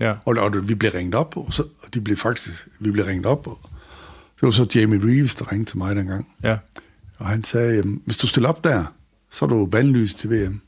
[0.00, 0.14] Ja.
[0.24, 3.26] Og, og vi blev ringet op, og, så, og de blev faktisk, vi blev ringet
[3.26, 3.58] op, og
[4.34, 6.28] det var så Jamie Reeves, der ringede til mig dengang.
[6.42, 6.58] Ja.
[7.18, 8.84] Og han sagde, hvis du stiller op der,
[9.30, 10.60] så er du bandlyst til VM.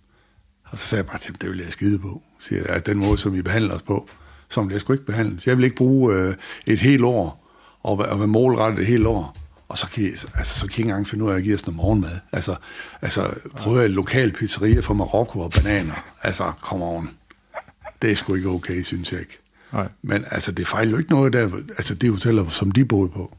[0.64, 2.22] Og så sagde jeg bare til ham, det vil jeg skide på.
[2.38, 4.08] Så Siger jeg, den måde, som vi behandler os på,
[4.48, 5.40] som jeg sgu ikke behandle.
[5.40, 6.34] Så jeg vil ikke bruge øh,
[6.66, 7.50] et helt år,
[7.82, 9.36] og, og være målrettet et helt år.
[9.68, 11.54] Og så kan, I, altså, så kan I ikke engang finde ud af at give
[11.54, 12.18] os noget morgenmad.
[12.32, 12.56] Altså,
[13.02, 16.06] altså prøve et lokal pizzeria fra Marokko og bananer.
[16.22, 17.10] Altså, come on.
[18.02, 19.38] Det er sgu ikke okay, synes jeg ikke.
[19.72, 19.88] Nej.
[20.02, 21.50] Men altså, det fejler jo ikke noget der.
[21.76, 23.36] Altså, de hoteller, som de boede på.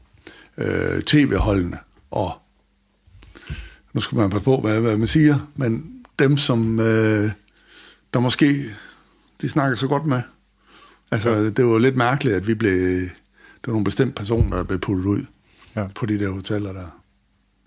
[0.58, 1.78] Øh, TV-holdene
[2.10, 2.32] og
[3.96, 7.30] nu skal man passe på, hvad, hvad man siger, men dem, som øh,
[8.14, 8.64] der måske,
[9.40, 10.22] de snakker så godt med.
[11.10, 11.50] Altså, ja.
[11.50, 15.04] det var lidt mærkeligt, at vi blev, det var nogle bestemte personer, der blev puttet
[15.04, 15.24] ud
[15.76, 15.86] Ja.
[15.94, 17.00] på de der hoteller der.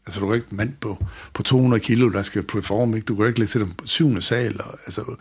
[0.05, 3.05] Altså, du er ikke mand på, på 200 kilo, der skal performe, ikke?
[3.05, 5.15] Du kan ikke lægge til dem på syvende sal, og, altså,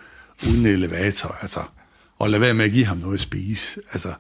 [0.49, 1.61] uden elevator, altså.
[2.19, 3.81] Og lade være med at give ham noget at spise.
[3.93, 4.13] Altså,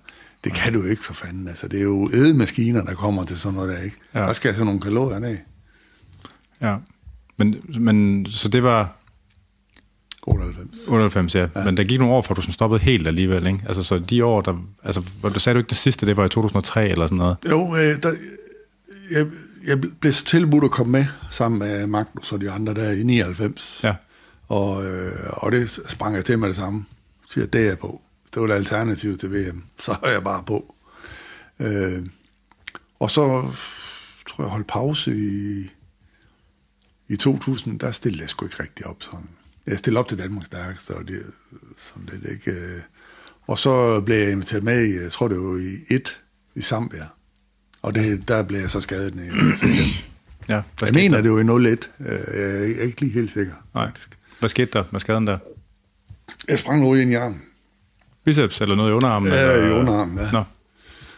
[0.44, 1.48] det kan du ikke for fanden.
[1.48, 3.96] Altså, det er jo ædemaskiner, der kommer til sådan noget der, ikke?
[4.14, 4.20] Ja.
[4.20, 5.44] Der skal altså nogle kalorier af.
[6.60, 6.76] Ja.
[7.38, 8.98] Men, men så det var
[10.26, 10.88] 98.
[10.88, 11.48] 98, ja.
[11.54, 11.64] ja.
[11.64, 13.60] Men der gik nogle år, for du sådan stoppede helt alligevel, ikke?
[13.66, 14.56] Altså, så de år, der...
[14.84, 17.36] Altså, hvor du sagde du ikke det sidste, det var i 2003 eller sådan noget?
[17.50, 18.10] Jo, øh, der,
[19.10, 19.26] jeg,
[19.66, 23.02] jeg blev så tilbudt at komme med sammen med Magnus og de andre der i
[23.02, 23.80] 99.
[23.84, 23.94] Ja.
[24.48, 26.84] Og, øh, og det sprang jeg til med det samme.
[27.30, 28.00] Siger, det er jeg på.
[28.34, 29.64] Det var et alternativ til VM.
[29.78, 30.74] Så er jeg bare på.
[31.60, 32.06] Øh,
[33.00, 33.22] og så
[34.28, 35.70] tror jeg holdt pause i,
[37.08, 37.78] i 2000.
[37.80, 39.28] Der stillede jeg sgu ikke rigtig op sådan.
[39.66, 41.22] Jeg stillede op til Danmarks stærkeste, og det
[41.78, 42.50] sådan lidt ikke...
[42.50, 42.80] Øh.
[43.46, 46.20] Og så blev jeg inviteret med i, jeg tror det var i et
[46.54, 47.04] i Zambia.
[47.82, 49.24] Og det, der blev jeg så skadet ned.
[50.48, 50.62] Ja.
[50.78, 51.22] Hvad Jeg mener, der?
[51.22, 51.90] det var i 01.
[52.00, 53.90] Øh, Jeg er ikke lige helt sikker, Nej.
[54.38, 55.38] Hvad skete der med skaden der?
[56.48, 57.42] Jeg sprang ud i en jern.
[58.24, 59.32] Biceps eller noget i underarmen?
[59.32, 59.68] Ja, eller?
[59.76, 60.30] i underarmen, ja.
[60.32, 60.44] Nå.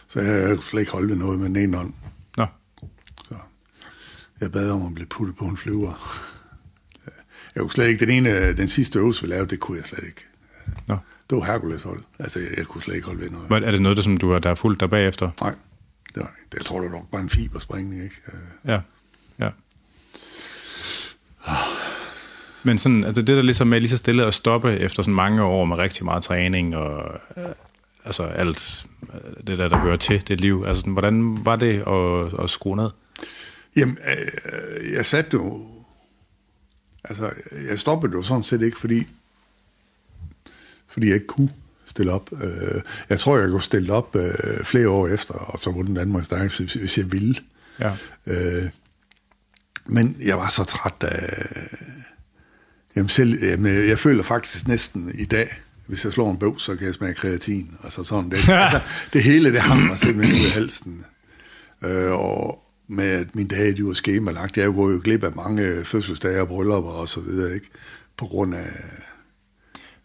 [0.07, 1.93] Så jeg kunne slet ikke holde noget med den ene hånd.
[4.41, 6.21] Jeg bad om at blive puttet på en flyver.
[7.55, 10.03] Jeg kunne slet ikke, den ene, den sidste øvelse, vi lavede, det kunne jeg slet
[10.07, 10.25] ikke.
[10.87, 10.97] Nå.
[11.29, 11.99] Det var Hercules hold.
[12.19, 13.47] Altså, jeg, jeg kunne slet ikke holde ved noget.
[13.47, 15.29] Hvad- Er det noget, der, som du har, der er fuldt der bagefter?
[15.41, 15.55] Nej,
[16.15, 18.15] det var, det, jeg tror, det var nok bare en fiberspringning, ikke?
[18.27, 18.39] Øh,
[18.71, 18.79] Ja.
[19.39, 19.49] Ja.
[22.63, 25.43] Men sådan, altså det der ligesom med lige så stille at stoppe efter sådan mange
[25.43, 27.43] år med rigtig meget træning og øh,
[28.05, 30.63] altså alt øh, det der, der hører til det liv.
[30.67, 32.89] Altså hvordan var det at, at skrue ned?
[33.75, 35.67] Jamen, øh, jeg satte jo...
[37.03, 37.31] Altså,
[37.69, 39.07] jeg stoppede jo sådan set ikke, fordi,
[40.87, 41.49] fordi jeg ikke kunne
[41.85, 42.29] stille op.
[42.43, 46.25] Øh, jeg tror, jeg kunne stille op øh, flere år efter, og så vundet Danmarks
[46.25, 47.35] stærkeste, hvis, hvis jeg ville.
[47.79, 47.93] Ja.
[48.27, 48.69] Øh,
[49.85, 51.47] men jeg var så træt af...
[52.95, 56.75] Jamen selv, jamen, jeg føler faktisk næsten i dag, hvis jeg slår en bøv, så
[56.75, 57.77] kan jeg smage kreatin.
[57.83, 58.37] Altså sådan det.
[58.49, 58.79] altså,
[59.13, 61.05] det hele, det hang mig simpelthen ud af halsen.
[61.83, 64.57] Øh, og med at mine dage, de var skemalagt.
[64.57, 67.67] Jeg går jo glip af mange fødselsdage og bryllupper og så videre, ikke?
[68.17, 68.67] På grund af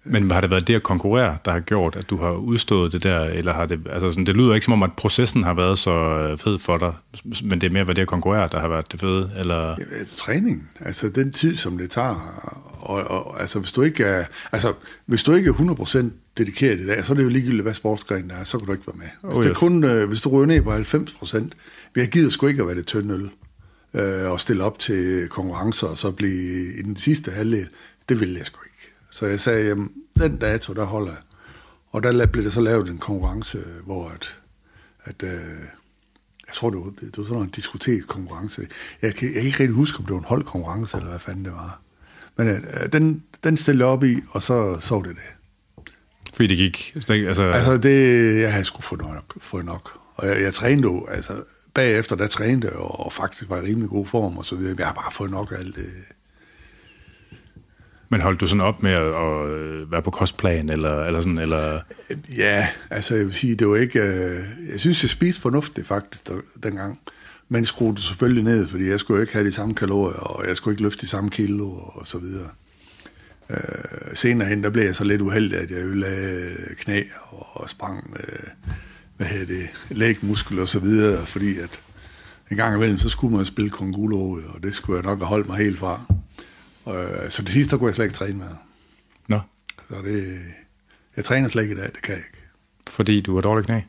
[0.05, 3.03] Men har det været det at konkurrere, der har gjort, at du har udstået det
[3.03, 5.79] der, eller har det, altså sådan, det lyder ikke som om, at processen har været
[5.79, 6.93] så øh, fed for dig,
[7.43, 9.69] men det er mere været det at konkurrere, der har været det fede, eller?
[9.69, 12.15] Ja, træning, altså den tid, som det tager,
[12.81, 14.73] og, og altså hvis du ikke er, altså
[15.07, 18.31] hvis du ikke er 100% dedikeret i dag, så er det jo ligegyldigt, hvad sportsgren
[18.31, 19.31] der er, så kan du ikke være med.
[19.31, 19.49] Hvis, oh, yes.
[19.49, 21.49] det kun, øh, hvis du ryger ned på 90%,
[21.95, 23.31] vi har givet sgu ikke at være det tynde øl,
[23.95, 27.69] øh, og stille op til konkurrencer, og så blive i den sidste halvdel,
[28.09, 28.95] det ville jeg sgu ikke.
[29.11, 31.21] Så jeg sagde, jamen, den dato, der holder jeg.
[31.91, 34.39] Og der blev der så lavet en konkurrence, hvor at,
[35.05, 35.31] at øh,
[36.47, 38.67] jeg tror, det var, det var sådan en diskotekskonkurrence.
[39.03, 41.45] Jeg kan, jeg kan ikke rigtig huske, om det var en holdkonkurrence, eller hvad fanden
[41.45, 41.81] det var.
[42.37, 45.37] Men øh, den, den stillede jeg op i, og så så det det.
[46.35, 46.93] Fordi det gik?
[46.95, 49.35] Altså, altså det, jeg havde sgu fået nok.
[49.41, 50.01] Fået nok.
[50.15, 51.33] Og jeg, jeg trænede jo, altså
[51.77, 54.75] bagefter der trænede jeg, og, faktisk var i rimelig god form og så videre.
[54.79, 55.89] Jeg har bare fået nok af alt det
[58.09, 61.39] men holdt du sådan op med at, at øh, være på kostplan, eller, eller sådan,
[61.39, 61.81] eller?
[62.37, 64.01] Ja, altså jeg vil sige, det var ikke...
[64.01, 66.23] Øh, jeg synes, jeg spiste fornuftigt faktisk
[66.63, 67.01] dengang.
[67.49, 70.57] Men skruede det selvfølgelig ned, fordi jeg skulle ikke have de samme kalorier, og jeg
[70.57, 72.49] skulle ikke løfte de samme kilo, og så videre.
[73.51, 78.11] Øh, senere hen, der blev jeg så lidt uheldig, at jeg ødelagde knæ og sprang
[78.11, 78.51] med,
[79.17, 81.83] hvad hedder det, lægmuskel og så videre, fordi at
[82.51, 85.47] en gang imellem, så skulle man spille kongulo, og det skulle jeg nok have holdt
[85.47, 86.01] mig helt fra.
[86.89, 88.47] Øh, så det sidste, der kunne jeg slet ikke træne med.
[89.29, 89.41] Nå.
[89.89, 90.41] Så det,
[91.17, 92.47] jeg træner slet ikke i dag, det kan jeg ikke.
[92.89, 93.81] Fordi du har dårlig knæ?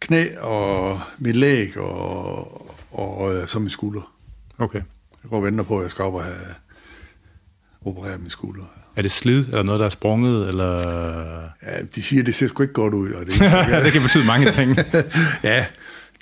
[0.00, 4.14] Knæ og mit læg og, og, og øh, så min skulder.
[4.58, 4.82] Okay.
[5.22, 6.54] Jeg går og venter på, at jeg skal op og have
[7.80, 8.64] opereret min skulder.
[8.96, 10.72] Er det slid, eller noget, der er sprunget, eller?
[11.62, 13.10] Ja, de siger, at det ser sgu ikke godt ud.
[13.10, 14.76] Og det, ja, det kan betyde mange ting.
[15.42, 15.66] ja,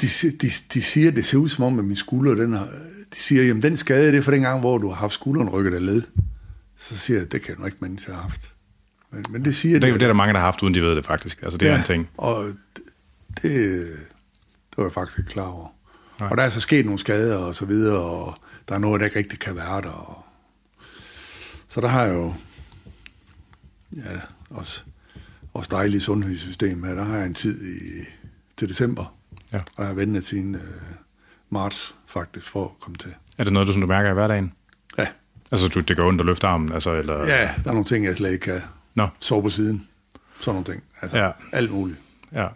[0.00, 0.06] de,
[0.42, 2.68] de, de siger, at det ser ud som om, at min skulder, den har,
[3.14, 5.48] de siger, jamen den skade, det er for den gang, hvor du har haft skulderen
[5.48, 6.02] rykket af led.
[6.76, 8.52] Så siger jeg, det kan du ikke mens jeg har haft.
[9.12, 10.82] Men, men det siger det, det, det er der mange, der har haft, uden de
[10.82, 11.42] ved det faktisk.
[11.42, 12.08] Altså, det ja, er en ting.
[12.16, 12.44] og
[12.76, 12.82] det,
[13.42, 13.42] det,
[14.70, 15.68] det var jeg faktisk ikke klar over.
[16.20, 16.28] Nej.
[16.30, 18.34] Og der er så sket nogle skader og så videre, og
[18.68, 19.88] der er noget, der ikke rigtig kan være der.
[19.88, 20.24] Og...
[21.68, 22.34] Så der har jeg jo
[23.96, 24.82] ja, også,
[25.54, 26.94] også dejligt sundhedssystem her.
[26.94, 28.04] Der har jeg en tid i,
[28.56, 29.16] til december,
[29.52, 29.58] ja.
[29.58, 30.60] og jeg har ventet til en, øh,
[31.50, 33.14] marts faktisk for at komme til.
[33.38, 34.52] Er det noget, du, som du mærker i hverdagen?
[34.98, 35.06] Ja.
[35.52, 36.72] Altså, du, det går ondt at løfte armen?
[36.72, 37.18] Altså, eller...
[37.18, 38.62] Ja, der er nogle ting, jeg slet ikke kan
[38.94, 39.08] Nå.
[39.20, 39.88] sove på siden.
[40.40, 40.82] Sådan nogle ting.
[41.02, 41.30] Altså, ja.
[41.52, 41.98] alt muligt.
[42.32, 42.42] Ja.
[42.42, 42.48] ja.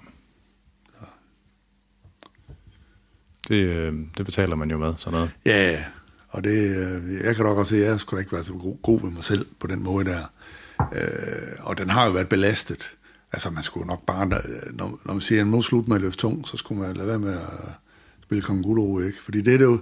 [3.49, 5.31] Det, øh, det betaler man jo med, sådan noget.
[5.45, 5.85] Ja.
[6.29, 8.77] Og det, øh, jeg kan nok også se, at jeg skulle ikke være så god,
[8.83, 10.25] god ved mig selv på den måde der.
[10.81, 12.97] Øh, og den har jo været belastet.
[13.33, 16.19] Altså, man skulle nok bare, når, når man siger, at nu slut med at løfte
[16.19, 17.71] tung, så skulle man lade være med at
[18.23, 19.23] spille Kongolo, ikke?
[19.23, 19.79] Fordi det, det, jo,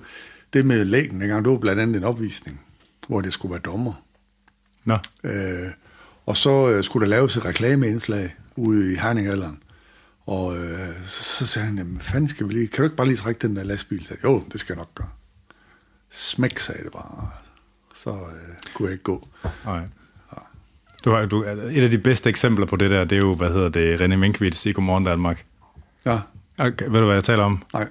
[0.52, 2.60] det med lægen dengang, det var blandt andet en opvisning,
[3.08, 3.92] hvor det skulle være dommer.
[4.84, 4.98] Nå.
[5.24, 5.70] Øh,
[6.26, 9.62] og så øh, skulle der laves et reklameindslag ude i Herningalderen.
[10.26, 13.06] Og øh, så, så sagde han, jamen, fanden skal vi lige, kan du ikke bare
[13.06, 14.06] lige trække den der lastbil?
[14.06, 15.08] Så, jo, det skal jeg nok gøre.
[16.10, 17.30] Smæk, sagde det bare.
[17.94, 19.28] Så øh, kunne jeg ikke gå.
[19.64, 19.82] Nej.
[21.04, 23.48] Du har, du, et af de bedste eksempler på det der, det er jo, hvad
[23.48, 25.44] hedder det, René Minkvits i Godmorgen Danmark.
[26.06, 26.18] Ja.
[26.58, 27.62] Okay, ved du, hvad jeg taler om?
[27.72, 27.88] Nej.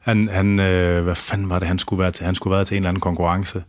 [0.00, 2.26] Han, han øh, hvad fanden var det, han skulle være til?
[2.26, 3.64] Han skulle være til en eller anden konkurrence.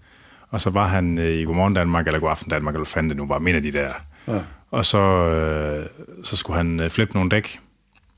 [0.50, 3.18] Og så var han øh, i Godmorgen Danmark, eller Godaften Danmark, eller hvad fanden det
[3.18, 3.90] nu var, men af de der.
[4.28, 4.40] Ja.
[4.72, 5.86] Og så, øh,
[6.24, 7.60] så skulle han øh, flippe nogle dæk.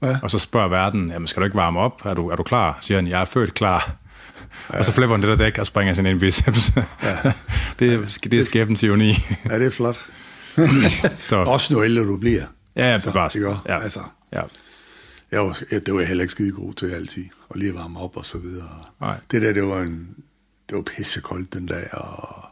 [0.03, 0.17] Ja.
[0.21, 2.05] Og så spørger verden, jamen skal du ikke varme op?
[2.05, 2.77] Er du, er du klar?
[2.81, 3.95] Så siger han, jeg er født klar.
[4.73, 4.79] Ja.
[4.79, 6.71] Og så flipper han det der dæk og springer sin en biceps.
[7.03, 7.31] Ja.
[7.79, 9.13] det, er, det er skæbens ironi.
[9.49, 9.97] ja, det er flot.
[11.29, 11.35] så.
[11.35, 12.43] Også nu ældre du bliver.
[12.75, 13.35] Ja, ja, bevares.
[13.35, 13.79] Ja.
[13.83, 13.99] Altså.
[14.33, 14.41] ja
[15.33, 18.17] jeg var, det var jeg heller ikke skide god til altid, og lige varme op
[18.17, 18.69] og så videre.
[19.01, 19.19] Nej.
[19.31, 20.15] Det der, det var, en,
[20.69, 22.45] det var pissekoldt den dag, og,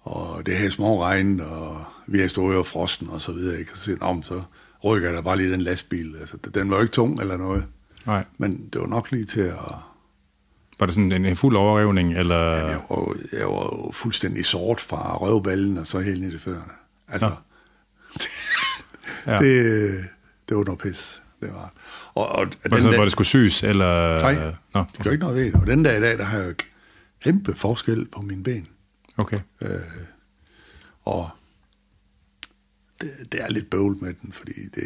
[0.00, 3.72] og det her små regn, og vi har stået og frosten og så videre, ikke?
[3.72, 4.42] Og så om, så
[4.84, 6.16] rykker der bare lige den lastbil.
[6.20, 7.66] Altså, den var jo ikke tung eller noget.
[8.06, 8.24] Nej.
[8.38, 9.58] Men det var nok lige til at...
[10.78, 12.44] Var det sådan en fuld overrevning, eller?
[12.44, 16.72] Ja, jeg var, jeg var fuldstændig sort fra røvballen og så helt ned i fødderne.
[17.08, 17.36] Altså,
[19.26, 19.36] ja.
[19.36, 20.08] det,
[20.48, 21.22] det var noget pis.
[21.40, 21.72] Det var.
[22.14, 23.62] Og, og var det sådan, hvor det skulle syes?
[23.62, 24.20] Eller?
[24.20, 25.54] Nej, Nå, det gør ikke noget ved det.
[25.54, 26.54] Og den dag i dag, der har jeg
[27.24, 28.68] kæmpe forskel på mine ben.
[29.16, 29.40] Okay.
[29.62, 29.70] Øh,
[31.02, 31.30] og
[33.00, 34.84] det, det er lidt bøvl med den, fordi det,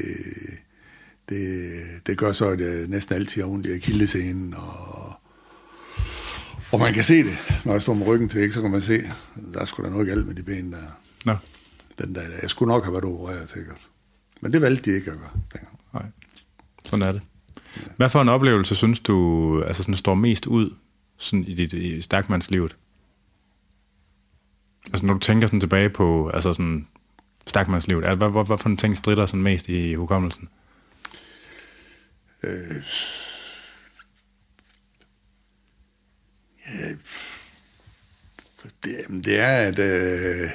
[1.28, 5.12] det, det gør så, at jeg næsten altid har ondt i akillescenen, og,
[6.73, 8.81] og man kan se det, når jeg står med ryggen til væk, så kan man
[8.81, 9.03] se,
[9.55, 11.01] der er sgu da noget galt med de ben der.
[11.24, 11.36] Nå.
[11.98, 13.81] Den der, jeg skulle nok have været opereret, sikkert.
[14.40, 15.81] Men det valgte de ikke at gøre dengang.
[15.94, 16.06] Nej.
[16.85, 17.23] Sådan er det.
[17.97, 20.74] Hvad for en oplevelse synes du altså sådan, står mest ud
[21.16, 22.77] sådan i dit i stærkmandslivet?
[24.86, 26.86] Altså når du tænker sådan tilbage på altså sådan
[27.47, 28.05] stærkmandslivet?
[28.05, 30.48] Hvad, hvad, hvad for en ting strider sådan mest i hukommelsen?
[32.43, 32.82] Øh,
[36.66, 36.89] ja,
[38.85, 40.51] det, det er, at øh,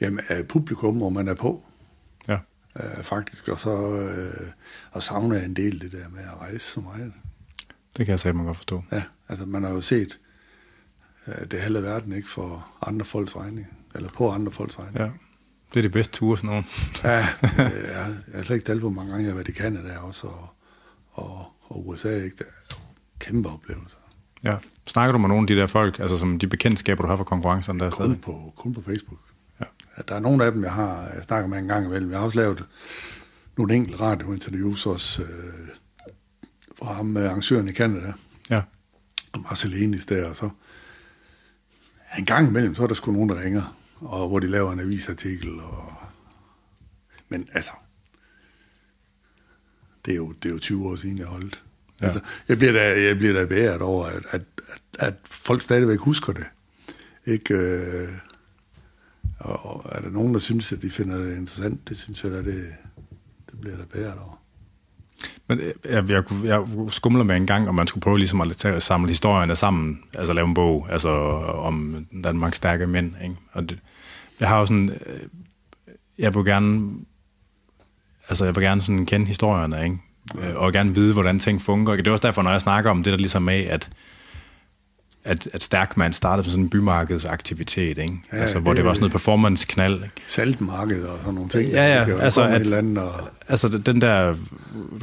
[0.00, 1.64] jamen, at publikum, hvor man er på,
[2.28, 2.38] Ja.
[2.76, 4.46] øh, faktisk, og så øh,
[4.92, 7.12] og savner jeg en del det der med at rejse så meget.
[7.96, 8.82] Det kan jeg sige, man godt forstå.
[8.92, 10.18] Ja, altså man har jo set
[11.26, 14.96] øh, det halve verden ikke for andre folks regning, eller på andre folks regning.
[14.98, 15.10] Ja.
[15.74, 16.64] Det er det bedste ture, sådan nogen.
[17.04, 19.36] Ja, øh, jeg, har- jeg har slet ikke talt på, hvor mange gange jeg har
[19.36, 20.48] været i Canada også, og,
[21.10, 22.36] og, og USA, ikke?
[22.38, 22.74] Det er
[23.18, 23.96] kæmpe oplevelser.
[24.44, 24.56] Ja.
[24.86, 27.24] Snakker du med nogle af de der folk, altså som de bekendtskaber, du har for
[27.24, 28.20] konkurrencerne der Kun stadig?
[28.20, 29.18] på, kun på Facebook.
[29.98, 32.10] Ja, der er nogle af dem, jeg har jeg snakker med en gang imellem.
[32.10, 32.64] Jeg har også lavet
[33.56, 35.68] nogle enkelte radiointerviews også øh,
[36.78, 38.12] fra ham med arrangøren i Canada,
[38.50, 38.62] Ja.
[39.36, 40.50] Marcelinis der, og så
[42.18, 44.80] en gang imellem, så er der sgu nogen, der ringer, og hvor de laver en
[44.80, 45.92] avisartikel, og...
[47.28, 47.72] men altså,
[50.04, 51.64] det er jo, det er jo 20 år siden, jeg holdt.
[52.00, 52.06] Ja.
[52.06, 55.98] Altså, jeg bliver da, jeg bliver da beæret over, at, at, at, at folk stadigvæk
[55.98, 56.44] husker det.
[57.26, 58.08] Ikke, øh,
[59.38, 62.38] og, er der nogen, der synes, at de finder det interessant, det synes jeg da,
[62.38, 62.64] det,
[63.50, 64.38] det bliver der beæret over.
[65.48, 68.82] Men øh, jeg, jeg, jeg skumler med en gang, om man skulle prøve ligesom at
[68.82, 73.14] samle historierne sammen, altså lave en bog, altså om Danmarks stærke mænd.
[73.22, 73.36] Ikke?
[73.52, 73.78] Og det,
[74.40, 75.20] jeg har jo sådan, øh,
[76.18, 76.90] jeg vil gerne,
[78.28, 79.98] altså jeg vil gerne sådan kende historierne, ikke?
[80.48, 81.96] Øh, og gerne vide, hvordan ting fungerer.
[81.96, 83.90] Det er også derfor, når jeg snakker om det der ligesom af, at
[85.24, 88.14] at, at Stærkman startede som sådan en bymarkedsaktivitet, ikke?
[88.32, 89.94] Ja, altså, hvor det, det- var sådan noget performance-knald.
[89.94, 90.10] Ikke?
[90.26, 91.70] Saltmarked og sådan nogle ting.
[91.70, 93.12] Ja, ja, der altså, at- et eller andet, og,
[93.48, 94.34] Altså den der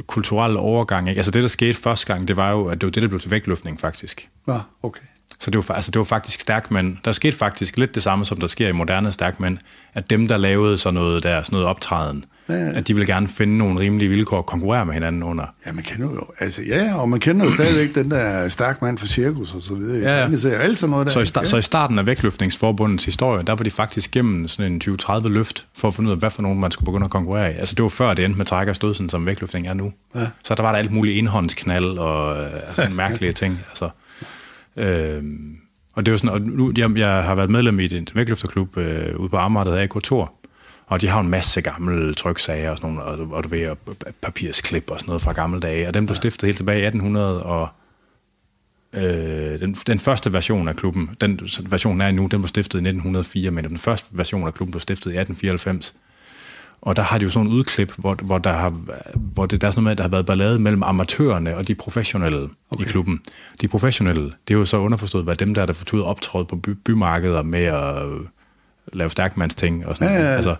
[0.06, 1.18] kulturelle overgang, ikke?
[1.18, 3.20] altså det der skete første gang, det var jo, at det var det, der blev
[3.20, 4.28] til vægtløftning faktisk.
[4.48, 5.02] ja, okay.
[5.40, 6.96] Så det var, altså, det var faktisk stærkmænd.
[7.04, 9.58] Der skete faktisk lidt det samme, som der sker i moderne stærkmænd,
[9.94, 12.72] at dem, der lavede sådan noget der, sådan noget optræden, Ja, ja.
[12.72, 15.44] at de ville gerne finde nogle rimelige vilkår at konkurrere med hinanden under.
[15.66, 18.98] Ja, man kender jo, altså ja, og man kender jo stadigvæk den der stærk mand
[18.98, 20.12] for cirkus og så videre.
[20.12, 20.28] Ja, ja.
[20.44, 20.54] Ja, ja.
[20.62, 21.12] alt sådan noget der.
[21.12, 24.72] Så i, sta- så i starten af vægtløftningsforbundets historie, der var de faktisk gennem sådan
[24.72, 27.10] en 20-30 løft, for at finde ud af, hvad for nogen man skulle begynde at
[27.10, 27.56] konkurrere i.
[27.56, 29.92] Altså det var før det endte med træk og stød, sådan som vægtløftning er nu.
[30.14, 30.26] Ja.
[30.44, 33.60] Så der var der alt muligt indhåndsknald og øh, altså, mærkelige ting.
[33.70, 33.88] Altså,
[34.76, 35.22] øh,
[35.92, 38.76] og det er jo sådan, og nu, jeg, jeg har været medlem i en vægtløfterklub
[38.76, 40.32] øh, ude på Amager, der hedder AK Tor,
[40.86, 43.78] og de har en masse gamle tryksager og sådan nogle, og, og du ved, og
[44.22, 47.42] papirsklip og sådan noget fra gamle dage, og den blev stiftet helt tilbage i 1800
[47.42, 47.68] og
[48.94, 52.88] øh, den, den første version af klubben, den version er nu, den blev stiftet i
[52.88, 55.94] 1904, men den første version af klubben blev stiftet i 1894.
[56.80, 58.70] Og der har de jo sådan en udklip, hvor, hvor, der, har,
[59.14, 61.68] hvor det, der er sådan noget med, at der har været ballade mellem amatørerne og
[61.68, 62.84] de professionelle okay.
[62.84, 63.20] i klubben.
[63.60, 66.56] De professionelle, det er jo så underforstået, hvad dem der, der får ud optråde på
[66.56, 68.20] by, bymarkeder med at øh,
[68.92, 70.36] lave stærkmandsting og sådan Ja, ja, ja.
[70.36, 70.56] Altså,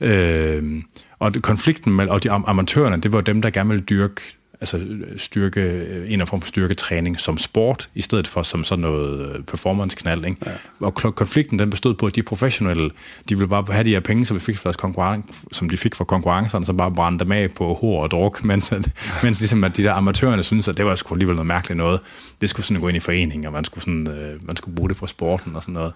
[0.00, 0.82] øh,
[1.18, 4.36] og det, konflikten med, og de am- amatørerne, det var dem, der gerne ville dyrke
[4.62, 4.80] altså
[5.16, 9.34] styrke, en eller anden form for styrketræning som sport, i stedet for som sådan noget
[9.36, 10.24] øh, performance-knald.
[10.24, 10.36] Ikke?
[10.46, 10.50] Ja.
[10.80, 12.90] Og konflikten den bestod på, at de professionelle,
[13.28, 15.76] de ville bare have de her penge, som de fik fra, deres konkurren- som de
[15.76, 18.88] fik fra konkurrencerne, så bare brænde dem af på hår og druk, mens, at,
[19.22, 22.00] mens ligesom, at de der amatørerne synes at det var sgu alligevel noget mærkeligt noget.
[22.40, 24.88] Det skulle sådan gå ind i foreningen, og man skulle, sådan, øh, man skulle bruge
[24.88, 25.92] det på sporten og sådan noget.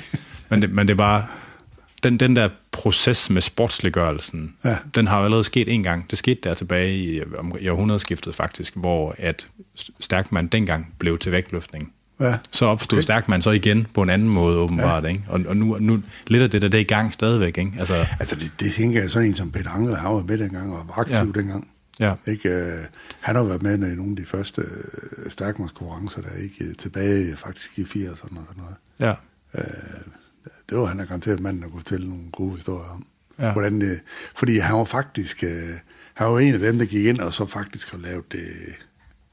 [0.50, 1.30] men, det, men det var
[2.06, 4.76] den, den der proces med sportsliggørelsen, Ja.
[4.94, 6.10] den har jo allerede sket en gang.
[6.10, 7.20] Det skete der tilbage i,
[7.60, 9.48] i århundredeskiftet faktisk, hvor at
[10.00, 11.92] Stærkman dengang blev til vægtløftning.
[12.20, 12.34] Ja.
[12.50, 13.02] Så opstod okay.
[13.02, 15.04] Stærkman så igen på en anden måde åbenbart.
[15.04, 15.08] Ja.
[15.08, 15.22] Ikke?
[15.28, 17.58] Og, og nu, nu lidt af det der, det er i gang stadigvæk.
[17.58, 17.72] Ikke?
[17.78, 20.72] Altså, Altså, det, det tænker jeg sådan en som Peter Anker, han var med dengang
[20.76, 21.40] og var aktiv Ja.
[21.40, 21.68] dengang.
[22.00, 22.14] ja.
[22.26, 22.84] Ikke, øh,
[23.20, 27.36] han har været med i nogle af de første øh, stærkmandskonkurrencer, der ikke øh, tilbage
[27.36, 28.74] faktisk i 80'erne og sådan noget.
[29.00, 29.14] Ja.
[30.70, 33.06] Det var han er garanteret manden, der kunne fortælle nogle gode historier om.
[33.38, 33.52] Ja.
[33.52, 34.00] Hvordan det,
[34.36, 35.50] fordi han var faktisk, øh,
[36.14, 38.48] han var en af dem, der gik ind og så faktisk har lavet det,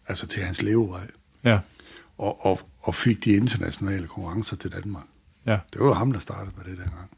[0.07, 1.07] altså til hans levevej.
[1.43, 1.59] Ja.
[2.17, 5.03] Og, og, og fik de internationale konkurrencer til Danmark.
[5.45, 5.59] Ja.
[5.73, 7.09] Det var ham, der startede med det dengang.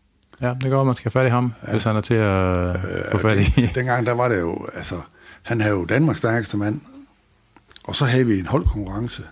[0.41, 1.71] ja, det går, man skal have fat i ham, ja.
[1.71, 3.69] hvis han er til at øh, få fat i.
[3.75, 5.01] Dengang, der var det jo, altså,
[5.43, 6.81] han havde jo Danmarks stærkeste mand,
[7.83, 9.23] og så havde vi en holdkonkurrence,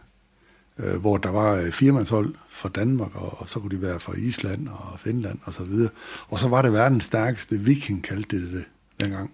[0.80, 4.14] øh, hvor der var øh, firemandshold fra Danmark, og, og så kunne de være fra
[4.18, 5.90] Island og Finland og så videre.
[6.28, 8.64] Og så var det verdens stærkeste viking, kaldte det det
[9.02, 9.32] dengang.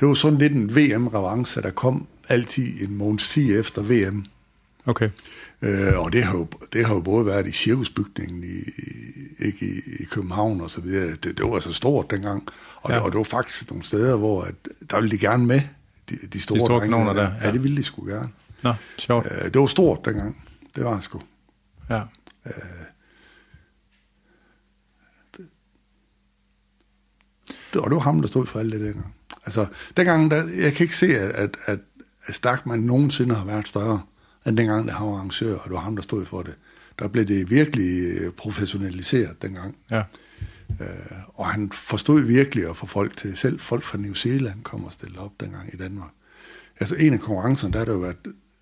[0.00, 4.24] Det var sådan lidt en VM-revanche, der kom altid en måneds tid efter VM.
[4.86, 5.10] Okay.
[5.62, 8.70] Øh, og det har, jo, det har jo både været i cirkusbygningen i,
[9.44, 11.10] ikke i, i København og så videre.
[11.10, 12.48] Det, det var så stort dengang.
[12.76, 12.96] Og, Ja.
[12.96, 13.00] ja.
[13.02, 14.54] og det var faktisk nogle steder, hvor at,
[14.90, 15.60] der ville de gerne med,
[16.10, 17.52] de, de store, De store drenge der, Ja, ja.
[17.52, 18.28] det ville de sgu gerne.
[18.62, 19.26] Nå, sjovt.
[19.30, 20.36] Øh, det var stort dengang.
[20.74, 21.20] Det var det sgu.
[21.90, 22.02] Ja.
[27.72, 29.14] Det, og det var ham, der stod for alt det dengang.
[29.44, 29.66] Altså,
[29.96, 31.78] dengang, der, jeg kan ikke se, at, at, at,
[32.26, 34.02] at Stakman nogensinde har været større,
[34.46, 36.54] end dengang, da han var arrangør, og det var ham, der stod for det.
[36.98, 39.76] Der blev det virkelig øh, professionaliseret dengang.
[39.90, 40.02] Ja.
[40.80, 40.86] Øh,
[41.34, 44.92] og han forstod virkelig at få folk til, selv folk fra New Zealand kom og
[44.92, 46.10] stille op dengang i Danmark.
[46.80, 48.16] Altså en af konkurrencerne, der har der jo været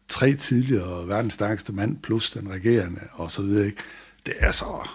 [0.08, 3.82] tre tidligere verdens stærkeste mand, plus den regerende, og så videre, ikke?
[4.26, 4.88] Det er så...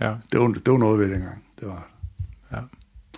[0.00, 0.14] Ja.
[0.32, 1.44] Det var, det var noget ved dengang.
[1.60, 1.90] Det var.
[2.52, 2.58] Ja.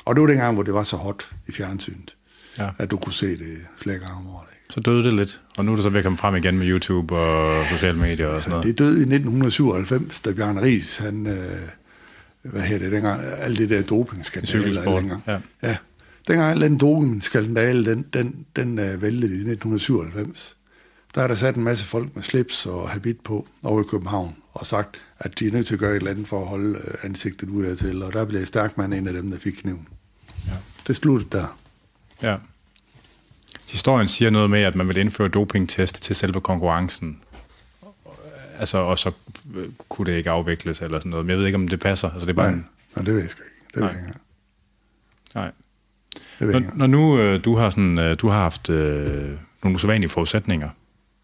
[0.04, 2.16] Og det var dengang, hvor det var så hot i fjernsynet,
[2.58, 2.70] Ja.
[2.78, 4.46] at du kunne se det flere gange om året.
[4.52, 4.74] Ikke?
[4.74, 6.66] Så døde det lidt, og nu er det så ved at komme frem igen med
[6.68, 8.64] YouTube og sociale medier og sådan Så noget.
[8.66, 11.32] det døde i 1997, da Bjørn Ries, han, øh,
[12.42, 14.84] hvad hedder det dengang, alt det der dopingskandale.
[14.84, 15.22] dengang.
[15.26, 15.38] ja.
[15.62, 15.76] ja.
[16.28, 20.56] Dengang den dopingskandale, den, den, den uh, væltede i 1997.
[21.14, 24.36] Der er der sat en masse folk med slips og habit på over i København,
[24.52, 26.78] og sagt, at de er nødt til at gøre et eller andet for at holde
[26.78, 29.88] øh, ansigtet ud af til, og der blev Stærkman en af dem, der fik kniven.
[30.46, 30.52] Ja.
[30.86, 31.58] Det sluttede der.
[32.22, 32.36] Ja.
[33.68, 37.20] Historien siger noget med, at man vil indføre dopingtest til selve konkurrencen.
[38.58, 39.12] Altså, og så
[39.54, 41.26] øh, kunne det ikke afvikles eller sådan noget.
[41.26, 42.10] Men jeg ved ikke, om det passer.
[42.10, 43.34] Altså, det er bare Nej, en, nej, det ved jeg ikke.
[43.74, 43.92] Det ved Nej.
[43.92, 44.18] jeg ikke.
[45.34, 45.50] nej.
[46.38, 46.60] Det ved.
[46.60, 49.30] Når, når nu øh, du har, sådan, øh, du har haft øh,
[49.62, 50.68] nogle usædvanlige forudsætninger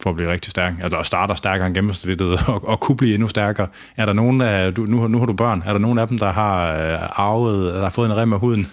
[0.02, 3.14] for at blive rigtig stærk, altså at starte stærkere end gennemsnittet, og, og kunne blive
[3.14, 3.68] endnu stærkere.
[3.96, 6.18] Er der nogen af, du, nu, nu har du børn, er der nogen af dem,
[6.18, 8.66] der har øh, arvet, der har fået en rem af huden?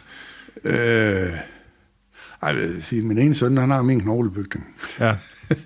[0.63, 4.65] Øh, ej, jeg vil sige, min ene søn, han har min knoglebygning.
[4.99, 5.15] Ja.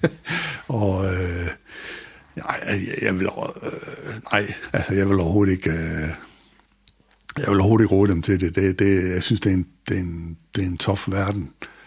[0.67, 1.47] og øh,
[2.35, 3.27] nej, jeg, jeg vil,
[3.63, 3.71] øh,
[4.31, 6.09] nej, altså jeg vil overhovedet ikke, øh,
[7.37, 8.55] jeg vil overhovedet ikke råde dem til det.
[8.55, 11.49] det, det jeg synes, det er en, det er en, det er en tof verden.
[11.61, 11.78] Øh,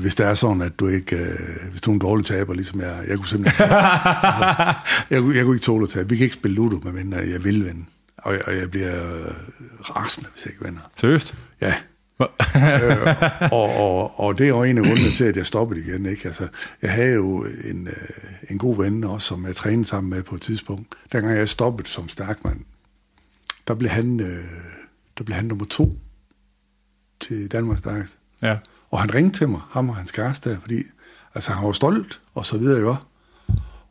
[0.00, 2.80] hvis det er sådan, at du ikke, øh, hvis du er en dårlig taber, ligesom
[2.80, 4.74] jeg, jeg kunne simpelthen, altså,
[5.10, 6.08] jeg, kunne- jeg kunne ikke tåle at tabe.
[6.08, 7.84] Vi kan ikke spille Ludo, medmindre jeg vil vinde.
[8.18, 9.32] Og jeg, og jeg bliver øh,
[9.80, 10.80] rasende, hvis jeg ikke vinder.
[10.96, 11.34] Seriøst?
[11.60, 11.74] Ja,
[12.20, 13.06] øh,
[13.52, 16.06] og, og, og det er jo en af grundene til, at jeg stoppede igen.
[16.06, 16.26] Ikke?
[16.28, 16.48] Altså,
[16.82, 17.94] jeg havde jo en, øh,
[18.50, 20.94] en god ven også, som jeg trænede sammen med på et tidspunkt.
[21.12, 22.60] Dengang jeg stoppede som stærkmand,
[23.68, 24.44] der blev han, øh,
[25.18, 25.98] der blev han nummer to
[27.20, 28.16] til Danmarks stærkeste.
[28.42, 28.56] ja.
[28.90, 30.82] Og han ringte til mig, ham og hans kæreste der, fordi
[31.34, 32.94] altså, han var stolt, og så videre, ikke?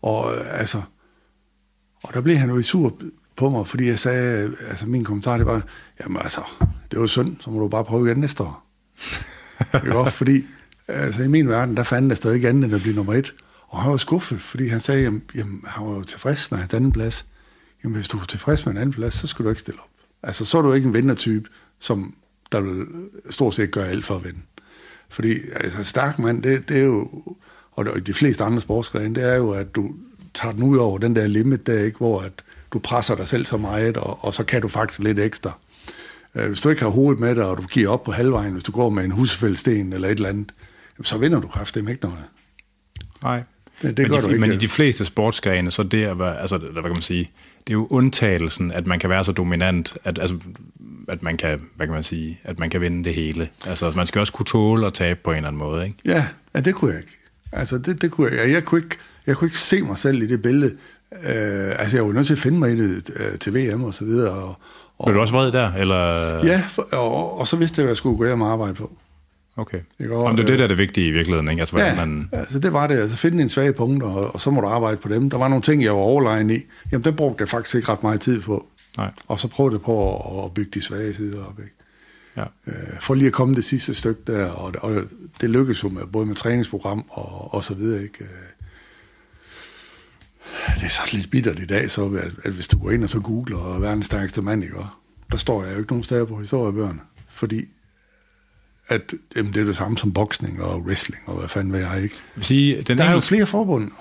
[0.02, 0.82] Og øh, altså,
[2.04, 3.02] og der blev han jo lidt sur
[3.36, 5.62] på mig, fordi jeg sagde, altså min kommentar, det var,
[6.04, 8.68] jamen altså, det var jo synd, så må du bare prøve igen næste år.
[9.86, 10.18] ikke også?
[10.18, 10.46] Fordi,
[10.88, 13.36] altså i min verden, der fandt der ikke andet end at blive nummer et.
[13.68, 16.74] Og han var skuffet, fordi han sagde, jamen, jamen han var jo tilfreds med hans
[16.74, 17.26] anden plads.
[17.84, 19.90] Jamen hvis du er tilfreds med en anden plads, så skal du ikke stille op.
[20.24, 21.50] Altså så er du ikke en vindertype,
[21.80, 22.16] som
[22.52, 22.86] der vil
[23.30, 24.40] stort set gøre alt for at vinde.
[25.10, 27.10] Fordi altså, stærk mand, det, det er jo,
[27.72, 29.92] og de fleste andre sportsgrene, det er jo, at du
[30.34, 32.32] tager den ud over den der limit der, ikke, hvor at
[32.74, 35.52] du presser dig selv så meget, og, og så kan du faktisk lidt ekstra.
[36.36, 38.64] Øh, Hvis du ikke har hovedet med dig, og du giver op på halvvejen, hvis
[38.64, 40.52] du går med en husfældsten eller et eller andet,
[41.04, 42.20] så vinder du kraftigt ikke noget.
[43.24, 43.44] Nej.
[43.82, 44.40] Det- det men, gør de, du ikke.
[44.42, 47.32] men i de fleste sportsgrene, så det at være, altså, hvad kan man sige,
[47.68, 50.38] det er jo undtagelsen, at man kan være så dominant, at, altså,
[51.08, 53.50] at man kan, hvad kan man sige, at man kan vinde det hele.
[53.66, 55.98] Altså, man skal også kunne tåle at tabe på en eller anden måde, ikke?
[56.06, 57.18] Ja, ja det kunne jeg ikke.
[57.52, 58.96] Altså, det, det kunne jeg, jeg, kunne ikke.
[59.28, 60.72] Jeg kunne ikke se mig selv i det billede.
[61.12, 63.94] Øh, altså, jeg var nødt til at finde mig i det øh, til VM og
[63.94, 64.32] så videre.
[64.32, 64.58] Og,
[64.98, 65.98] og, Blev du også vred der, eller?
[66.46, 68.98] Ja, for, og, og så vidste jeg, hvad jeg skulle gå hjem og arbejde på.
[69.58, 69.80] Okay.
[70.00, 70.16] Ikke?
[70.16, 71.60] Og, Om det er det, øh, der er det vigtige i virkeligheden, ikke?
[71.62, 72.30] Altså, hvordan Ja, man...
[72.32, 72.98] altså det var det.
[73.00, 75.30] Altså finde en svage punkt, og, og så må du arbejde på dem.
[75.30, 76.60] Der var nogle ting, jeg var overlegen i.
[76.92, 78.68] Jamen, der brugte jeg faktisk ikke ret meget tid på.
[78.98, 79.12] Nej.
[79.28, 81.60] Og så prøvede jeg på at, at bygge de svage sider op.
[81.60, 81.74] Ikke?
[82.38, 82.44] Ja.
[82.68, 85.04] Øh, for lige at komme det sidste stykke der, og, og
[85.42, 88.04] det lykkedes jo med, både med træningsprogram og, og så videre.
[88.04, 88.24] Ikke?
[88.24, 88.30] Øh,
[90.76, 93.10] Det er så lidt bittert i dag, så at, at hvis du går ind og
[93.10, 94.78] så googler verdens stærkeste mand, ikke?
[94.78, 94.88] Og
[95.32, 97.62] der står jeg jo ikke nogen steder på historiebøgerne, fordi
[98.90, 102.02] at, jamen, det er det samme som boksning og wrestling, og hvad fanden ved jeg
[102.04, 102.16] ikke.
[102.16, 103.92] Jeg vil sige, den Der er jo flere forbund.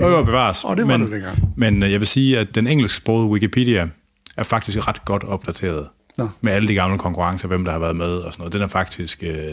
[0.00, 0.64] Jo, jo, bevares.
[0.64, 1.52] Og det var men, det dengang.
[1.56, 3.88] Men øh, jeg vil sige, at den engelsksprogede Wikipedia
[4.36, 5.88] er faktisk ret godt opdateret.
[6.18, 6.28] Nå.
[6.40, 8.52] Med alle de gamle konkurrencer, hvem der har været med og sådan noget.
[8.52, 9.22] Den er faktisk...
[9.22, 9.52] Øh,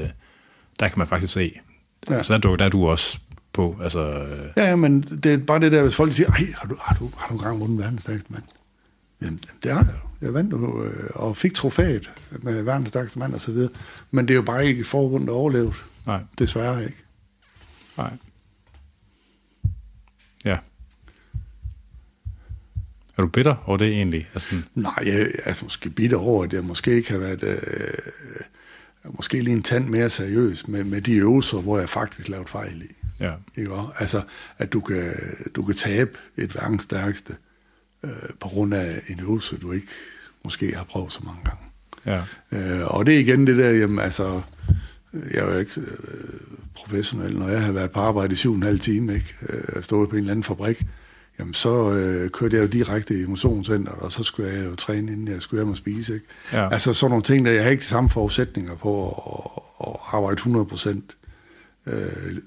[0.80, 1.52] der kan man faktisk se.
[2.10, 2.16] Ja.
[2.16, 2.24] Ja.
[2.24, 3.18] Så der, er du- der er du også
[3.54, 3.76] på.
[3.84, 6.76] Altså, øh, Ja, men det er bare det der, hvis folk siger, Ej, har du,
[6.82, 8.44] har du, har du engang vundet verdens stærkeste mand?
[9.22, 10.07] Jamen, det har jeg jo.
[10.22, 12.12] Jeg vandt jo øh, og fik trofæet
[12.42, 13.72] med verdens stærkeste mand og så videre.
[14.12, 15.74] Men det er jo bare ikke et forbund, der overlevede.
[16.06, 17.04] nej, Desværre ikke.
[17.98, 18.12] nej.
[20.46, 20.58] Ja.
[23.18, 24.30] Er du bitter over det egentlig?
[24.34, 27.44] Altså, Nej, jeg er måske bitter over, at jeg måske ikke har været...
[27.44, 27.58] Øh,
[29.16, 32.82] måske lige en tand mere seriøs med, med de øvelser, hvor jeg faktisk lavede fejl
[32.82, 32.96] i.
[33.20, 33.34] ja.
[33.58, 33.72] Ikke?
[33.74, 33.92] også?
[34.00, 34.22] Altså,
[34.58, 35.14] at du kan,
[35.56, 37.36] du kan tabe et verdens stærkeste
[38.04, 38.10] øh,
[38.40, 39.88] på grund af en øvelse, du ikke
[40.44, 41.64] måske har prøvet så mange gange.
[42.06, 42.22] Ja.
[42.52, 44.42] Øh, og det er igen det der, jamen altså,
[45.14, 45.88] jeg er jo ikke øh,
[46.76, 49.36] professionel, når jeg har været på arbejde i syv og en halv time, ikke?
[49.50, 50.86] Øh, stået på en eller anden fabrik,
[51.40, 55.12] jamen så øh, kørte jeg jo direkte i motionscenteret, og så skulle jeg jo træne,
[55.12, 56.26] inden jeg skulle hjem og spise, ikke?
[56.54, 56.74] Ja.
[56.74, 60.34] Altså sådan nogle ting, der jeg har ikke de samme forudsætninger på at, at arbejde
[60.34, 61.18] 100 procent.
[61.88, 62.38] Øh,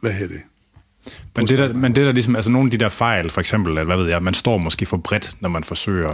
[0.00, 0.42] hvad hedder det?
[1.36, 3.78] Men det, der, men det der ligesom, altså nogle af de der fejl, for eksempel,
[3.78, 6.10] at, hvad ved jeg, man står måske for bredt, når man forsøger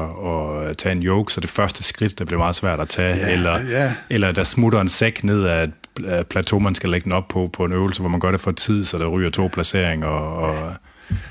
[0.69, 3.33] at tage en yoke, så det første skridt, der bliver meget svært at tage, Ja,
[3.33, 3.93] eller, ja.
[4.11, 7.51] eller der smutter en sæk ned af et plateau, man skal lægge den op på,
[7.53, 10.37] på en øvelse, hvor man gør det for tid, så der ryger to placeringer, og,
[10.37, 10.75] og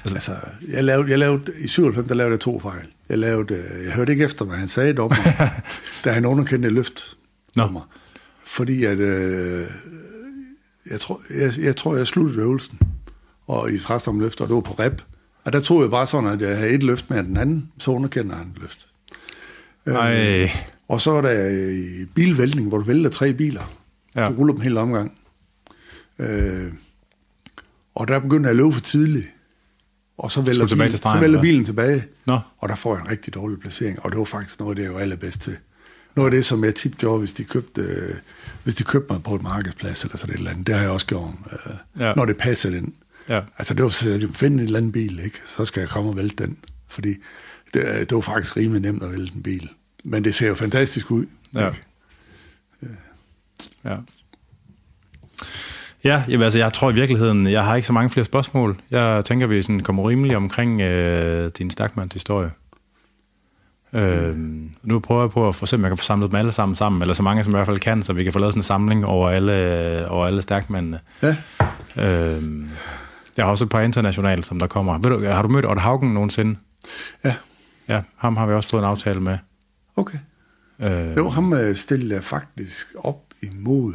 [0.06, 0.32] Altså,
[0.72, 2.86] jeg lavede, jeg lavede, i 97, der lavede jeg to fejl.
[3.10, 5.50] Jeg, lavede, øh, jeg hørte ikke efter, hvad han sagde om mig,
[6.04, 7.18] da han underkendte et løft
[7.56, 7.68] Nå.
[7.68, 7.82] mig.
[8.46, 9.62] Fordi at, øh,
[10.92, 12.80] jeg, tror, jeg, jeg tror, jeg sluttede øvelsen,
[13.50, 15.02] og i træstom løft, og det var på rep.
[15.44, 17.92] Og der tog jeg bare sådan, at jeg havde et løft med den anden, så
[17.92, 18.88] underkender han et løft.
[19.86, 20.50] ej,
[20.88, 23.74] Og så er der i bilvæltning, hvor du vælter tre biler.
[24.16, 24.26] Ja.
[24.28, 25.18] Du ruller dem helt omgang.
[26.20, 26.72] Øh,
[27.96, 29.28] og der begynder jeg at løbe for tidligt.
[30.18, 31.42] Og så tilbage bilen, til så stregen, vælter eller?
[31.42, 32.06] bilen tilbage.
[32.26, 32.40] Nå.
[32.58, 34.06] Og der får jeg en rigtig dårlig placering.
[34.06, 35.58] Og det var faktisk noget af det, jeg var allerbedst til.
[36.16, 38.16] Noget af det, som jeg tit gjorde, hvis de købte, øh,
[38.64, 40.68] hvis de købte mig på et markedsplads eller sådan et eller andet.
[40.68, 42.14] Det har jeg også gjort, øh, Ja.
[42.14, 42.94] når det passer den.
[43.30, 43.42] Ja.
[43.58, 43.90] Altså det var
[44.34, 45.40] finde en eller anden bil, ikke?
[45.46, 46.58] så skal jeg komme og vælte den.
[46.88, 47.16] Fordi
[47.74, 49.70] det, det var faktisk rimelig nemt at vælte en bil.
[50.04, 51.26] Men det ser jo fantastisk ud.
[51.54, 51.68] Ja.
[51.68, 51.86] ikke?
[53.86, 53.96] Ja.
[56.04, 58.82] Ja, jamen, altså, jeg tror i virkeligheden, jeg har ikke så mange flere spørgsmål.
[58.92, 62.52] Jeg tænker, vi sådan kommer rimelig omkring øh, din Stakmans historie.
[63.94, 64.38] Øh,
[64.84, 66.76] nu prøver jeg på at få se, om jeg kan få samlet dem alle sammen
[66.76, 68.60] sammen, eller så mange som i hvert fald kan, så vi kan få lavet sådan
[68.60, 71.00] en samling over alle, over alle stærkmændene.
[71.22, 71.36] Ja.
[71.98, 72.44] Øh,
[73.40, 74.98] jeg har også et par internationale, som der kommer.
[74.98, 76.60] Ved du, har du mødt Otto Haugen nogensinde?
[77.24, 77.36] ja,
[77.88, 79.38] Ja, ham har vi også fået en aftale med.
[79.96, 80.18] okay.
[80.80, 83.94] Øh, Jo, ham øh, stillede jeg faktisk op imod.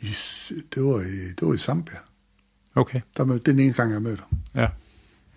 [0.00, 0.06] I,
[0.74, 1.96] det, var i, det var i Zambia.
[2.74, 4.38] Okay, Der mødte, den ene gang, jeg mødte ham.
[4.62, 4.68] ja.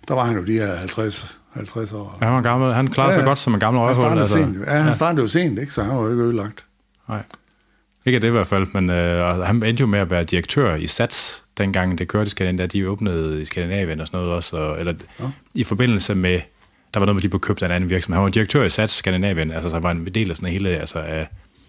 [0.07, 2.17] Der var han jo de her 50, 50 år.
[2.21, 4.03] ja han, var gammel, han klarede sig Ja, godt som en gammel Han røvhul.
[4.05, 4.57] startede sent.
[4.57, 4.63] jo.
[4.63, 5.73] Ja, han startede jo sent, ikke?
[5.73, 6.65] så han var jo ikke ødelagt.
[7.09, 7.23] Nej.
[8.05, 10.87] Ikke det i hvert fald, men øh, han endte jo med at være direktør i
[10.87, 14.57] SATS, dengang det kørte i Skandinavien, da de åbnede i Skandinavien og sådan noget også,
[14.57, 15.25] og, eller ja.
[15.55, 16.39] i forbindelse med,
[16.93, 18.17] der var noget med, de blev købt af en anden virksomhed.
[18.17, 20.99] Han var direktør i SATS Skandinavien, altså så var en del af sådan hele, altså
[20.99, 21.27] af,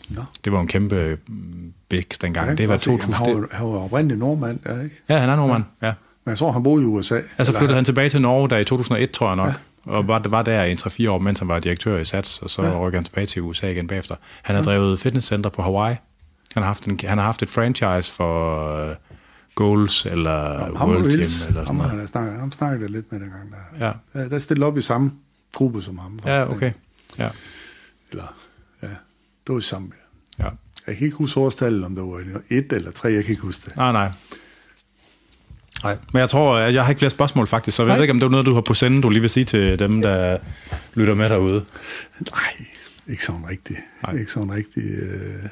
[0.08, 0.22] Nå.
[0.44, 2.48] det var en kæmpe mm, bæks dengang.
[2.48, 2.90] Ja, det var godt se.
[2.90, 3.14] Jamen, 2000.
[3.14, 4.96] Han var, han var oprindelig nordmand, ja, ikke?
[5.08, 5.86] Ja, han er nordmand, ja.
[5.86, 5.92] ja.
[6.24, 7.20] Men jeg tror, han boede i USA.
[7.38, 9.48] Altså flyttede han tilbage til Norge der i 2001, tror jeg nok.
[9.48, 9.52] Ja.
[9.92, 12.50] Og var, var der i en 3-4 år, mens han var direktør i SATS, og
[12.50, 12.78] så ja.
[12.78, 14.14] rykker han tilbage til USA igen bagefter.
[14.42, 15.96] Han har drevet fitnesscenter på Hawaii.
[16.54, 18.96] Han har haft, en, han har haft et franchise for uh,
[19.54, 22.00] Goals eller Ham og World GymIls, eller ham, sådan har noget.
[22.00, 23.52] jeg snakket, ham snakkede jeg lidt med dengang.
[23.78, 23.86] Der.
[23.86, 23.92] Ja.
[24.20, 25.12] Ja, der stillede op i samme
[25.52, 26.20] gruppe som ham.
[26.26, 26.66] Ja, faktisk, okay.
[26.66, 26.78] ikke?
[27.18, 27.28] Ja,
[28.10, 28.34] Eller,
[28.82, 28.86] ja,
[29.46, 29.98] det var i Zambia.
[30.38, 30.48] ja.
[30.86, 33.64] Jeg kan ikke huske årstallet, om det var et eller tre, jeg kan ikke huske
[33.68, 33.76] det.
[33.76, 34.10] Nej, nej.
[35.84, 35.96] Nej.
[36.12, 37.96] Men jeg tror, at jeg har ikke flere spørgsmål faktisk, så jeg Nej.
[37.96, 39.78] ved ikke, om det er noget, du har på sende, du lige vil sige til
[39.78, 40.38] dem, der
[40.94, 41.64] lytter med derude.
[42.30, 42.66] Nej,
[43.08, 43.78] ikke sådan rigtigt.
[44.02, 44.16] Nej.
[44.18, 45.02] Ikke sådan rigtigt.
[45.02, 45.48] Øh,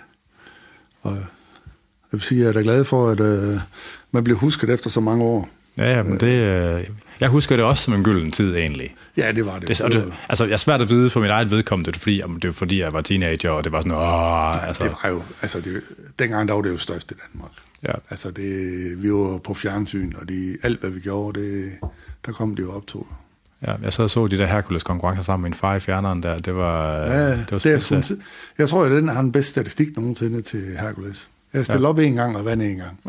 [1.02, 3.60] og jeg vil sige, at jeg er da glad for, at øh,
[4.10, 5.48] man bliver husket efter så mange år.
[5.78, 6.86] Ja, ja, men det, øh,
[7.20, 8.94] jeg husker det også som en gylden tid egentlig.
[9.16, 9.68] Ja, det var det.
[9.68, 12.00] Det, og det, altså, jeg er svært at vide for mit eget vedkommende, det er
[12.00, 14.92] fordi, jamen, det var fordi, jeg var teenager, og det var sådan, åh, altså, det
[15.02, 15.82] var jo, altså det,
[16.18, 17.52] dengang der var det jo størst i Danmark.
[17.82, 17.92] Ja.
[18.10, 21.72] Altså det, vi var på fjernsyn, og de, alt hvad vi gjorde, det,
[22.26, 23.06] der kom det jo op to.
[23.66, 26.38] Ja, jeg sad og så de der Hercules-konkurrencer sammen med min far i fjerneren der,
[26.38, 28.16] det var, Ja, det var det er
[28.58, 31.30] jeg tror, at den har den bedste statistik nogensinde til Hercules.
[31.54, 31.90] Jeg stillede ja.
[31.90, 33.00] op en gang og vandt en gang.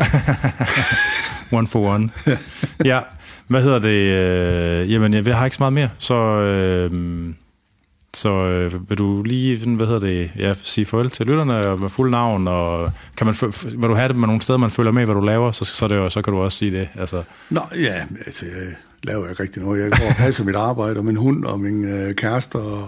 [1.58, 2.10] One for one.
[2.92, 3.00] ja,
[3.48, 3.90] hvad hedder det?
[3.90, 7.34] Øh, jamen, jeg har ikke så meget mere, så, øh,
[8.14, 11.90] så øh, vil du lige, hvad hedder det, ja, sige farvel til lytterne og med
[11.90, 15.06] fuld navn, og kan man, vil du have det med nogle steder, man følger med,
[15.06, 16.90] hvad du laver, så, så, det så kan du også sige det.
[16.96, 19.82] Altså, Nå, ja, altså, jeg laver ikke rigtig noget.
[19.82, 22.88] Jeg går og passer mit arbejde, og min hund, og min øh, kæreste, og,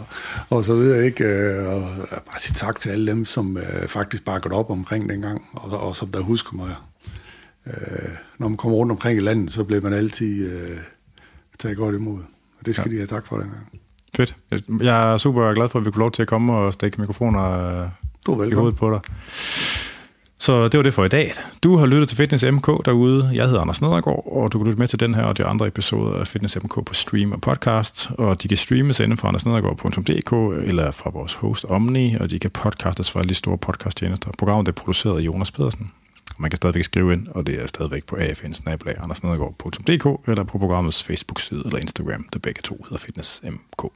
[0.50, 1.24] og så videre, ikke?
[1.24, 1.82] Øh, Og
[2.12, 5.80] jeg bare sige tak til alle dem, som øh, faktisk bakkede op omkring dengang, og,
[5.88, 6.76] og som der husker mig.
[7.68, 8.10] Øh,
[8.40, 10.78] når man kommer rundt omkring i landet, så bliver man altid øh,
[11.60, 12.20] taget godt imod.
[12.60, 12.94] Og det skal ja.
[12.94, 13.68] de have tak for dengang.
[14.16, 14.36] fedt.
[14.82, 17.44] Jeg er super glad for, at vi kunne lov til at komme og stikke mikrofoner
[17.84, 17.88] øh,
[18.26, 19.00] Du er i hovedet på dig.
[20.44, 21.32] Så det var det for i dag.
[21.64, 23.30] Du har lyttet til Fitness MK derude.
[23.34, 25.68] Jeg hedder Anders Nedergaard, og du kan lytte med til den her og de andre
[25.68, 28.10] episoder af Fitness MK på stream og podcast.
[28.18, 32.52] Og de kan streames inden fra andersnedergaard.dk eller fra vores host Omni, og de kan
[32.52, 34.32] podcastes fra alle de store podcasttjenester.
[34.38, 35.92] Programmet er produceret af Jonas Pedersen.
[36.38, 38.42] Man kan stadigvæk skrive ind, og det er stadigvæk på afn
[40.28, 43.92] eller på programmets Facebook-side eller Instagram, der begge to hedder Fitness MK.